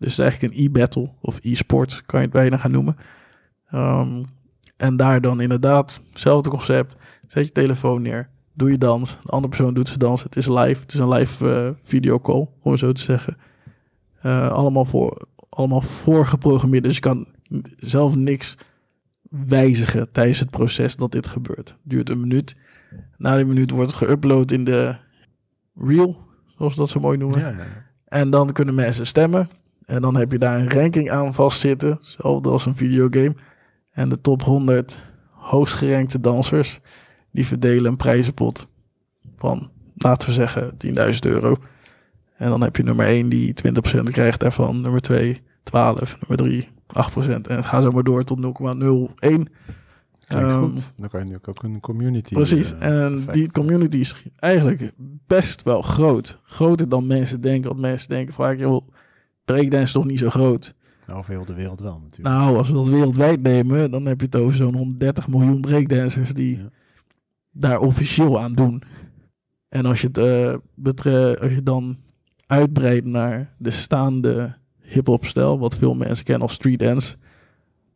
Dus 0.00 0.10
het 0.10 0.18
is 0.18 0.18
eigenlijk 0.18 0.54
een 0.54 0.64
e-battle 0.64 1.10
of 1.20 1.38
e-sport, 1.42 2.02
kan 2.06 2.20
je 2.20 2.26
het 2.26 2.34
bijna 2.34 2.56
gaan 2.56 2.70
noemen. 2.70 2.96
Ehm, 3.70 4.22
en 4.76 4.96
daar 4.96 5.20
dan 5.20 5.40
inderdaad, 5.40 6.00
hetzelfde 6.10 6.50
concept. 6.50 6.96
Zet 7.26 7.46
je 7.46 7.52
telefoon 7.52 8.02
neer, 8.02 8.28
doe 8.52 8.70
je 8.70 8.78
dans. 8.78 9.18
De 9.22 9.30
andere 9.30 9.48
persoon 9.48 9.74
doet 9.74 9.86
zijn 9.86 9.98
dans. 9.98 10.22
Het 10.22 10.36
is 10.36 10.48
live, 10.48 10.80
het 10.80 10.92
is 10.92 10.98
een 10.98 11.08
live 11.08 11.50
eh 11.50 11.70
videocall, 11.82 12.48
om 12.62 12.70
het 12.70 12.80
zo 12.80 12.92
te 12.92 13.02
zeggen. 13.02 13.36
Eh, 14.20 14.50
allemaal, 14.50 14.84
voor, 14.84 15.26
allemaal 15.48 15.80
voorgeprogrammeerd, 15.80 16.84
dus 16.84 16.94
je 16.94 17.00
kan 17.00 17.26
zelf 17.76 18.16
niks 18.16 18.56
wijzigen 19.30 20.12
tijdens 20.12 20.38
het 20.38 20.50
proces 20.50 20.96
dat 20.96 21.12
dit 21.12 21.26
gebeurt. 21.26 21.76
Duurt 21.82 22.10
een 22.10 22.20
minuut. 22.20 22.56
Na 23.16 23.36
die 23.36 23.44
minuut 23.44 23.70
wordt 23.70 23.92
het 23.92 24.04
geüpload 24.04 24.52
in 24.52 24.64
de 24.64 24.96
reel, 25.74 26.18
zoals 26.56 26.74
we 26.74 26.80
dat 26.80 26.90
zo 26.90 27.00
mooi 27.00 27.18
noemen. 27.18 27.40
Ja, 27.40 27.48
ja. 27.48 27.66
En 28.04 28.30
dan 28.30 28.52
kunnen 28.52 28.74
mensen 28.74 29.06
stemmen. 29.06 29.48
En 29.90 30.02
dan 30.02 30.16
heb 30.16 30.32
je 30.32 30.38
daar 30.38 30.60
een 30.60 30.70
ranking 30.70 31.10
aan 31.10 31.34
vastzitten. 31.34 31.90
Hetzelfde 31.90 32.48
als 32.48 32.66
een 32.66 32.76
videogame. 32.76 33.34
En 33.90 34.08
de 34.08 34.20
top 34.20 34.42
100 34.42 34.98
hoogst 35.30 35.74
gerankte 35.74 36.20
dansers. 36.20 36.80
Die 37.30 37.46
verdelen 37.46 37.90
een 37.90 37.96
prijzenpot 37.96 38.68
van, 39.36 39.70
laten 39.96 40.28
we 40.28 40.34
zeggen, 40.34 40.70
10.000 40.86 40.92
euro. 41.20 41.56
En 42.36 42.48
dan 42.50 42.62
heb 42.62 42.76
je 42.76 42.82
nummer 42.82 43.06
1 43.06 43.28
die 43.28 43.54
20% 43.98 44.02
krijgt 44.02 44.40
daarvan. 44.40 44.80
Nummer 44.80 45.00
2, 45.00 45.40
12. 45.62 46.16
Nummer 46.20 46.36
3, 46.46 46.68
8%. 47.28 47.46
En 47.48 47.64
ga 47.64 47.80
zo 47.80 47.90
maar 47.90 48.02
door 48.02 48.24
tot 48.24 48.38
0,01. 48.38 48.48
Klinkt 49.20 49.48
Ehm, 50.52 50.58
goed. 50.60 50.92
Dan 50.96 51.08
kan 51.08 51.20
je 51.20 51.26
nu 51.30 51.38
ook 51.48 51.62
een 51.62 51.80
community. 51.80 52.34
Precies. 52.34 52.72
eh, 52.72 53.04
en 53.04 53.14
effect. 53.16 53.32
die 53.32 53.50
community 53.52 53.96
is 53.96 54.14
eigenlijk 54.38 54.92
best 55.26 55.62
wel 55.62 55.82
groot. 55.82 56.40
Groter 56.42 56.88
dan 56.88 57.06
mensen 57.06 57.40
denken. 57.40 57.68
Want 57.68 57.80
mensen 57.80 58.08
denken 58.08 58.34
vaak, 58.34 58.58
joh, 58.58 58.88
breakdance 59.44 59.84
is 59.84 59.92
toch 59.92 60.04
niet 60.04 60.18
zo 60.18 60.30
groot. 60.30 60.74
Over 61.12 61.30
heel 61.30 61.44
de 61.44 61.54
wereld 61.54 61.80
wel 61.80 61.98
natuurlijk. 62.02 62.34
Nou, 62.36 62.56
als 62.56 62.68
we 62.68 62.74
dat 62.74 62.88
wereldwijd 62.88 63.42
nemen, 63.42 63.90
dan 63.90 64.06
heb 64.06 64.20
je 64.20 64.26
het 64.26 64.36
over 64.36 64.56
zo'n 64.56 64.74
130 64.74 65.28
miljoen 65.28 65.60
breakdancers 65.60 66.34
die 66.34 66.56
Ja. 66.56 66.68
daar 67.50 67.78
officieel 67.80 68.40
aan 68.40 68.52
doen. 68.52 68.82
En 69.68 69.86
als 69.86 70.00
je 70.00 70.08
het 70.12 70.60
betre- 70.74 71.38
als 71.40 71.52
je 71.52 71.62
dan 71.62 71.98
uitbreidt 72.46 73.06
naar 73.06 73.54
de 73.58 73.70
staande 73.70 74.56
hip-hop 74.80 75.24
stijl, 75.24 75.58
wat 75.58 75.76
veel 75.76 75.94
mensen 75.94 76.24
kennen 76.24 76.42
als 76.42 76.52
street 76.56 76.78
dance, 76.78 77.16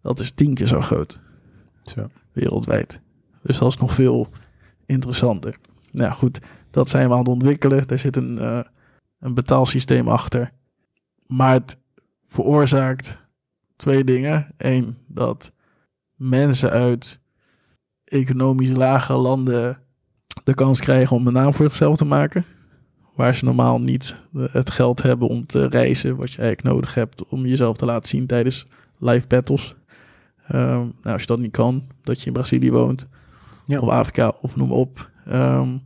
dat 0.01 0.21
is 0.21 0.31
tien 0.33 0.55
keer 0.55 0.67
zo 0.67 0.81
groot 0.81 1.21
Zo. 1.83 2.07
wereldwijd. 2.33 3.01
Dus 3.43 3.59
dat 3.59 3.69
is 3.69 3.77
nog 3.79 3.95
veel 3.95 4.29
interessanter. 4.87 5.57
Nou 5.91 6.13
goed, 6.13 6.39
dat 6.71 6.89
zijn 6.89 7.07
we 7.07 7.13
aan 7.13 7.19
het 7.19 7.29
ontwikkelen. 7.29 7.87
Daar 7.89 7.99
zit 7.99 8.17
een, 8.17 8.39
eh, 8.39 8.61
een 9.19 9.35
betaalsysteem 9.35 10.09
achter. 10.09 10.53
Maar 11.27 11.53
het 11.53 11.77
veroorzaakt 12.25 13.19
twee 13.77 14.05
dingen. 14.05 14.55
Eén, 14.57 14.97
dat 15.07 15.53
mensen 16.15 16.71
uit 16.71 17.21
economisch 18.05 18.77
lage 18.77 19.13
landen 19.13 19.79
de 20.45 20.55
kans 20.55 20.81
krijgen 20.81 21.17
om 21.17 21.27
een 21.27 21.33
naam 21.33 21.55
voor 21.55 21.65
zichzelf 21.67 21.97
te 21.97 22.05
maken. 22.05 22.45
Waar 23.15 23.35
ze 23.35 23.45
normaal 23.45 23.81
niet 23.81 24.21
het 24.33 24.71
geld 24.71 25.03
hebben 25.03 25.29
om 25.29 25.47
te 25.47 25.67
reizen, 25.67 26.17
wat 26.17 26.33
je 26.33 26.39
eigenlijk 26.43 26.75
nodig 26.75 26.95
hebt 26.95 27.27
om 27.27 27.47
jezelf 27.47 27.77
te 27.77 27.85
laten 27.85 28.09
zien 28.09 28.27
tijdens 28.27 28.67
live 28.99 29.27
battles. 29.27 29.75
Ehm, 30.49 30.79
nou, 30.79 30.93
als 31.03 31.21
je 31.21 31.27
dat 31.27 31.39
niet 31.39 31.53
kan, 31.53 31.87
dat 32.03 32.21
je 32.21 32.27
in 32.27 32.33
Brazilië 32.33 32.71
woont, 32.71 33.07
Ja. 33.65 33.81
of 33.81 33.89
Afrika, 33.89 34.33
of 34.41 34.57
noem 34.57 34.69
maar 34.69 34.77
op, 34.77 35.11
ehm, 35.27 35.77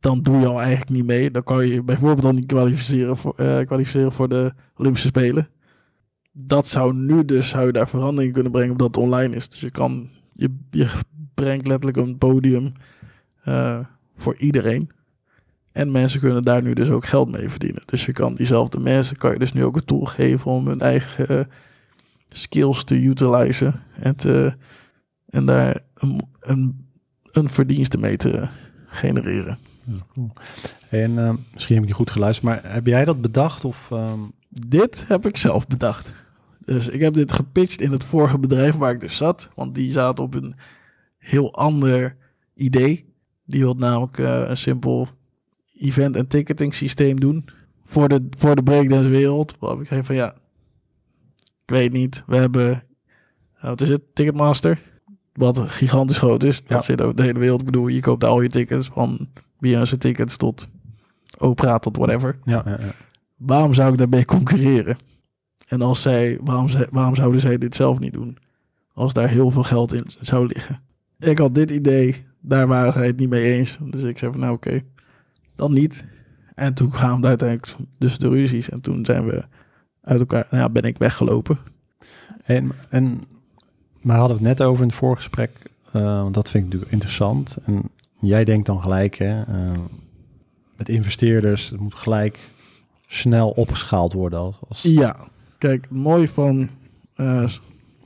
dan 0.00 0.22
doe 0.22 0.38
je 0.38 0.46
al 0.46 0.60
eigenlijk 0.60 0.90
niet 0.90 1.06
mee. 1.06 1.30
Dan 1.30 1.42
kan 1.42 1.66
je 1.66 1.82
bijvoorbeeld 1.82 2.26
al 2.26 2.32
niet 2.32 2.46
kwalificeren 2.46 3.16
voor, 3.16 3.34
eh, 3.36 3.66
kwalificeren 3.66 4.12
voor 4.12 4.28
de 4.28 4.52
Olympische 4.76 5.08
Spelen. 5.08 5.48
Dat 6.32 6.66
zou 6.66 6.94
nu 6.94 7.24
dus, 7.24 7.48
zou 7.48 7.66
je 7.66 7.72
daar 7.72 7.88
verandering 7.88 8.32
kunnen 8.32 8.52
brengen 8.52 8.70
omdat 8.70 8.86
het 8.86 8.96
online 8.96 9.36
is. 9.36 9.48
Dus 9.48 9.60
je 9.60 9.70
kan, 9.70 10.10
je, 10.32 10.56
je 10.70 10.88
brengt 11.34 11.66
letterlijk 11.66 12.06
een 12.06 12.18
podium 12.18 12.72
eh, 13.42 13.78
voor 14.14 14.36
iedereen. 14.36 14.90
En 15.72 15.90
mensen 15.90 16.20
kunnen 16.20 16.42
daar 16.42 16.62
nu 16.62 16.72
dus 16.72 16.90
ook 16.90 17.06
geld 17.06 17.30
mee 17.30 17.48
verdienen. 17.48 17.82
Dus 17.84 18.06
je 18.06 18.12
kan 18.12 18.34
diezelfde 18.34 18.78
mensen, 18.78 19.16
kan 19.16 19.32
je 19.32 19.38
dus 19.38 19.52
nu 19.52 19.64
ook 19.64 19.76
een 19.76 19.84
tool 19.84 20.04
geven 20.04 20.50
om 20.50 20.66
hun 20.66 20.80
eigen 20.80 21.28
eh, 21.28 21.44
skills 22.28 22.84
te 22.84 23.02
utilizen. 23.02 23.82
En, 24.00 24.16
te, 24.16 24.54
en 25.28 25.44
daar 25.44 25.80
een, 25.94 26.22
een, 26.40 26.88
een 27.24 27.48
verdienste 27.48 27.98
mee 27.98 28.16
te 28.16 28.48
genereren. 28.86 29.58
En 30.88 31.18
eh, 31.18 31.34
misschien 31.52 31.74
heb 31.74 31.84
ik 31.84 31.90
niet 31.90 31.98
goed 31.98 32.10
geluisterd, 32.10 32.46
maar 32.46 32.72
heb 32.72 32.86
jij 32.86 33.04
dat 33.04 33.20
bedacht? 33.20 33.64
Of, 33.64 33.90
ehm, 33.90 34.20
Dit 34.48 35.04
heb 35.08 35.26
ik 35.26 35.36
zelf 35.36 35.66
bedacht. 35.66 36.12
Dus 36.64 36.88
ik 36.88 37.00
heb 37.00 37.14
dit 37.14 37.32
gepitcht 37.32 37.80
in 37.80 37.92
het 37.92 38.04
vorige 38.04 38.38
bedrijf 38.38 38.74
waar 38.74 38.92
ik 38.92 39.00
dus 39.00 39.16
zat. 39.16 39.50
Want 39.54 39.74
die 39.74 39.92
zaten 39.92 40.24
op 40.24 40.34
een 40.34 40.54
heel 41.18 41.54
ander 41.54 42.16
idee. 42.54 43.12
Die 43.44 43.60
wil 43.60 43.74
namelijk 43.74 44.18
eh, 44.18 44.48
een 44.48 44.56
simpel 44.56 45.08
event- 45.78 46.16
en 46.16 46.26
ticketing 46.26 46.74
systeem 46.74 47.20
doen. 47.20 47.44
Voor 47.84 48.08
de, 48.08 48.26
voor 48.30 48.56
de 48.56 48.62
breakdance 48.62 49.08
wereld. 49.08 49.56
Waarop 49.58 49.80
ik 49.80 49.86
zei 49.86 50.04
van 50.04 50.14
ja, 50.14 50.34
ik 51.36 51.70
weet 51.70 51.92
niet. 51.92 52.22
We 52.26 52.36
hebben, 52.36 52.82
eh, 53.54 53.68
wat 53.68 53.80
is 53.80 53.88
het, 53.88 54.02
Ticketmaster. 54.14 54.97
Wat 55.38 55.58
gigantisch 55.58 56.18
groot 56.18 56.42
is. 56.44 56.60
Dat 56.60 56.68
Ja. 56.68 56.80
zit 56.80 57.02
over 57.02 57.16
de 57.16 57.22
hele 57.22 57.38
wereld. 57.38 57.60
Ik 57.60 57.66
bedoel, 57.66 57.88
je 57.88 58.00
koopt 58.00 58.24
al 58.24 58.40
je 58.40 58.48
tickets. 58.48 58.88
Van 58.88 59.28
Beyoncé 59.58 59.96
tickets 59.96 60.36
tot 60.36 60.68
opera 61.38 61.78
tot 61.78 61.96
whatever 61.96 62.38
ja, 62.44 62.62
ja, 62.64 62.70
ja. 62.80 62.92
waarom 63.36 63.74
zou 63.74 63.92
ik 63.92 63.98
daarmee 63.98 64.24
concurreren? 64.24 64.96
En 65.68 65.82
als 65.82 66.02
zij, 66.02 66.38
waarom, 66.40 66.68
waarom 66.90 67.14
zouden 67.14 67.40
zij 67.40 67.58
dit 67.58 67.74
zelf 67.74 67.98
niet 67.98 68.12
doen? 68.12 68.36
Als 68.92 69.12
daar 69.12 69.28
heel 69.28 69.50
veel 69.50 69.62
geld 69.62 69.92
in 69.92 70.04
zou 70.20 70.46
liggen. 70.46 70.80
Ik 71.18 71.38
had 71.38 71.54
dit 71.54 71.70
idee, 71.70 72.24
daar 72.40 72.66
waren 72.66 72.92
zij 72.92 73.06
het 73.06 73.16
niet 73.16 73.28
mee 73.28 73.52
eens. 73.52 73.78
Dus 73.90 74.02
ik 74.02 74.18
zei 74.18 74.30
van 74.32 74.40
nou 74.40 74.52
oké, 74.54 74.80
dan 75.56 75.72
niet. 75.72 76.06
En 76.54 76.74
toen 76.74 76.90
kwamen 76.90 77.20
we 77.20 77.26
uiteindelijk 77.26 77.74
dus 77.98 78.18
de 78.18 78.28
ruzies. 78.28 78.70
En 78.70 78.80
toen 78.80 79.04
zijn 79.04 79.26
we 79.26 79.42
uit 80.02 80.20
elkaar, 80.20 80.46
nou 80.50 80.62
ja, 80.62 80.68
ben 80.68 80.82
ik 80.82 80.98
weggelopen. 80.98 81.58
En, 82.44 82.72
en 82.88 83.20
we 84.14 84.20
hadden 84.20 84.36
het 84.36 84.46
net 84.46 84.62
over 84.62 84.82
in 84.82 84.88
het 84.88 84.98
voorgesprek. 84.98 85.50
want 85.92 86.34
dat 86.34 86.50
vind 86.50 86.64
ik 86.64 86.70
natuurlijk 86.70 86.92
interessant. 86.92 87.58
En 87.64 87.90
jij 88.20 88.44
denkt 88.44 88.66
dan 88.66 88.80
gelijk, 88.80 89.14
hè, 89.14 89.42
eh, 89.42 89.78
met 90.76 90.88
investeerders. 90.88 91.70
Het 91.70 91.80
moet 91.80 91.94
gelijk 91.94 92.50
snel 93.06 93.50
opgeschaald 93.50 94.12
worden. 94.12 94.38
Als, 94.38 94.58
als 94.68 94.82
Ja, 94.82 95.28
kijk, 95.58 95.82
het 95.82 95.90
mooie 95.90 96.28
van 96.28 96.68
eh, 97.14 97.48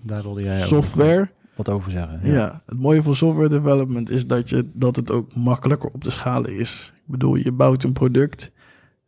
Daar 0.02 0.22
wilde 0.22 0.42
jij 0.42 0.60
software... 0.60 1.30
wat 1.54 1.68
over 1.68 1.90
zeggen. 1.90 2.20
Ja. 2.22 2.62
het 2.66 2.78
mooie 2.78 3.02
van 3.02 3.14
software 3.14 3.48
development 3.48 4.10
is 4.10 4.26
dat, 4.26 4.48
je, 4.48 4.68
dat 4.72 4.96
het 4.96 5.10
ook 5.10 5.34
makkelijker 5.34 5.90
op 5.90 6.02
te 6.02 6.10
schalen 6.10 6.58
is. 6.58 6.92
Ik 6.94 7.02
bedoel, 7.10 7.34
je 7.34 7.52
bouwt 7.52 7.82
een 7.82 7.92
product 7.92 8.52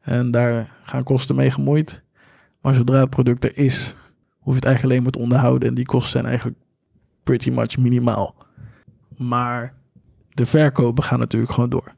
en 0.01 0.31
daar 0.31 0.77
gaan 0.83 1.03
kosten 1.03 1.37
mee 1.37 1.51
gemoeid. 1.51 2.03
Maar 2.61 2.75
zodra 2.75 3.01
het 3.01 3.11
product 3.11 3.45
er 3.45 3.59
is, 3.59 3.97
hoef 4.39 4.53
je 4.53 4.55
het 4.55 4.65
eigenlijk 4.65 4.85
alleen 4.85 5.03
maar 5.03 5.13
te 5.13 5.19
onderhouden. 5.19 5.69
En 5.69 5.75
die 5.75 5.87
kosten 5.87 6.11
zijn 6.11 6.27
eigenlijk 6.27 6.59
pretty 7.25 7.51
much 7.51 7.79
minimaal. 7.79 8.35
Maar 9.17 9.75
de 10.29 10.47
verkopen 10.47 11.05
gaan 11.05 11.19
natuurlijk 11.19 11.53
gewoon 11.53 11.71
door. 11.71 11.95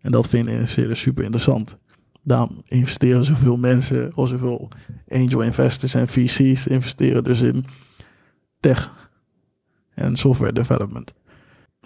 En 0.00 0.10
dat 0.10 0.28
vinden 0.28 0.54
investeerders 0.54 1.00
super 1.00 1.24
interessant. 1.24 1.78
Daarom 2.22 2.62
investeren 2.64 3.24
zoveel 3.24 3.56
mensen, 3.56 4.16
of 4.16 4.28
zoveel 4.28 4.68
angel 5.08 5.40
investors 5.40 5.94
en 5.94 6.08
VC's 6.08 6.66
investeren 6.66 7.24
dus 7.24 7.40
in 7.40 7.66
tech 8.60 9.10
en 9.94 10.16
software 10.16 10.52
development. 10.52 11.14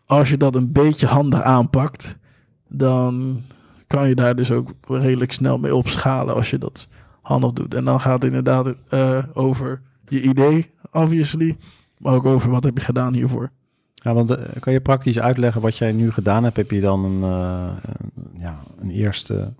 Als 0.07 0.29
je 0.29 0.37
dat 0.37 0.55
een 0.55 0.73
beetje 0.73 1.07
handig 1.07 1.43
aanpakt, 1.43 2.17
dan 2.69 3.43
kan 3.87 4.09
je 4.09 4.15
daar 4.15 4.37
dus 4.37 4.51
ook 4.51 4.75
redelijk 4.89 5.33
snel 5.33 5.59
mee 5.59 5.75
opschalen 5.75 6.35
als 6.35 6.51
je 6.51 6.59
dat 6.59 6.89
handig 7.23 7.53
doet. 7.53 7.75
En 7.75 7.85
dan 7.85 8.01
gaat 8.01 8.15
het 8.15 8.25
inderdaad 8.25 8.75
eh, 8.89 9.25
over 9.33 9.83
je 10.09 10.23
idee, 10.23 10.71
obviously, 10.91 11.57
maar 12.03 12.15
ook 12.15 12.27
over 12.27 12.51
wat 12.51 12.65
heb 12.65 12.79
je 12.79 12.85
gedaan 12.85 13.15
hiervoor. 13.15 13.51
Ja, 13.95 14.15
want 14.15 14.31
eh, 14.31 14.61
kan 14.61 14.73
je 14.73 14.81
praktisch 14.81 15.19
uitleggen 15.19 15.61
wat 15.61 15.79
jij 15.79 15.93
nu 15.93 16.11
gedaan 16.11 16.45
hebt? 16.45 16.57
Heb 16.57 16.71
je 16.71 16.81
dan 16.81 17.05
een, 17.05 17.23
eh, 17.23 17.77
een- 17.83 18.41
ja, 18.41 18.63
een 18.81 18.91
eerste 18.91 19.53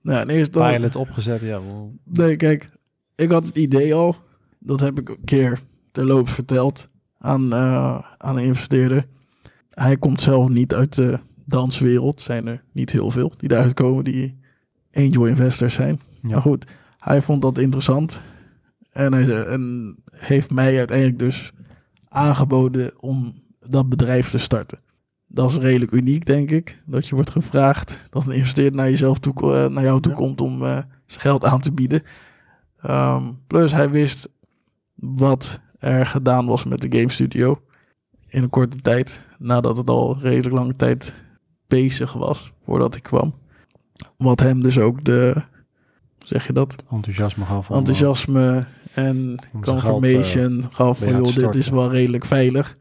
Nou, 0.00 0.20
en 0.20 0.28
eerst 0.28 0.52
dan, 0.52 0.72
pilot 0.72 0.96
opgezet? 0.96 1.40
Ja, 1.40 1.62
wel- 1.62 1.92
Nee, 2.04 2.36
kijk, 2.36 2.70
ik 3.14 3.30
had 3.30 3.46
het 3.46 3.56
idee 3.56 3.94
al. 3.94 4.16
Dat 4.58 4.80
heb 4.80 4.98
ik 4.98 5.08
een 5.08 5.24
keer 5.24 5.60
terloops 5.92 6.32
verteld 6.32 6.88
aan, 7.18 7.52
eh, 7.52 7.98
aan 8.18 8.36
een 8.36 8.44
investeerder. 8.44 9.06
Hij 9.70 9.96
komt 9.96 10.20
zelf 10.20 10.48
niet 10.48 10.74
uit 10.74 10.94
de 10.94 11.18
danswereld. 11.44 12.20
Zijn 12.20 12.46
er 12.46 12.62
niet 12.72 12.92
heel 12.92 13.10
veel 13.10 13.32
die 13.36 13.48
daaruit 13.48 13.74
komen 13.74 14.04
die 14.04 14.38
angel 14.92 15.26
investors 15.26 15.74
zijn. 15.74 16.00
ja. 16.22 16.28
Maar 16.28 16.40
goed, 16.42 16.66
hij 16.98 17.22
vond 17.22 17.42
dat 17.42 17.58
interessant. 17.58 18.20
En, 18.92 19.12
hij, 19.12 19.44
en 19.44 19.94
heeft 20.12 20.50
mij 20.50 20.78
uiteindelijk 20.78 21.18
dus 21.18 21.52
aangeboden 22.12 22.92
om 23.00 23.34
dat 23.60 23.88
bedrijf 23.88 24.30
te 24.30 24.38
starten. 24.38 24.78
Dat 25.26 25.50
is 25.50 25.56
redelijk 25.56 25.92
uniek, 25.92 26.26
denk 26.26 26.50
ik. 26.50 26.82
Dat 26.86 27.06
je 27.06 27.14
wordt 27.14 27.30
gevraagd 27.30 28.00
dat 28.10 28.26
een 28.26 28.32
investeerder 28.32 28.74
naar, 28.74 28.90
jezelf 28.90 29.18
toe, 29.18 29.54
eh, 29.54 29.66
naar 29.66 29.84
jou 29.84 30.00
toe 30.00 30.12
komt 30.12 30.40
om 30.40 30.64
eh, 30.64 30.78
zijn 31.06 31.20
geld 31.20 31.44
aan 31.44 31.60
te 31.60 31.72
bieden. 31.72 32.02
Ehm, 32.82 33.22
plus 33.46 33.72
hij 33.72 33.90
wist 33.90 34.28
wat 34.94 35.60
er 35.78 36.06
gedaan 36.06 36.46
was 36.46 36.64
met 36.64 36.80
de 36.80 36.98
game 36.98 37.10
studio. 37.10 37.62
In 38.28 38.42
een 38.42 38.50
korte 38.50 38.80
tijd, 38.80 39.26
nadat 39.38 39.76
het 39.76 39.88
al 39.88 40.18
redelijk 40.18 40.54
lange 40.54 40.76
tijd 40.76 41.14
bezig 41.66 42.12
was, 42.12 42.52
voordat 42.64 42.94
ik 42.94 43.02
kwam. 43.02 43.34
Wat 44.16 44.40
hem 44.40 44.62
dus 44.62 44.78
ook 44.78 45.04
de, 45.04 45.42
zeg 46.18 46.46
je 46.46 46.52
dat, 46.52 46.84
enthousiasme 46.90 47.44
gaf. 47.44 47.70
om, 47.70 47.76
enthousiasme 47.76 48.66
en 48.94 49.16
om 49.52 49.64
zijn 49.64 49.80
confirmation 49.80 50.64
gaf 50.70 50.98
van 50.98 51.08
joh, 51.08 51.34
dit 51.34 51.54
is 51.54 51.68
wel 51.68 51.90
redelijk 51.90 52.24
veilig. 52.24 52.76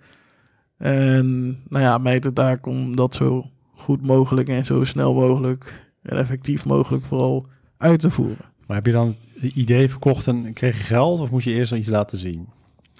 En 0.77 1.47
nou 1.69 1.83
ja, 1.83 1.97
mij 1.97 2.19
de 2.19 2.33
taak 2.33 2.65
om 2.65 2.95
dat 2.95 3.15
zo 3.15 3.45
goed 3.75 4.01
mogelijk 4.01 4.47
en 4.49 4.65
zo 4.65 4.83
snel 4.83 5.13
mogelijk 5.13 5.89
en 6.01 6.17
effectief 6.17 6.65
mogelijk 6.65 7.03
vooral 7.03 7.45
uit 7.77 7.99
te 7.99 8.09
voeren. 8.09 8.37
eh, 8.39 8.67
Maar 8.67 8.75
heb 8.75 8.85
je 8.85 8.91
dan 8.91 9.15
het 9.39 9.55
idee 9.55 9.89
verkocht 9.89 10.27
en 10.27 10.53
kreeg 10.53 10.77
je 10.77 10.83
geld? 10.83 11.19
Of 11.19 11.29
moest 11.31 11.45
je 11.45 11.53
eerst 11.53 11.71
nog 11.71 11.79
iets 11.79 11.89
laten 11.89 12.17
zien? 12.17 12.47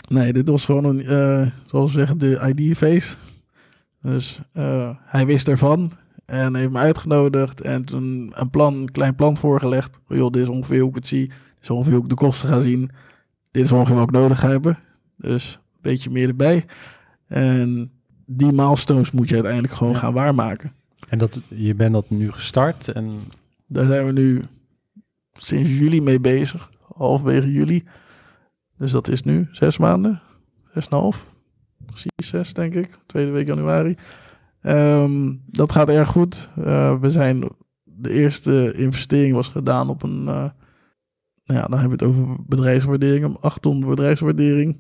Nee, 0.10 0.34
dit 0.34 0.50
was 0.50 0.66
gewoon 0.66 0.84
een, 0.86 1.06
eh, 1.06 1.52
zoals 1.66 1.92
we 1.94 2.00
zeggen, 2.00 2.18
de 2.18 2.54
ID-face. 2.56 3.16
Dus 4.02 4.40
eh, 4.54 4.90
hij 5.06 5.26
wist 5.26 5.48
ervan 5.48 5.92
en 6.26 6.56
heeft 6.56 6.72
me 6.72 6.78
uitgenodigd 6.80 7.62
en 7.62 7.86
toen 7.86 8.32
een 8.36 8.50
plan, 8.50 8.74
een 8.74 8.92
klein 8.92 9.16
plan 9.16 9.38
voorgelegd. 9.38 10.00
Van, 10.08 10.18
joh, 10.18 10.32
dit 10.32 10.42
is 10.42 10.48
ongeveer 10.48 10.80
hoe 10.80 10.90
ik 10.90 10.96
het 10.96 11.08
zie. 11.08 11.32
Is 11.62 11.70
ongeveer 11.70 11.98
ik 11.98 12.10
de 12.10 12.16
kosten 12.16 12.50
ga 12.50 12.62
zien. 12.62 12.90
Dit 13.52 13.64
is 13.66 13.72
ongeveer 13.72 14.02
ik 14.02 14.12
nodig 14.12 14.42
heb. 14.42 14.64
Dus 15.18 15.54
een 15.74 15.80
beetje 15.82 16.10
meer 16.10 16.28
erbij. 16.28 16.66
En 17.28 17.92
die 18.26 18.52
milestones 18.52 19.12
moet 19.12 19.28
je 19.30 19.34
uiteindelijk 19.36 19.74
gewoon 19.74 19.94
Ja. 19.94 20.00
gaan 20.00 20.14
waarmaken. 20.14 20.74
En 21.10 21.18
dat, 21.18 21.38
je 21.48 21.76
bent 21.76 21.94
dat 21.94 22.10
nu 22.10 22.32
gestart 22.32 22.88
en 22.88 23.20
Daar 23.68 23.86
zijn 23.86 24.06
we 24.06 24.12
nu 24.12 24.44
sinds 25.32 25.70
juli 25.70 26.02
mee 26.02 26.20
bezig. 26.20 26.70
Halverwege 26.96 27.52
juli. 27.52 27.84
Dus 28.78 28.92
dat 28.92 29.08
is 29.08 29.24
nu 29.24 29.48
zes 29.52 29.78
maanden. 29.78 30.22
Zes 30.74 30.88
en 30.88 30.94
een 30.96 31.00
half. 31.02 31.34
Precies 31.86 32.12
zes, 32.16 32.54
denk 32.54 32.74
ik. 32.74 32.98
Tweede 33.06 33.32
week 33.32 33.48
januari. 33.48 33.96
Ehm, 34.62 35.34
dat 35.46 35.72
gaat 35.72 35.90
erg 35.90 36.08
goed. 36.10 36.50
Eh, 36.64 37.00
we 37.00 37.12
zijn... 37.12 37.50
De 37.84 38.12
eerste 38.12 38.74
investering 38.74 39.34
was 39.34 39.48
gedaan 39.48 39.90
op 39.90 40.04
een... 40.04 40.28
eh, 40.28 40.50
nou 41.52 41.64
ja, 41.64 41.70
dan 41.70 41.80
hebben 41.80 41.98
we 41.98 42.06
het 42.06 42.16
over 42.16 42.36
bedrijfswaardering. 42.48 43.26
Om 43.26 43.38
800 43.42 43.96
bedrijfswaardering. 43.96 44.78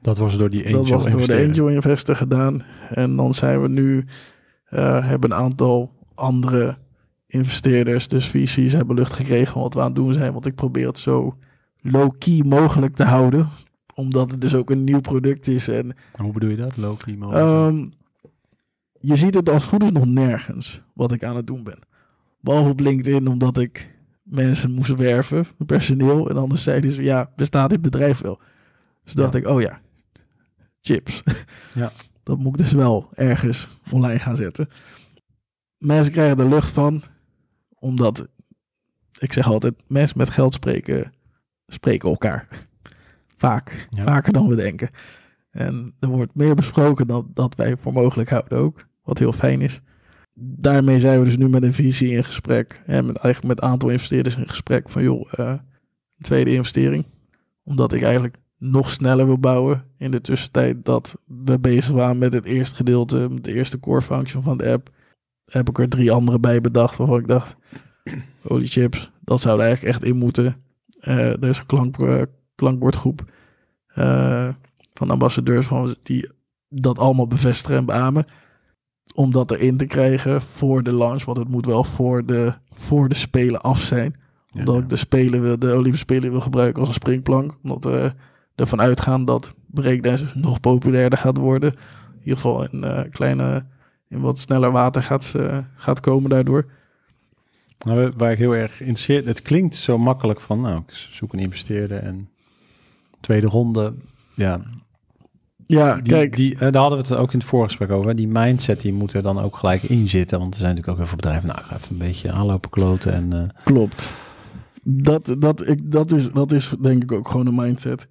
dat 0.00 0.18
was 0.18 0.38
door 0.38 0.50
die 0.50 0.64
angel 0.66 0.78
Dat 0.82 0.88
was 0.88 1.26
door 1.26 1.26
de. 1.26 1.46
Angel 1.46 1.68
Investor 1.68 2.16
gedaan. 2.16 2.62
En 2.90 3.16
dan 3.16 3.34
zijn 3.34 3.62
we 3.62 3.68
nu, 3.68 4.04
eh, 4.64 5.06
hebben 5.08 5.30
een 5.30 5.36
aantal 5.36 5.92
andere 6.14 6.76
investeerders, 7.26 8.08
dus 8.08 8.26
VC's, 8.28 8.72
hebben 8.72 8.96
lucht 8.96 9.12
gekregen 9.12 9.52
van 9.52 9.62
wat 9.62 9.74
we 9.74 9.80
aan 9.80 9.86
het 9.86 9.94
doen 9.94 10.12
zijn. 10.12 10.32
Want 10.32 10.46
ik 10.46 10.54
probeer 10.54 10.86
het 10.86 10.98
zo 10.98 11.36
low-key 11.80 12.42
mogelijk 12.44 12.96
te 12.96 13.04
houden. 13.04 13.48
Omdat 13.94 14.30
het 14.30 14.40
dus 14.40 14.54
ook 14.54 14.70
een 14.70 14.84
nieuw 14.84 15.00
product 15.00 15.48
is. 15.48 15.68
En 15.68 15.96
Hoe 16.20 16.32
bedoel 16.32 16.50
je 16.50 16.56
dat? 16.56 16.76
Loki 16.76 17.16
mogelijk? 17.16 17.44
ehm, 17.46 17.84
je 19.00 19.16
ziet 19.16 19.34
het 19.34 19.50
als 19.50 19.66
goed 19.66 19.82
is 19.82 19.90
nog 19.90 20.06
nergens 20.06 20.82
wat 20.92 21.12
ik 21.12 21.24
aan 21.24 21.36
het 21.36 21.46
doen 21.46 21.62
ben. 21.62 21.78
Behalve 22.40 22.68
op 22.70 22.80
LinkedIn, 22.80 23.28
omdat 23.28 23.58
ik 23.58 23.95
mensen 24.26 24.70
moest 24.70 24.94
werven, 24.94 25.46
personeel. 25.66 26.30
En 26.30 26.36
anders 26.36 26.62
zeiden 26.62 26.92
ze, 26.92 27.02
ja, 27.02 27.32
bestaat 27.36 27.70
dit 27.70 27.82
bedrijf 27.82 28.18
wel? 28.20 28.40
Dus 29.04 29.12
dacht 29.12 29.34
ik, 29.34 29.46
oh 29.46 29.60
ja, 29.60 29.80
chips. 30.80 31.22
Ja. 31.74 31.92
Dat 32.22 32.38
moet 32.38 32.52
ik 32.52 32.64
dus 32.64 32.72
wel 32.72 33.08
ergens 33.14 33.68
online 33.90 34.18
gaan 34.18 34.36
zetten. 34.36 34.68
Mensen 35.78 36.12
krijgen 36.12 36.38
er 36.38 36.48
lucht 36.48 36.70
van, 36.70 37.02
omdat, 37.78 38.26
ik 39.18 39.32
zeg 39.32 39.46
altijd, 39.46 39.74
mensen 39.86 40.18
met 40.18 40.30
geld 40.30 40.54
spreken, 40.54 41.12
spreken 41.66 42.08
elkaar. 42.08 42.48
Vaak, 43.36 43.86
Ja. 43.90 44.04
vaker 44.04 44.32
dan 44.32 44.48
we 44.48 44.54
denken. 44.54 44.90
En 45.50 45.94
er 46.00 46.08
wordt 46.08 46.34
meer 46.34 46.54
besproken 46.54 47.06
dan 47.06 47.30
dat 47.34 47.54
wij 47.54 47.76
voor 47.76 47.92
mogelijk 47.92 48.30
houden 48.30 48.58
ook. 48.58 48.86
Wat 49.02 49.18
heel 49.18 49.32
fijn 49.32 49.60
is. 49.60 49.80
Daarmee 50.38 51.00
zijn 51.00 51.18
we 51.18 51.24
dus 51.24 51.36
nu 51.36 51.48
met 51.48 51.62
een 51.62 51.74
visie 51.74 52.10
in 52.10 52.24
gesprek. 52.24 52.82
En 52.86 53.06
met, 53.06 53.16
eigenlijk 53.16 53.54
met 53.54 53.64
een 53.64 53.70
aantal 53.70 53.88
investeerders 53.88 54.36
in 54.36 54.48
gesprek. 54.48 54.88
Van 54.88 55.02
joh, 55.02 55.32
eh, 55.32 55.54
tweede 56.20 56.52
investering. 56.52 57.04
Omdat 57.64 57.92
ik 57.92 58.02
eigenlijk 58.02 58.36
nog 58.58 58.90
sneller 58.90 59.26
wil 59.26 59.38
bouwen. 59.38 59.84
In 59.98 60.10
de 60.10 60.20
tussentijd 60.20 60.84
dat 60.84 61.18
we 61.44 61.58
bezig 61.58 61.94
waren 61.94 62.18
met 62.18 62.32
het 62.32 62.44
eerste 62.44 62.74
gedeelte. 62.74 63.28
Met 63.30 63.44
de 63.44 63.52
eerste 63.52 63.80
core 63.80 64.02
function 64.02 64.42
van 64.42 64.56
de 64.56 64.70
app. 64.70 64.90
Heb 65.44 65.68
ik 65.68 65.78
er 65.78 65.88
drie 65.88 66.12
andere 66.12 66.40
bij 66.40 66.60
bedacht. 66.60 66.96
Waarvan 66.96 67.18
ik 67.18 67.28
dacht, 67.28 67.56
holy 68.48 68.66
chips. 68.66 69.10
Dat 69.20 69.40
zou 69.40 69.58
er 69.58 69.64
eigenlijk 69.64 69.94
echt 69.94 70.04
in 70.04 70.16
moeten. 70.16 70.56
Eh, 71.00 71.42
er 71.42 71.48
is 71.48 71.58
een 71.58 71.66
klank, 71.66 71.98
eh, 71.98 72.22
klankbordgroep. 72.54 73.24
van 74.92 75.10
ambassadeurs 75.10 75.66
van 75.66 75.96
die 76.02 76.30
dat 76.68 76.98
allemaal 76.98 77.26
bevestigen 77.26 77.76
en 77.76 77.84
beamen. 77.84 78.24
Om 79.14 79.32
dat 79.32 79.50
erin 79.50 79.76
te 79.76 79.86
krijgen 79.86 80.42
voor 80.42 80.82
de 80.82 80.92
launch. 80.92 81.24
Want 81.24 81.38
het 81.38 81.48
moet 81.48 81.66
wel 81.66 81.84
voor 81.84 82.26
de, 82.26 82.52
voor 82.72 83.08
de 83.08 83.14
Spelen 83.14 83.60
af 83.60 83.80
zijn. 83.80 84.16
Omdat 84.58 84.74
ja. 84.74 84.80
ik 84.80 84.88
de, 84.88 84.96
spelen 84.96 85.42
wil, 85.42 85.58
de 85.58 85.70
Olympische 85.72 85.98
Spelen 85.98 86.30
wil 86.30 86.40
gebruiken 86.40 86.80
als 86.80 86.88
een 86.88 86.94
springplank. 86.94 87.56
Omdat 87.62 87.84
we 87.84 88.12
ervan 88.54 88.80
uitgaan 88.80 89.24
dat 89.24 89.54
breakdance 89.66 90.26
nog 90.34 90.60
populairder 90.60 91.18
gaat 91.18 91.36
worden. 91.36 91.72
In 91.72 92.18
ieder 92.18 92.34
geval 92.34 92.68
in, 92.70 92.84
eh, 92.84 93.10
kleine, 93.10 93.66
in 94.08 94.20
wat 94.20 94.38
sneller 94.38 94.70
water 94.70 95.02
gaat, 95.02 95.24
ze- 95.24 95.64
gaat 95.74 96.00
komen 96.00 96.30
daardoor. 96.30 96.66
Nou, 97.78 98.12
waar 98.16 98.32
ik 98.32 98.38
heel 98.38 98.54
erg 98.56 98.76
geïnteresseerd... 98.76 99.24
Het 99.24 99.42
klinkt 99.42 99.74
zo 99.74 99.98
makkelijk 99.98 100.40
van, 100.40 100.60
nou, 100.60 100.78
ik 100.86 100.92
zoek 100.92 101.32
een 101.32 101.38
investeerder 101.38 101.98
en 101.98 102.28
tweede 103.20 103.46
ronde. 103.46 103.94
Ja, 104.34 104.60
Ja, 105.66 105.94
die, 105.94 106.12
kijk. 106.12 106.36
die, 106.36 106.54
eh, 106.54 106.60
daar 106.60 106.80
hadden 106.80 106.98
we 106.98 107.04
het 107.04 107.16
ook 107.16 107.32
in 107.32 107.38
het 107.38 107.48
voorgesprek 107.48 107.90
over. 107.90 108.16
Die 108.16 108.28
mindset, 108.28 108.80
die 108.80 108.92
moet 108.92 109.12
er 109.12 109.22
dan 109.22 109.38
ook 109.38 109.56
gelijk 109.56 109.82
in 109.82 110.08
zitten. 110.08 110.38
Want 110.38 110.54
er 110.54 110.60
zijn 110.60 110.74
natuurlijk 110.74 110.98
ook 110.98 111.06
heel 111.06 111.16
veel 111.16 111.30
bedrijven, 111.30 111.48
nou, 111.48 111.64
ga 111.64 111.76
even 111.76 111.92
een 111.92 111.98
beetje 111.98 112.32
aanlopen 112.32 112.70
kloten. 112.70 113.12
En, 113.12 113.32
eh, 113.32 113.64
Klopt. 113.64 114.14
Dat, 114.82 115.36
dat, 115.38 115.68
ik, 115.68 115.92
dat, 115.92 116.12
is, 116.12 116.30
dat 116.32 116.52
is 116.52 116.74
denk 116.80 117.02
ik 117.02 117.12
ook 117.12 117.28
gewoon 117.28 117.46
een 117.46 117.54
mindset. 117.54 118.08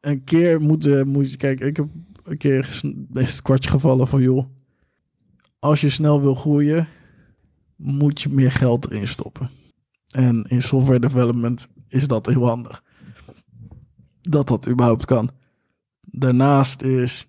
Een 0.00 0.24
keer 0.24 0.60
moet, 0.60 0.86
eh, 0.86 1.02
moet 1.02 1.30
je... 1.30 1.36
Kijk, 1.36 1.60
ik 1.60 1.76
heb 1.76 1.86
een 2.24 2.36
keer 2.36 2.80
is 3.14 3.30
het 3.30 3.42
kwartje 3.42 3.70
gevallen 3.70 4.08
van... 4.08 4.22
joh, 4.22 4.44
als 5.58 5.80
je 5.80 5.88
snel 5.88 6.20
wil 6.20 6.34
groeien... 6.34 6.86
moet 7.76 8.20
je 8.20 8.28
meer 8.28 8.52
geld 8.52 8.90
erin 8.90 9.08
stoppen. 9.08 9.50
En 10.08 10.44
in 10.48 10.62
software 10.62 11.00
development 11.00 11.68
is 11.88 12.06
dat 12.06 12.26
heel 12.26 12.46
handig. 12.46 12.82
Dat 14.20 14.48
dat 14.48 14.68
überhaupt 14.68 15.04
kan. 15.04 15.30
Daarnaast 16.10 16.82
is 16.82 17.26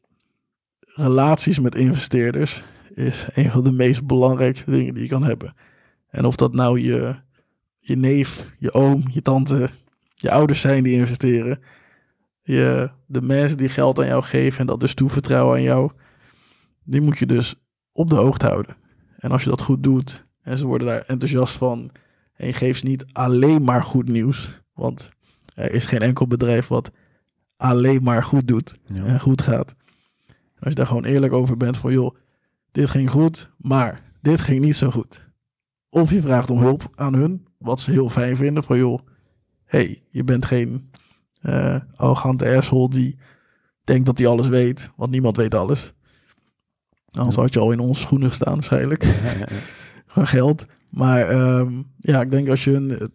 relaties 0.80 1.60
met 1.60 1.76
investeerders 1.76 2.64
is 2.94 3.28
een 3.34 3.50
van 3.50 3.64
de 3.64 3.72
meest 3.72 4.06
belangrijkste 4.06 4.72
dingen 4.72 4.94
die 4.94 5.04
je 5.04 5.10
kan 5.10 5.24
hebben. 5.24 5.54
En 6.10 6.26
of 6.26 6.36
dat 6.36 6.54
nou 6.54 6.80
je, 6.80 7.16
je 7.80 7.96
neef, 7.96 8.46
je 8.58 8.74
oom, 8.74 9.08
je 9.12 9.22
tante, 9.22 9.70
je 10.14 10.32
ouders 10.32 10.62
zijn 10.62 10.84
die 10.84 10.98
investeren. 10.98 11.60
Je, 12.42 12.90
de 13.06 13.22
mensen 13.22 13.58
die 13.58 13.70
geld 13.70 14.00
aan 14.00 14.06
jou 14.06 14.24
geven 14.24 14.60
en 14.60 14.66
dat 14.66 14.80
dus 14.80 14.94
toevertrouwen 14.94 15.56
aan 15.56 15.64
jou. 15.64 15.92
Die 16.84 17.02
moet 17.02 17.18
je 17.18 17.26
dus 17.26 17.56
op 17.92 18.10
de 18.10 18.16
hoogte 18.16 18.48
houden. 18.48 18.76
En 19.18 19.32
als 19.32 19.44
je 19.44 19.50
dat 19.50 19.62
goed 19.62 19.84
doet 19.84 20.28
en 20.42 20.58
ze 20.58 20.66
worden 20.66 20.88
daar 20.88 21.04
enthousiast 21.08 21.56
van. 21.56 21.92
En 22.34 22.48
je 22.48 22.54
geeft 22.54 22.80
ze 22.80 22.86
niet 22.86 23.06
alleen 23.12 23.64
maar 23.64 23.84
goed 23.84 24.10
nieuws. 24.10 24.62
Want 24.74 25.12
er 25.56 25.72
is 25.72 25.86
geen 25.86 26.02
enkel 26.02 26.28
bedrijf 26.28 26.68
wat 26.68 26.92
alleen 27.60 28.04
maar 28.04 28.24
goed 28.24 28.48
doet 28.48 28.78
Ja. 28.86 29.04
en 29.04 29.20
goed 29.20 29.42
gaat. 29.42 29.76
En 30.28 30.60
als 30.60 30.70
je 30.70 30.76
daar 30.76 30.88
gewoon 30.88 31.06
eerlijk 31.06 31.34
over 31.34 31.58
bent 31.58 31.78
van 31.78 31.92
joh, 31.92 32.16
dit 32.72 32.90
ging 32.90 33.10
goed, 33.10 33.52
maar 33.58 34.02
dit 34.22 34.42
ging 34.42 34.62
niet 34.62 34.76
zo 34.76 34.90
goed. 34.92 35.28
Of 35.90 36.12
je 36.12 36.22
vraagt 36.22 36.50
om 36.50 36.60
hulp 36.60 36.90
aan 36.96 37.14
hun, 37.14 37.48
wat 37.58 37.80
ze 37.80 37.92
heel 37.92 38.10
fijn 38.10 38.38
vinden 38.38 38.64
van 38.64 38.78
joh, 38.78 39.00
hey, 39.66 40.04
je 40.10 40.24
bent 40.24 40.46
geen 40.46 40.90
eh 41.42 41.76
arrogante 41.96 42.56
asshole 42.56 42.90
die 42.90 43.18
denkt 43.84 44.06
dat 44.06 44.18
hij 44.18 44.28
alles 44.28 44.48
weet, 44.48 44.90
want 44.96 45.12
niemand 45.12 45.38
weet 45.38 45.54
alles. 45.56 45.94
Anders 47.12 47.36
Ja. 47.36 47.42
had 47.42 47.54
je 47.54 47.60
al 47.60 47.72
in 47.72 47.80
onze 47.80 48.02
schoenen 48.02 48.30
gestaan 48.30 48.54
waarschijnlijk 48.54 49.04
van 50.08 50.28
geld. 50.28 50.66
Maar 50.90 51.30
ehm, 51.30 51.82
ja, 51.98 52.22
ik 52.22 52.32
denk 52.32 52.50
als 52.50 52.64
je 52.64 53.10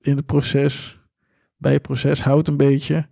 in 0.00 0.16
het 0.16 0.26
proces, 0.26 1.00
bij 1.56 1.72
het 1.72 1.82
proces 1.82 2.22
houdt 2.22 2.48
een 2.48 2.56
beetje, 2.56 3.06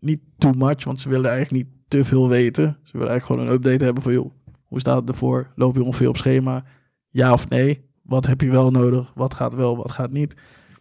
niet 0.00 0.20
too 0.38 0.52
much, 0.52 0.84
want 0.84 1.00
ze 1.00 1.08
willen 1.08 1.30
eigenlijk 1.30 1.64
niet 1.64 1.74
te 1.88 2.04
veel 2.04 2.28
weten. 2.28 2.78
Ze 2.82 2.92
willen 2.92 3.08
eigenlijk 3.08 3.24
gewoon 3.24 3.46
een 3.46 3.54
update 3.54 3.84
hebben 3.84 4.02
van, 4.02 4.12
joh, 4.12 4.32
hoe 4.64 4.80
staat 4.80 5.00
het 5.00 5.08
ervoor? 5.08 5.52
Loop 5.54 5.76
je 5.76 5.84
ongeveer 5.84 6.08
op 6.08 6.16
schema? 6.16 6.64
Ja 7.08 7.32
of 7.32 7.48
nee? 7.48 7.86
Wat 8.02 8.26
heb 8.26 8.40
je 8.40 8.50
wel 8.50 8.70
nodig? 8.70 9.12
Wat 9.14 9.34
gaat 9.34 9.54
wel, 9.54 9.76
wat 9.76 9.92
gaat 9.92 10.10
niet? 10.10 10.32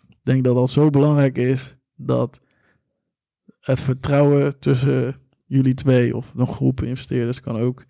Ik 0.09 0.17
denk 0.23 0.43
dat 0.43 0.55
dat 0.55 0.69
zo 0.69 0.89
belangrijk 0.89 1.37
is 1.37 1.75
dat 1.95 2.39
het 3.59 3.79
vertrouwen 3.79 4.59
tussen 4.59 5.15
jullie 5.45 5.73
twee 5.73 6.15
of 6.15 6.33
een 6.35 6.47
groep 6.47 6.81
investeerders 6.81 7.41
kan 7.41 7.57
ook, 7.57 7.85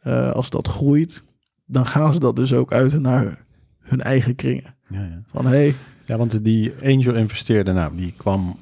eh, 0.00 0.30
als 0.30 0.50
dat 0.50 0.68
groeit, 0.68 1.22
dan 1.66 1.86
gaan 1.86 2.12
ze 2.12 2.20
dat 2.20 2.36
dus 2.36 2.52
ook 2.52 2.72
uit 2.72 3.00
naar 3.00 3.44
hun 3.78 4.00
eigen 4.00 4.34
kringen. 4.34 4.76
Ja, 4.88 5.02
ja. 5.02 5.22
Van 5.26 5.46
hey, 5.46 5.74
ja, 6.06 6.16
want 6.16 6.44
die 6.44 6.72
angel 6.82 7.14
investeerder, 7.14 7.74
nou, 7.74 7.96
die 7.96 8.12
kwam 8.12 8.56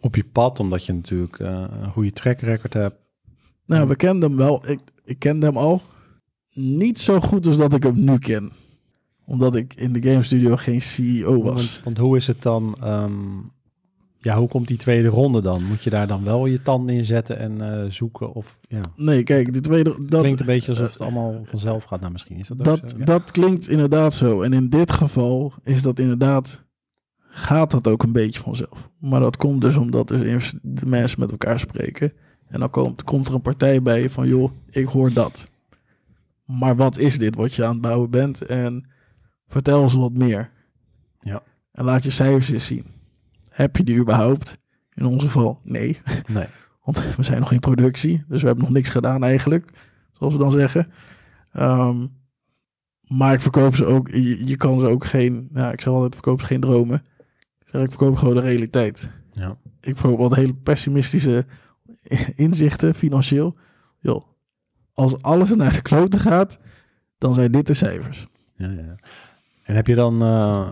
op 0.00 0.16
je 0.16 0.24
pad 0.24 0.60
omdat 0.60 0.86
je 0.86 0.92
natuurlijk 0.92 1.38
eh, 1.38 1.64
een 1.82 1.90
goede 1.90 2.12
track 2.12 2.40
record 2.40 2.72
hebt. 2.72 2.96
nou 3.66 3.88
we 3.88 3.96
kenden 3.96 4.28
hem 4.28 4.38
wel. 4.38 4.68
Ik, 4.68 4.80
ik 5.04 5.18
kende 5.18 5.46
hem 5.46 5.56
al. 5.56 5.82
Niet 6.52 6.98
zo 6.98 7.20
goed 7.20 7.46
als 7.46 7.56
dat 7.56 7.74
ik 7.74 7.82
hem 7.82 8.04
nu 8.04 8.18
ken. 8.18 8.52
Omdat 9.24 9.54
ik 9.54 9.74
in 9.74 9.92
de 9.92 10.02
game 10.02 10.22
studio 10.22 10.56
geen 10.56 10.82
CEO 10.82 11.42
was. 11.42 11.54
Want, 11.54 11.80
want 11.84 11.98
hoe 11.98 12.16
is 12.16 12.26
het 12.26 12.42
dan? 12.42 12.76
ehm, 12.80 13.12
ja, 14.22 14.38
hoe 14.38 14.48
komt 14.48 14.68
die 14.68 14.76
tweede 14.76 15.08
ronde 15.08 15.40
dan? 15.40 15.64
Moet 15.64 15.84
je 15.84 15.90
daar 15.90 16.06
dan 16.06 16.24
wel 16.24 16.46
je 16.46 16.62
tanden 16.62 16.94
in 16.94 17.04
zetten 17.04 17.38
en 17.38 17.60
eh, 17.60 17.90
zoeken? 17.90 18.32
Of 18.34 18.58
ja, 18.68 18.80
Nee, 18.96 19.22
kijk, 19.22 19.52
de 19.52 19.60
tweede. 19.60 20.06
Dat, 20.08 20.20
klinkt 20.20 20.40
een 20.40 20.46
beetje 20.46 20.70
alsof 20.70 20.92
het 20.92 21.00
allemaal 21.00 21.40
vanzelf 21.44 21.84
gaat. 21.84 22.00
Nou, 22.00 22.12
misschien 22.12 22.36
is 22.36 22.48
dat 22.48 22.58
ook 22.58 22.64
dat, 22.64 22.90
zo. 22.90 22.98
ja. 22.98 23.04
dat 23.04 23.30
klinkt 23.30 23.68
inderdaad 23.68 24.14
zo. 24.14 24.42
En 24.42 24.52
in 24.52 24.68
dit 24.68 24.92
geval 24.92 25.52
is 25.64 25.82
dat 25.82 25.98
inderdaad. 25.98 26.64
Gaat 27.32 27.70
dat 27.70 27.88
ook 27.88 28.02
een 28.02 28.12
beetje 28.12 28.40
vanzelf. 28.40 28.90
Maar 28.98 29.20
dat 29.20 29.36
komt 29.36 29.60
dus 29.60 29.76
omdat 29.76 30.08
dus 30.08 30.54
de 30.62 30.86
mensen 30.86 31.20
met 31.20 31.30
elkaar 31.30 31.58
spreken. 31.58 32.12
En 32.48 32.60
dan 32.60 32.70
komt, 32.70 33.04
komt 33.04 33.28
er 33.28 33.34
een 33.34 33.40
partij 33.40 33.82
bij 33.82 34.10
van 34.10 34.28
joh, 34.28 34.50
ik 34.70 34.86
hoor 34.86 35.12
dat. 35.12 35.50
Maar 36.44 36.76
wat 36.76 36.98
is 36.98 37.18
dit 37.18 37.34
wat 37.34 37.54
je 37.54 37.64
aan 37.64 37.72
het 37.72 37.80
bouwen 37.80 38.10
bent? 38.10 38.42
En 38.42 38.90
vertel 39.46 39.82
eens 39.82 39.94
wat 39.94 40.12
meer. 40.12 40.50
Ja. 41.20 41.42
En 41.72 41.84
laat 41.84 42.04
je 42.04 42.10
cijfers 42.10 42.50
eens 42.50 42.66
zien. 42.66 42.84
Heb 43.48 43.76
je 43.76 43.84
die 43.84 43.98
überhaupt? 43.98 44.58
In 44.94 45.06
ons 45.06 45.22
geval 45.22 45.60
nee. 45.64 46.00
Nee. 46.26 46.46
Want 46.84 47.16
we 47.16 47.22
zijn 47.22 47.40
nog 47.40 47.52
in 47.52 47.60
productie. 47.60 48.24
Dus 48.28 48.40
we 48.40 48.46
hebben 48.46 48.64
nog 48.64 48.74
niks 48.74 48.90
gedaan 48.90 49.24
eigenlijk. 49.24 49.70
Zoals 50.12 50.32
we 50.32 50.38
dan 50.38 50.52
zeggen. 50.52 50.92
Ehm, 51.52 52.06
maar 53.02 53.32
ik 53.32 53.40
verkoop 53.40 53.76
ze 53.76 53.84
ook. 53.84 54.08
Je, 54.08 54.46
je 54.46 54.56
kan 54.56 54.80
ze 54.80 54.86
ook 54.86 55.04
geen. 55.04 55.48
Nou, 55.50 55.72
ik 55.72 55.80
zeg 55.80 55.92
altijd: 55.92 56.14
verkoop 56.14 56.40
ze 56.40 56.46
geen 56.46 56.60
dromen. 56.60 57.04
Ik 57.70 57.76
zeg: 57.76 57.84
ik 57.84 57.90
verkoop 57.92 58.16
gewoon 58.16 58.34
de 58.34 58.40
realiteit. 58.40 59.08
Ja. 59.32 59.56
Ik 59.80 59.96
verkoop 59.96 60.18
wat 60.18 60.34
hele 60.34 60.54
pessimistische 60.54 61.44
inzichten 62.34 62.94
financieel. 62.94 63.56
Joh, 64.00 64.24
als 64.94 65.22
alles 65.22 65.54
naar 65.54 65.72
de 65.72 65.82
kloten 65.82 66.20
gaat, 66.20 66.58
dan 67.18 67.34
zijn 67.34 67.52
dit 67.52 67.66
de 67.66 67.74
cijfers. 67.74 68.26
Ja, 68.54 68.68
ja. 68.70 68.96
En 69.62 69.74
heb 69.74 69.86
je 69.86 69.94
dan, 69.94 70.22
eh, 70.22 70.68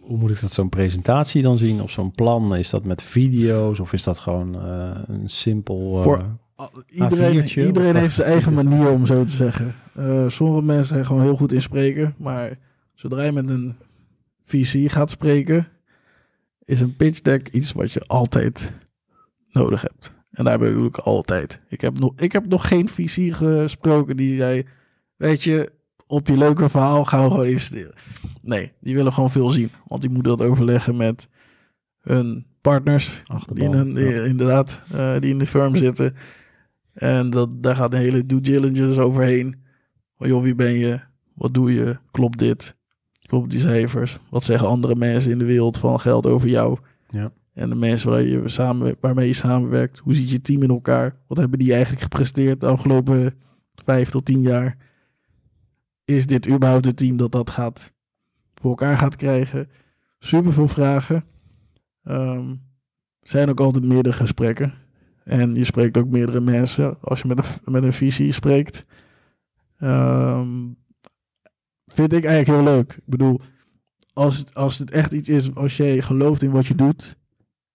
hoe 0.00 0.18
moet 0.18 0.30
ik 0.30 0.40
dat, 0.40 0.52
zo'n 0.52 0.68
presentatie 0.68 1.42
dan 1.42 1.58
zien? 1.58 1.82
Of 1.82 1.90
zo'n 1.90 2.10
plan? 2.10 2.56
Is 2.56 2.70
dat 2.70 2.84
met 2.84 3.02
video's? 3.02 3.80
Of 3.80 3.92
is 3.92 4.02
dat 4.02 4.18
gewoon 4.18 4.62
eh, 4.62 4.90
een 5.06 5.28
simpel... 5.28 5.96
eh, 5.96 6.02
Voor- 6.02 6.36
Iedereen, 6.86 7.42
A4'tje 7.42 7.66
iedereen 7.66 7.96
heeft 7.96 8.14
zijn 8.14 8.28
eigen 8.30 8.52
manier 8.52 8.90
om 8.90 9.06
zo 9.06 9.24
te 9.24 9.32
zeggen. 9.32 9.74
Sommige 10.30 10.62
mensen 10.62 10.86
zijn 10.86 11.06
gewoon 11.06 11.22
heel 11.22 11.36
goed 11.36 11.52
in 11.52 11.62
spreken. 11.62 12.14
Maar 12.18 12.58
zodra 12.94 13.22
je 13.22 13.32
met 13.32 13.50
een 13.50 13.76
VC 14.44 14.90
gaat 14.90 15.10
spreken, 15.10 15.68
is 16.68 16.80
een 16.80 16.96
pitch 16.96 17.20
deck 17.20 17.48
iets 17.48 17.72
wat 17.72 17.92
je 17.92 18.00
altijd 18.06 18.72
nodig 19.50 19.82
hebt. 19.82 20.12
En 20.30 20.44
daar 20.44 20.58
bedoel 20.58 20.86
ik 20.86 20.96
altijd. 20.96 21.60
Ik 21.68 21.80
heb 21.80 21.98
nog, 21.98 22.12
ik 22.16 22.32
heb 22.32 22.46
nog 22.46 22.68
geen 22.68 22.88
VC 22.88 23.34
gesproken 23.34 24.16
die 24.16 24.36
zei, 24.36 24.66
weet 25.16 25.42
je, 25.42 25.72
op 26.06 26.26
je 26.26 26.36
leuke 26.36 26.68
verhaal 26.68 27.04
gaan 27.04 27.24
we 27.24 27.30
gewoon 27.30 27.46
investeren. 27.46 27.94
Nee, 28.42 28.72
die 28.80 28.94
willen 28.94 29.12
gewoon 29.12 29.30
veel 29.30 29.48
zien. 29.48 29.70
Want 29.86 30.00
die 30.02 30.10
moeten 30.10 30.36
dat 30.36 30.46
overleggen 30.48 30.96
met 30.96 31.28
hun 31.98 32.46
partners, 32.60 33.22
die 33.52 33.64
in 33.64 33.72
een, 33.72 33.94
die- 33.94 34.24
inderdaad, 34.24 34.82
eh, 34.92 35.18
die 35.20 35.30
in 35.30 35.38
de 35.38 35.46
firm 35.46 35.76
zitten. 35.86 36.14
En 36.92 37.30
dat, 37.30 37.62
daar 37.62 37.76
gaat 37.76 37.92
een 37.92 37.98
hele 37.98 38.26
due 38.26 38.40
diligence 38.40 39.00
overheen. 39.00 39.56
Van, 40.16 40.28
joh, 40.28 40.42
wie 40.42 40.54
ben 40.54 40.72
je? 40.72 41.00
Wat 41.34 41.54
doe 41.54 41.72
je? 41.74 41.96
Klopt 42.10 42.38
dit? 42.38 42.76
Klopt 43.28 43.50
die 43.50 43.60
cijfers? 43.60 44.18
Wat 44.30 44.44
zeggen 44.44 44.68
andere 44.68 44.94
mensen 44.94 45.30
in 45.30 45.38
de 45.38 45.44
wereld 45.44 45.78
van 45.78 46.00
geld 46.00 46.26
over 46.26 46.48
jou? 46.48 46.78
Ja. 47.08 47.32
En 47.54 47.68
de 47.68 47.74
mensen 47.74 48.10
waar 48.10 48.22
je 48.22 48.48
samen, 48.48 48.96
waarmee 49.00 49.26
je 49.26 49.32
samenwerkt. 49.32 49.98
Hoe 49.98 50.14
ziet 50.14 50.30
je 50.30 50.40
team 50.40 50.62
in 50.62 50.68
elkaar? 50.68 51.16
Wat 51.26 51.38
hebben 51.38 51.58
die 51.58 51.72
eigenlijk 51.72 52.02
gepresteerd 52.02 52.60
de 52.60 52.66
afgelopen 52.66 53.34
vijf 53.74 54.10
tot 54.10 54.24
tien 54.24 54.40
jaar? 54.40 54.76
Is 56.04 56.26
dit 56.26 56.48
überhaupt 56.48 56.84
het 56.84 56.96
team 56.96 57.16
dat 57.16 57.32
dat 57.32 57.50
gaat 57.50 57.92
voor 58.54 58.70
elkaar 58.70 58.96
gaat 58.96 59.16
krijgen? 59.16 59.68
Super 60.18 60.52
veel 60.52 60.68
vragen. 60.68 61.24
Ehm, 62.04 62.54
zijn 63.22 63.48
ook 63.48 63.60
altijd 63.60 63.84
meerdere 63.84 64.14
gesprekken. 64.14 64.74
En 65.24 65.54
je 65.54 65.64
spreekt 65.64 65.98
ook 65.98 66.08
meerdere 66.08 66.40
mensen 66.40 66.98
als 67.00 67.20
je 67.20 67.28
met 67.28 67.38
een, 67.38 67.72
met 67.72 67.82
een 67.82 67.92
visie 67.92 68.32
spreekt. 68.32 68.84
Ehm, 69.78 70.48
vind 71.88 72.12
ik 72.12 72.24
eigenlijk 72.24 72.60
heel 72.60 72.74
leuk. 72.74 72.92
Ik 72.92 73.06
bedoel, 73.06 73.40
als 74.12 74.38
het, 74.38 74.54
als 74.54 74.78
het 74.78 74.90
echt 74.90 75.12
iets 75.12 75.28
is, 75.28 75.54
als 75.54 75.76
jij 75.76 76.02
gelooft 76.02 76.42
in 76.42 76.50
wat 76.50 76.66
je 76.66 76.74
doet 76.74 77.16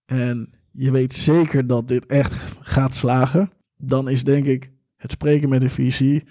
en 0.05 0.53
je 0.72 0.91
weet 0.91 1.14
zeker 1.14 1.68
dat 1.68 1.88
dit 1.88 2.05
echt 2.05 2.55
gaat 2.59 2.95
slagen, 2.95 3.51
dan 3.78 4.09
is 4.09 4.24
denk 4.24 4.45
ik 4.45 4.72
het 4.95 5.11
spreken 5.11 5.49
met 5.49 5.61
een 5.61 5.70
visie, 5.70 6.24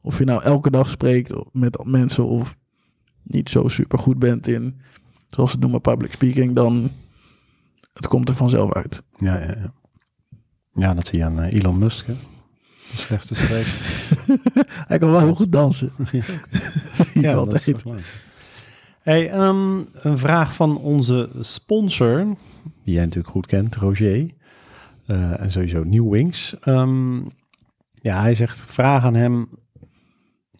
of 0.00 0.18
je 0.18 0.24
nou 0.24 0.42
elke 0.42 0.70
dag 0.70 0.88
spreekt 0.88 1.34
met 1.52 1.84
mensen 1.84 2.26
of 2.26 2.56
niet 3.22 3.48
zo 3.48 3.68
super 3.68 3.98
goed 3.98 4.18
bent 4.18 4.46
in, 4.46 4.80
zoals 5.30 5.50
ze 5.50 5.58
noemen, 5.58 5.80
public 5.80 6.12
speaking, 6.12 6.54
dan 6.54 6.90
het 7.92 8.06
komt 8.06 8.28
er 8.28 8.34
vanzelf 8.34 8.72
uit. 8.72 9.02
Ja, 9.16 9.40
ja, 9.40 9.54
ja. 9.58 9.72
Ja, 10.72 10.94
dat 10.94 11.06
zie 11.06 11.18
je 11.18 11.24
aan 11.24 11.40
eh, 11.40 11.58
Elon 11.58 11.78
Musk? 11.78 12.06
De 12.94 13.00
slechtste 13.00 13.34
spreker. 13.34 13.74
Hij 14.88 14.98
kan 14.98 15.10
wel 15.10 15.20
heel 15.20 15.34
goed 15.34 15.52
dansen. 15.52 15.92
Zie 16.10 17.20
ja, 17.20 17.32
dat 17.32 17.36
altijd. 17.36 17.84
Hey, 19.00 19.30
ehm, 19.30 19.78
een 19.92 20.18
vraag 20.18 20.54
van 20.54 20.78
onze 20.78 21.28
sponsor, 21.40 22.24
die 22.84 22.94
jij 22.94 23.02
natuurlijk 23.02 23.32
goed 23.32 23.46
kent, 23.46 23.76
Roger. 23.76 24.26
Eh, 25.06 25.40
en 25.40 25.50
sowieso 25.50 25.82
New 25.84 26.10
Wings. 26.10 26.56
Ehm, 26.60 27.16
ja, 27.94 28.20
hij 28.20 28.34
zegt, 28.34 28.58
vraag 28.58 29.04
aan 29.04 29.14
hem. 29.14 29.48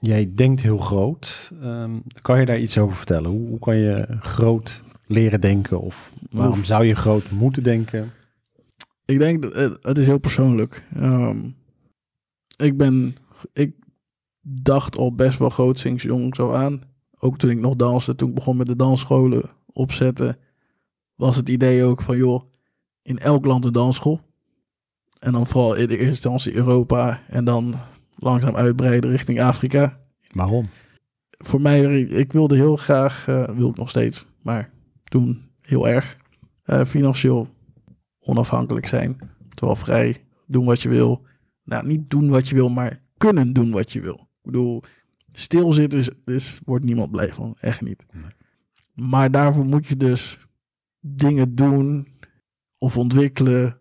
Jij 0.01 0.32
denkt 0.35 0.62
heel 0.62 0.78
groot. 0.78 1.53
Ehm, 1.62 1.93
kan 2.22 2.41
je 2.41 2.47
daar 2.47 2.59
iets 2.59 2.78
over 2.78 2.97
vertellen? 2.97 3.30
Hoe, 3.30 3.49
hoe 3.49 3.59
kan 3.59 3.76
je 3.76 4.07
groot 4.20 4.82
leren 5.07 5.41
denken? 5.41 5.80
Of 5.80 6.12
waarom 6.30 6.64
zou 6.64 6.85
je 6.85 6.95
groot 6.95 7.30
moeten 7.30 7.62
denken? 7.62 8.12
Ik 9.05 9.18
denk 9.18 9.43
dat 9.43 9.55
het, 9.55 9.78
het 9.82 9.99
is 9.99 10.07
heel 10.07 10.18
persoonlijk. 10.18 10.82
Ehm, 10.97 11.39
ik 12.57 12.76
ben, 12.76 13.16
ik 13.52 13.74
dacht 14.40 14.96
al 14.96 15.14
best 15.14 15.38
wel 15.38 15.50
groot 15.50 15.78
sinds 15.78 16.02
jongs 16.02 16.36
zo 16.36 16.52
aan. 16.52 16.82
ook 17.18 17.38
toen 17.38 17.50
ik 17.50 17.59
nog 17.59 17.76
danste, 17.76 18.14
toen 18.14 18.28
ik 18.28 18.34
begon 18.34 18.57
met 18.57 18.66
de 18.66 18.76
dansscholen 18.76 19.50
opzetten, 19.66 20.36
was 21.14 21.36
het 21.36 21.48
idee 21.48 21.84
ook 21.84 22.02
van, 22.02 22.16
joh, 22.16 22.42
in 23.02 23.18
elk 23.18 23.44
land 23.44 23.64
een 23.64 23.72
dansschool. 23.72 24.20
En 25.18 25.32
dan 25.32 25.46
vooral 25.46 25.74
in 25.74 25.86
de 25.86 25.92
eerste 25.92 26.09
instantie 26.09 26.55
Europa 26.55 27.22
en 27.28 27.44
dan 27.44 27.74
langzaam 28.16 28.57
uitbreiden 28.57 29.11
richting 29.11 29.40
Afrika. 29.40 30.00
Waarom? 30.32 30.68
Voor 31.30 31.61
mij, 31.61 32.00
ik 32.00 32.32
wilde 32.32 32.57
heel 32.57 32.76
graag, 32.76 33.26
uh, 33.28 33.44
wil 33.48 33.68
ik 33.68 33.76
nog 33.76 33.90
steeds, 33.90 34.26
maar 34.42 34.70
toen 35.05 35.42
heel 35.61 35.88
erg, 35.88 36.16
uh, 36.66 36.84
financieel 36.84 37.48
onafhankelijk 38.20 38.86
zijn. 38.86 39.18
Terwijl 39.55 39.76
vrij, 39.78 40.24
doen 40.46 40.64
wat 40.64 40.82
je 40.82 40.88
wil. 40.88 41.22
Nou, 41.64 41.86
niet 41.86 42.10
doen 42.10 42.28
wat 42.30 42.48
je 42.48 42.54
wil, 42.54 42.68
maar 42.68 43.00
kunnen 43.16 43.52
doen 43.52 43.70
wat 43.70 43.92
je 43.92 44.00
wil. 44.00 44.14
Ik 44.14 44.42
bedoel, 44.42 44.82
stilzitten 45.32 45.98
is, 45.98 46.10
is, 46.24 46.60
wordt 46.64 46.84
niemand 46.84 47.10
blij 47.10 47.32
van. 47.32 47.56
Echt 47.60 47.80
niet. 47.80 48.06
Nee. 48.12 48.30
Maar 48.94 49.30
daarvoor 49.30 49.64
moet 49.64 49.86
je 49.86 49.96
dus 49.96 50.38
dingen 51.00 51.54
doen 51.54 52.08
of 52.78 52.96
ontwikkelen 52.96 53.78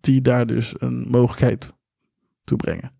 die 0.00 0.20
daar 0.20 0.46
dus 0.46 0.74
een 0.78 1.06
mogelijkheid 1.08 1.72
toe 2.44 2.56
brengen. 2.56 2.92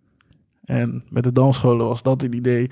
En 0.64 1.04
met 1.08 1.24
de 1.24 1.32
dansscholen 1.32 1.86
was 1.86 2.02
dat 2.02 2.22
het 2.22 2.34
idee. 2.34 2.70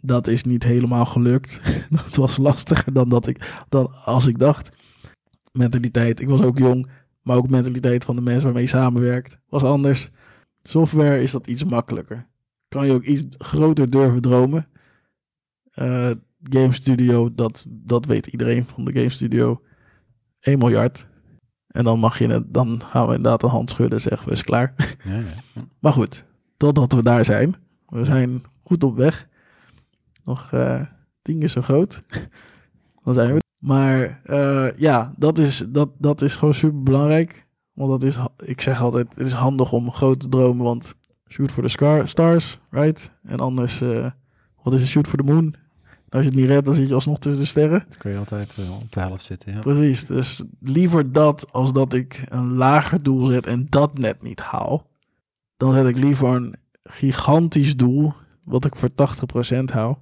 Dat 0.00 0.26
is 0.26 0.44
niet 0.44 0.62
helemaal 0.62 1.06
gelukt. 1.06 1.60
dat 1.90 2.16
was 2.16 2.36
lastiger 2.36 2.92
dan, 2.92 3.08
dat 3.08 3.26
ik, 3.26 3.64
dan 3.68 3.92
als 4.04 4.26
ik 4.26 4.38
dacht. 4.38 4.76
Mentaliteit. 5.52 6.20
Ik 6.20 6.28
was 6.28 6.40
ook 6.40 6.58
jong, 6.58 6.88
maar 7.22 7.36
ook 7.36 7.48
mentaliteit 7.48 8.04
van 8.04 8.16
de 8.16 8.22
mensen 8.22 8.44
waarmee 8.44 8.62
je 8.62 8.68
samenwerkt 8.68 9.38
was 9.48 9.62
anders. 9.62 10.10
Software 10.68 11.22
is 11.22 11.30
dat 11.30 11.46
iets 11.46 11.64
makkelijker. 11.64 12.26
Kan 12.68 12.86
je 12.86 12.92
ook 12.92 13.04
iets 13.04 13.24
groter 13.38 13.90
durven 13.90 14.20
dromen. 14.20 14.66
Uh, 15.74 16.10
Game 16.42 16.72
Studio, 16.72 17.34
dat, 17.34 17.66
dat 17.68 18.06
weet 18.06 18.26
iedereen 18.26 18.66
van 18.66 18.84
de 18.84 18.92
Game 18.92 19.08
Studio. 19.08 19.62
1 20.40 20.58
miljard. 20.58 21.06
En 21.66 21.84
dan 21.84 21.98
mag 21.98 22.18
je 22.18 22.28
het, 22.28 22.54
dan 22.54 22.82
gaan 22.82 23.06
we 23.06 23.14
inderdaad 23.14 23.42
een 23.42 23.48
hand 23.48 23.70
schudden, 23.70 24.00
zeggen 24.00 24.28
we 24.28 24.32
is 24.32 24.42
klaar. 24.42 24.96
Ja, 25.04 25.14
ja. 25.14 25.62
Maar 25.80 25.92
goed, 25.92 26.24
totdat 26.56 26.92
we 26.92 27.02
daar 27.02 27.24
zijn. 27.24 27.54
We 27.86 28.04
zijn 28.04 28.42
goed 28.62 28.84
op 28.84 28.96
weg. 28.96 29.28
Nog 30.24 30.52
uh, 30.52 30.82
tien 31.22 31.38
keer 31.38 31.48
zo 31.48 31.60
groot. 31.60 32.02
dan 33.04 33.14
zijn 33.14 33.34
we. 33.34 33.40
Maar 33.58 34.20
uh, 34.26 34.68
ja, 34.76 35.14
dat 35.16 35.38
is, 35.38 35.64
dat, 35.68 35.90
dat 35.98 36.22
is 36.22 36.36
gewoon 36.36 36.54
super 36.54 36.82
belangrijk. 36.82 37.43
Want 37.74 37.90
dat 37.90 38.02
is, 38.02 38.16
ik 38.44 38.60
zeg 38.60 38.80
altijd, 38.80 39.06
het 39.14 39.26
is 39.26 39.32
handig 39.32 39.72
om 39.72 39.90
groot 39.90 40.20
te 40.20 40.28
dromen. 40.28 40.64
Want 40.64 40.94
shoot 41.28 41.50
for 41.50 41.68
the 41.68 42.04
stars, 42.04 42.58
right? 42.70 43.12
En 43.22 43.38
anders, 43.38 43.82
uh, 43.82 44.10
wat 44.62 44.74
is 44.74 44.80
een 44.80 44.86
shoot 44.86 45.06
for 45.06 45.18
the 45.18 45.32
moon? 45.32 45.54
Als 46.08 46.22
je 46.22 46.28
het 46.28 46.38
niet 46.38 46.48
redt, 46.48 46.64
dan 46.64 46.74
zit 46.74 46.88
je 46.88 46.94
alsnog 46.94 47.18
tussen 47.18 47.42
de 47.42 47.48
sterren. 47.48 47.84
Dan 47.88 47.98
kun 47.98 48.10
je 48.10 48.18
altijd 48.18 48.56
uh, 48.58 48.76
op 48.76 48.92
de 48.92 49.00
helft 49.00 49.24
zitten. 49.24 49.52
Ja. 49.52 49.58
Precies, 49.58 50.06
dus 50.06 50.42
liever 50.60 51.12
dat 51.12 51.52
als 51.52 51.72
dat 51.72 51.92
ik 51.92 52.24
een 52.28 52.54
lager 52.54 53.02
doel 53.02 53.26
zet 53.26 53.46
en 53.46 53.66
dat 53.68 53.98
net 53.98 54.22
niet 54.22 54.40
haal. 54.40 54.90
Dan 55.56 55.72
zet 55.72 55.86
ik 55.86 55.96
liever 55.96 56.28
een 56.28 56.54
gigantisch 56.84 57.76
doel, 57.76 58.12
wat 58.42 58.64
ik 58.64 58.76
voor 58.76 58.90
80% 58.90 59.64
hou. 59.64 59.96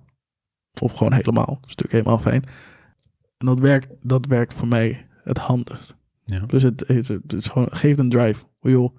Of 0.81 0.93
gewoon 0.93 1.13
helemaal, 1.13 1.59
een 1.63 1.71
stuk 1.71 1.93
helemaal 1.93 2.19
fijn. 2.19 2.45
En 3.39 3.47
dat 3.47 3.61
werkt, 3.61 3.89
dat 4.03 4.27
werkt 4.27 4.55
voor 4.55 4.69
mij 4.69 5.07
het 5.25 5.39
handigst. 5.39 5.97
Ja. 6.25 6.47
Dus 6.47 6.63
het, 6.63 6.85
het, 6.87 7.09
het, 7.09 7.33
is 7.33 7.47
gewoon, 7.47 7.69
geeft 7.71 7.99
een 7.99 8.09
drive. 8.09 8.45
Oh 8.61 8.71
joh, 8.71 8.97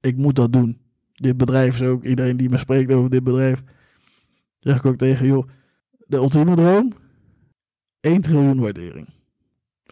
ik 0.00 0.16
moet 0.16 0.36
dat 0.36 0.52
doen. 0.52 0.78
Dit 1.12 1.36
bedrijf 1.36 1.74
is 1.74 1.82
ook, 1.82 2.04
iedereen 2.04 2.36
die 2.36 2.48
me 2.48 2.58
spreekt 2.58 2.92
over 2.92 3.10
dit 3.10 3.24
bedrijf, 3.24 3.62
zeg 4.58 4.76
ik 4.76 4.84
ook 4.84 4.96
tegen, 4.96 5.26
joh, 5.26 5.48
de 6.06 6.16
ultieme 6.16 6.54
droom, 6.54 6.92
1 8.00 8.20
triljoen 8.20 8.60
waardering. 8.60 9.08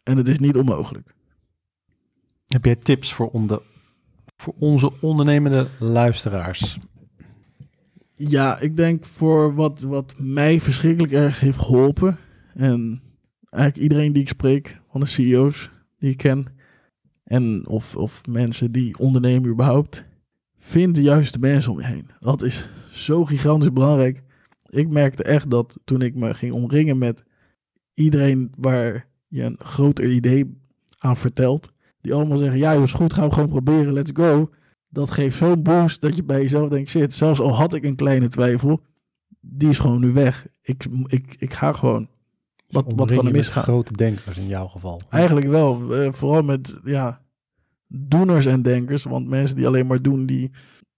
En 0.02 0.16
het 0.16 0.28
is 0.28 0.38
niet 0.38 0.56
onmogelijk. 0.56 1.14
Heb 2.46 2.64
jij 2.64 2.76
tips 2.76 3.14
voor, 3.14 3.28
onder, 3.28 3.62
voor 4.36 4.54
onze 4.58 4.92
ondernemende 5.00 5.66
luisteraars? 5.78 6.78
Ja, 8.14 8.60
ik 8.60 8.76
denk 8.76 9.04
voor 9.04 9.54
wat, 9.54 9.80
wat 9.80 10.14
mij 10.18 10.60
verschrikkelijk 10.60 11.12
erg 11.12 11.40
heeft 11.40 11.58
geholpen. 11.58 12.16
En 12.54 13.02
eigenlijk 13.50 13.82
iedereen 13.82 14.12
die 14.12 14.22
ik 14.22 14.28
spreek, 14.28 14.80
van 14.90 15.00
de 15.00 15.06
CEO's 15.06 15.70
die 15.98 16.10
ik 16.10 16.16
ken. 16.16 16.55
En 17.26 17.66
of, 17.66 17.96
of 17.96 18.26
mensen 18.28 18.72
die 18.72 18.98
ondernemen 18.98 19.50
überhaupt. 19.50 20.04
Vind 20.58 20.94
de 20.94 21.02
juiste 21.02 21.38
mensen 21.38 21.72
om 21.72 21.80
je 21.80 21.86
heen. 21.86 22.10
Dat 22.20 22.42
is 22.42 22.68
zo 22.90 23.24
gigantisch 23.24 23.72
belangrijk. 23.72 24.22
Ik 24.68 24.88
merkte 24.88 25.22
echt 25.22 25.50
dat 25.50 25.78
toen 25.84 26.02
ik 26.02 26.14
me 26.14 26.34
ging 26.34 26.52
omringen 26.52 26.98
met 26.98 27.24
iedereen 27.94 28.52
waar 28.56 29.08
je 29.28 29.42
een 29.42 29.58
groter 29.58 30.10
idee 30.10 30.60
aan 30.98 31.16
vertelt. 31.16 31.72
Die 32.00 32.14
allemaal 32.14 32.38
zeggen, 32.38 32.58
ja 32.58 32.72
is 32.72 32.92
goed, 32.92 33.12
gaan 33.12 33.28
we 33.28 33.34
gewoon 33.34 33.48
proberen, 33.48 33.92
let's 33.92 34.10
go. 34.14 34.50
Dat 34.88 35.10
geeft 35.10 35.36
zo'n 35.36 35.62
boost 35.62 36.00
dat 36.00 36.16
je 36.16 36.24
bij 36.24 36.42
jezelf 36.42 36.68
denkt, 36.68 36.90
shit, 36.90 37.14
zelfs 37.14 37.40
al 37.40 37.54
had 37.54 37.74
ik 37.74 37.84
een 37.84 37.96
kleine 37.96 38.28
twijfel, 38.28 38.80
die 39.40 39.68
is 39.68 39.78
gewoon 39.78 40.00
nu 40.00 40.12
weg. 40.12 40.46
Ik, 40.62 40.86
ik, 41.06 41.36
ik 41.38 41.52
ga 41.52 41.72
gewoon. 41.72 42.08
Wat, 42.84 42.92
wat 42.96 43.12
kan 43.12 43.26
er 43.26 43.32
misgaan? 43.32 43.62
grote 43.62 43.92
denkers 43.92 44.38
in 44.38 44.46
jouw 44.46 44.66
geval. 44.66 45.00
Eigenlijk 45.10 45.46
wel. 45.46 45.94
Eh, 45.94 46.12
vooral 46.12 46.42
met 46.42 46.80
ja, 46.84 47.22
doeners 47.88 48.46
en 48.46 48.62
denkers. 48.62 49.04
Want 49.04 49.28
mensen 49.28 49.56
die 49.56 49.66
alleen 49.66 49.86
maar 49.86 50.02
doen, 50.02 50.26
die, 50.26 50.50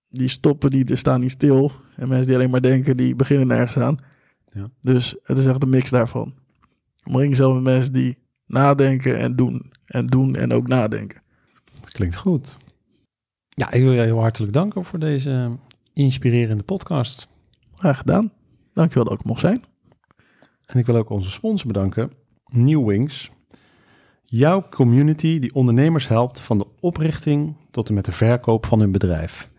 die 0.09 0.29
stoppen, 0.29 0.71
die 0.71 0.97
staan 0.97 1.21
niet 1.21 1.31
stil. 1.31 1.73
En 1.97 2.09
mensen 2.09 2.27
die 2.27 2.37
alleen 2.37 2.51
maar 2.51 2.63
denken, 2.63 2.97
die 2.97 3.15
beginnen 3.15 3.47
nergens 3.47 3.79
aan. 3.79 3.99
Ja. 4.47 4.71
Dus 4.83 5.17
het 5.23 5.39
is 5.39 5.47
echt 5.47 5.63
een 5.63 5.71
mix 5.71 5.91
daarvan. 5.91 6.35
Omring 7.05 7.31
jezelf 7.31 7.55
met 7.55 7.63
mensen 7.63 7.93
die 7.93 8.19
nadenken 8.47 9.19
en 9.19 9.37
doen. 9.37 9.73
En 9.85 10.07
doen 10.07 10.37
en 10.37 10.53
ook 10.53 10.67
nadenken. 10.67 11.23
Klinkt 11.85 12.17
goed. 12.17 12.57
Ja, 13.49 13.71
ik 13.73 13.83
wil 13.83 13.93
je 13.93 14.01
heel 14.01 14.21
hartelijk 14.21 14.53
danken 14.53 14.85
voor 14.85 14.99
deze 14.99 15.51
inspirerende 15.93 16.63
podcast. 16.63 17.29
Graag 17.75 17.99
gedaan. 17.99 18.33
Dankjewel 18.75 19.05
dat 19.05 19.19
ik 19.19 19.25
mocht 19.25 19.41
zijn. 19.41 19.65
En 20.69 20.79
ik 20.79 20.87
wil 20.87 20.97
ook 20.97 21.11
onze 21.11 21.31
sponsor 21.31 21.67
bedanken, 21.67 22.13
New 22.47 22.87
Wings. 22.87 23.31
Jouw 24.25 24.69
community 24.71 25.39
die 25.39 25.55
ondernemers 25.55 26.09
helpt 26.09 26.41
van 26.41 26.59
de 26.59 26.67
oprichting 26.81 27.55
tot 27.71 27.89
en 27.89 27.95
met 27.95 28.05
de 28.05 28.13
verkoop 28.13 28.67
van 28.67 28.81
hun 28.81 28.93
bedrijf. 28.93 29.51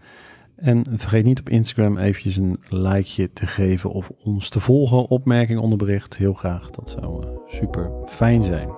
En 0.56 0.86
vergeet 0.90 1.26
niet 1.26 1.40
op 1.40 1.50
Instagram 1.50 1.98
eventjes 1.98 2.36
een 2.36 2.60
likeje 2.70 3.34
te 3.34 3.48
geven 3.48 3.92
of 3.92 4.12
ons 4.24 4.50
te 4.50 4.60
volgen. 4.60 5.10
Opmerking 5.10 5.60
onder 5.60 5.78
bericht, 5.78 6.18
heel 6.18 6.34
graag. 6.34 6.70
Dat 6.70 6.90
zou 6.90 7.24
eh, 7.24 7.30
super 7.48 7.92
fijn 8.08 8.44
zijn. 8.44 8.70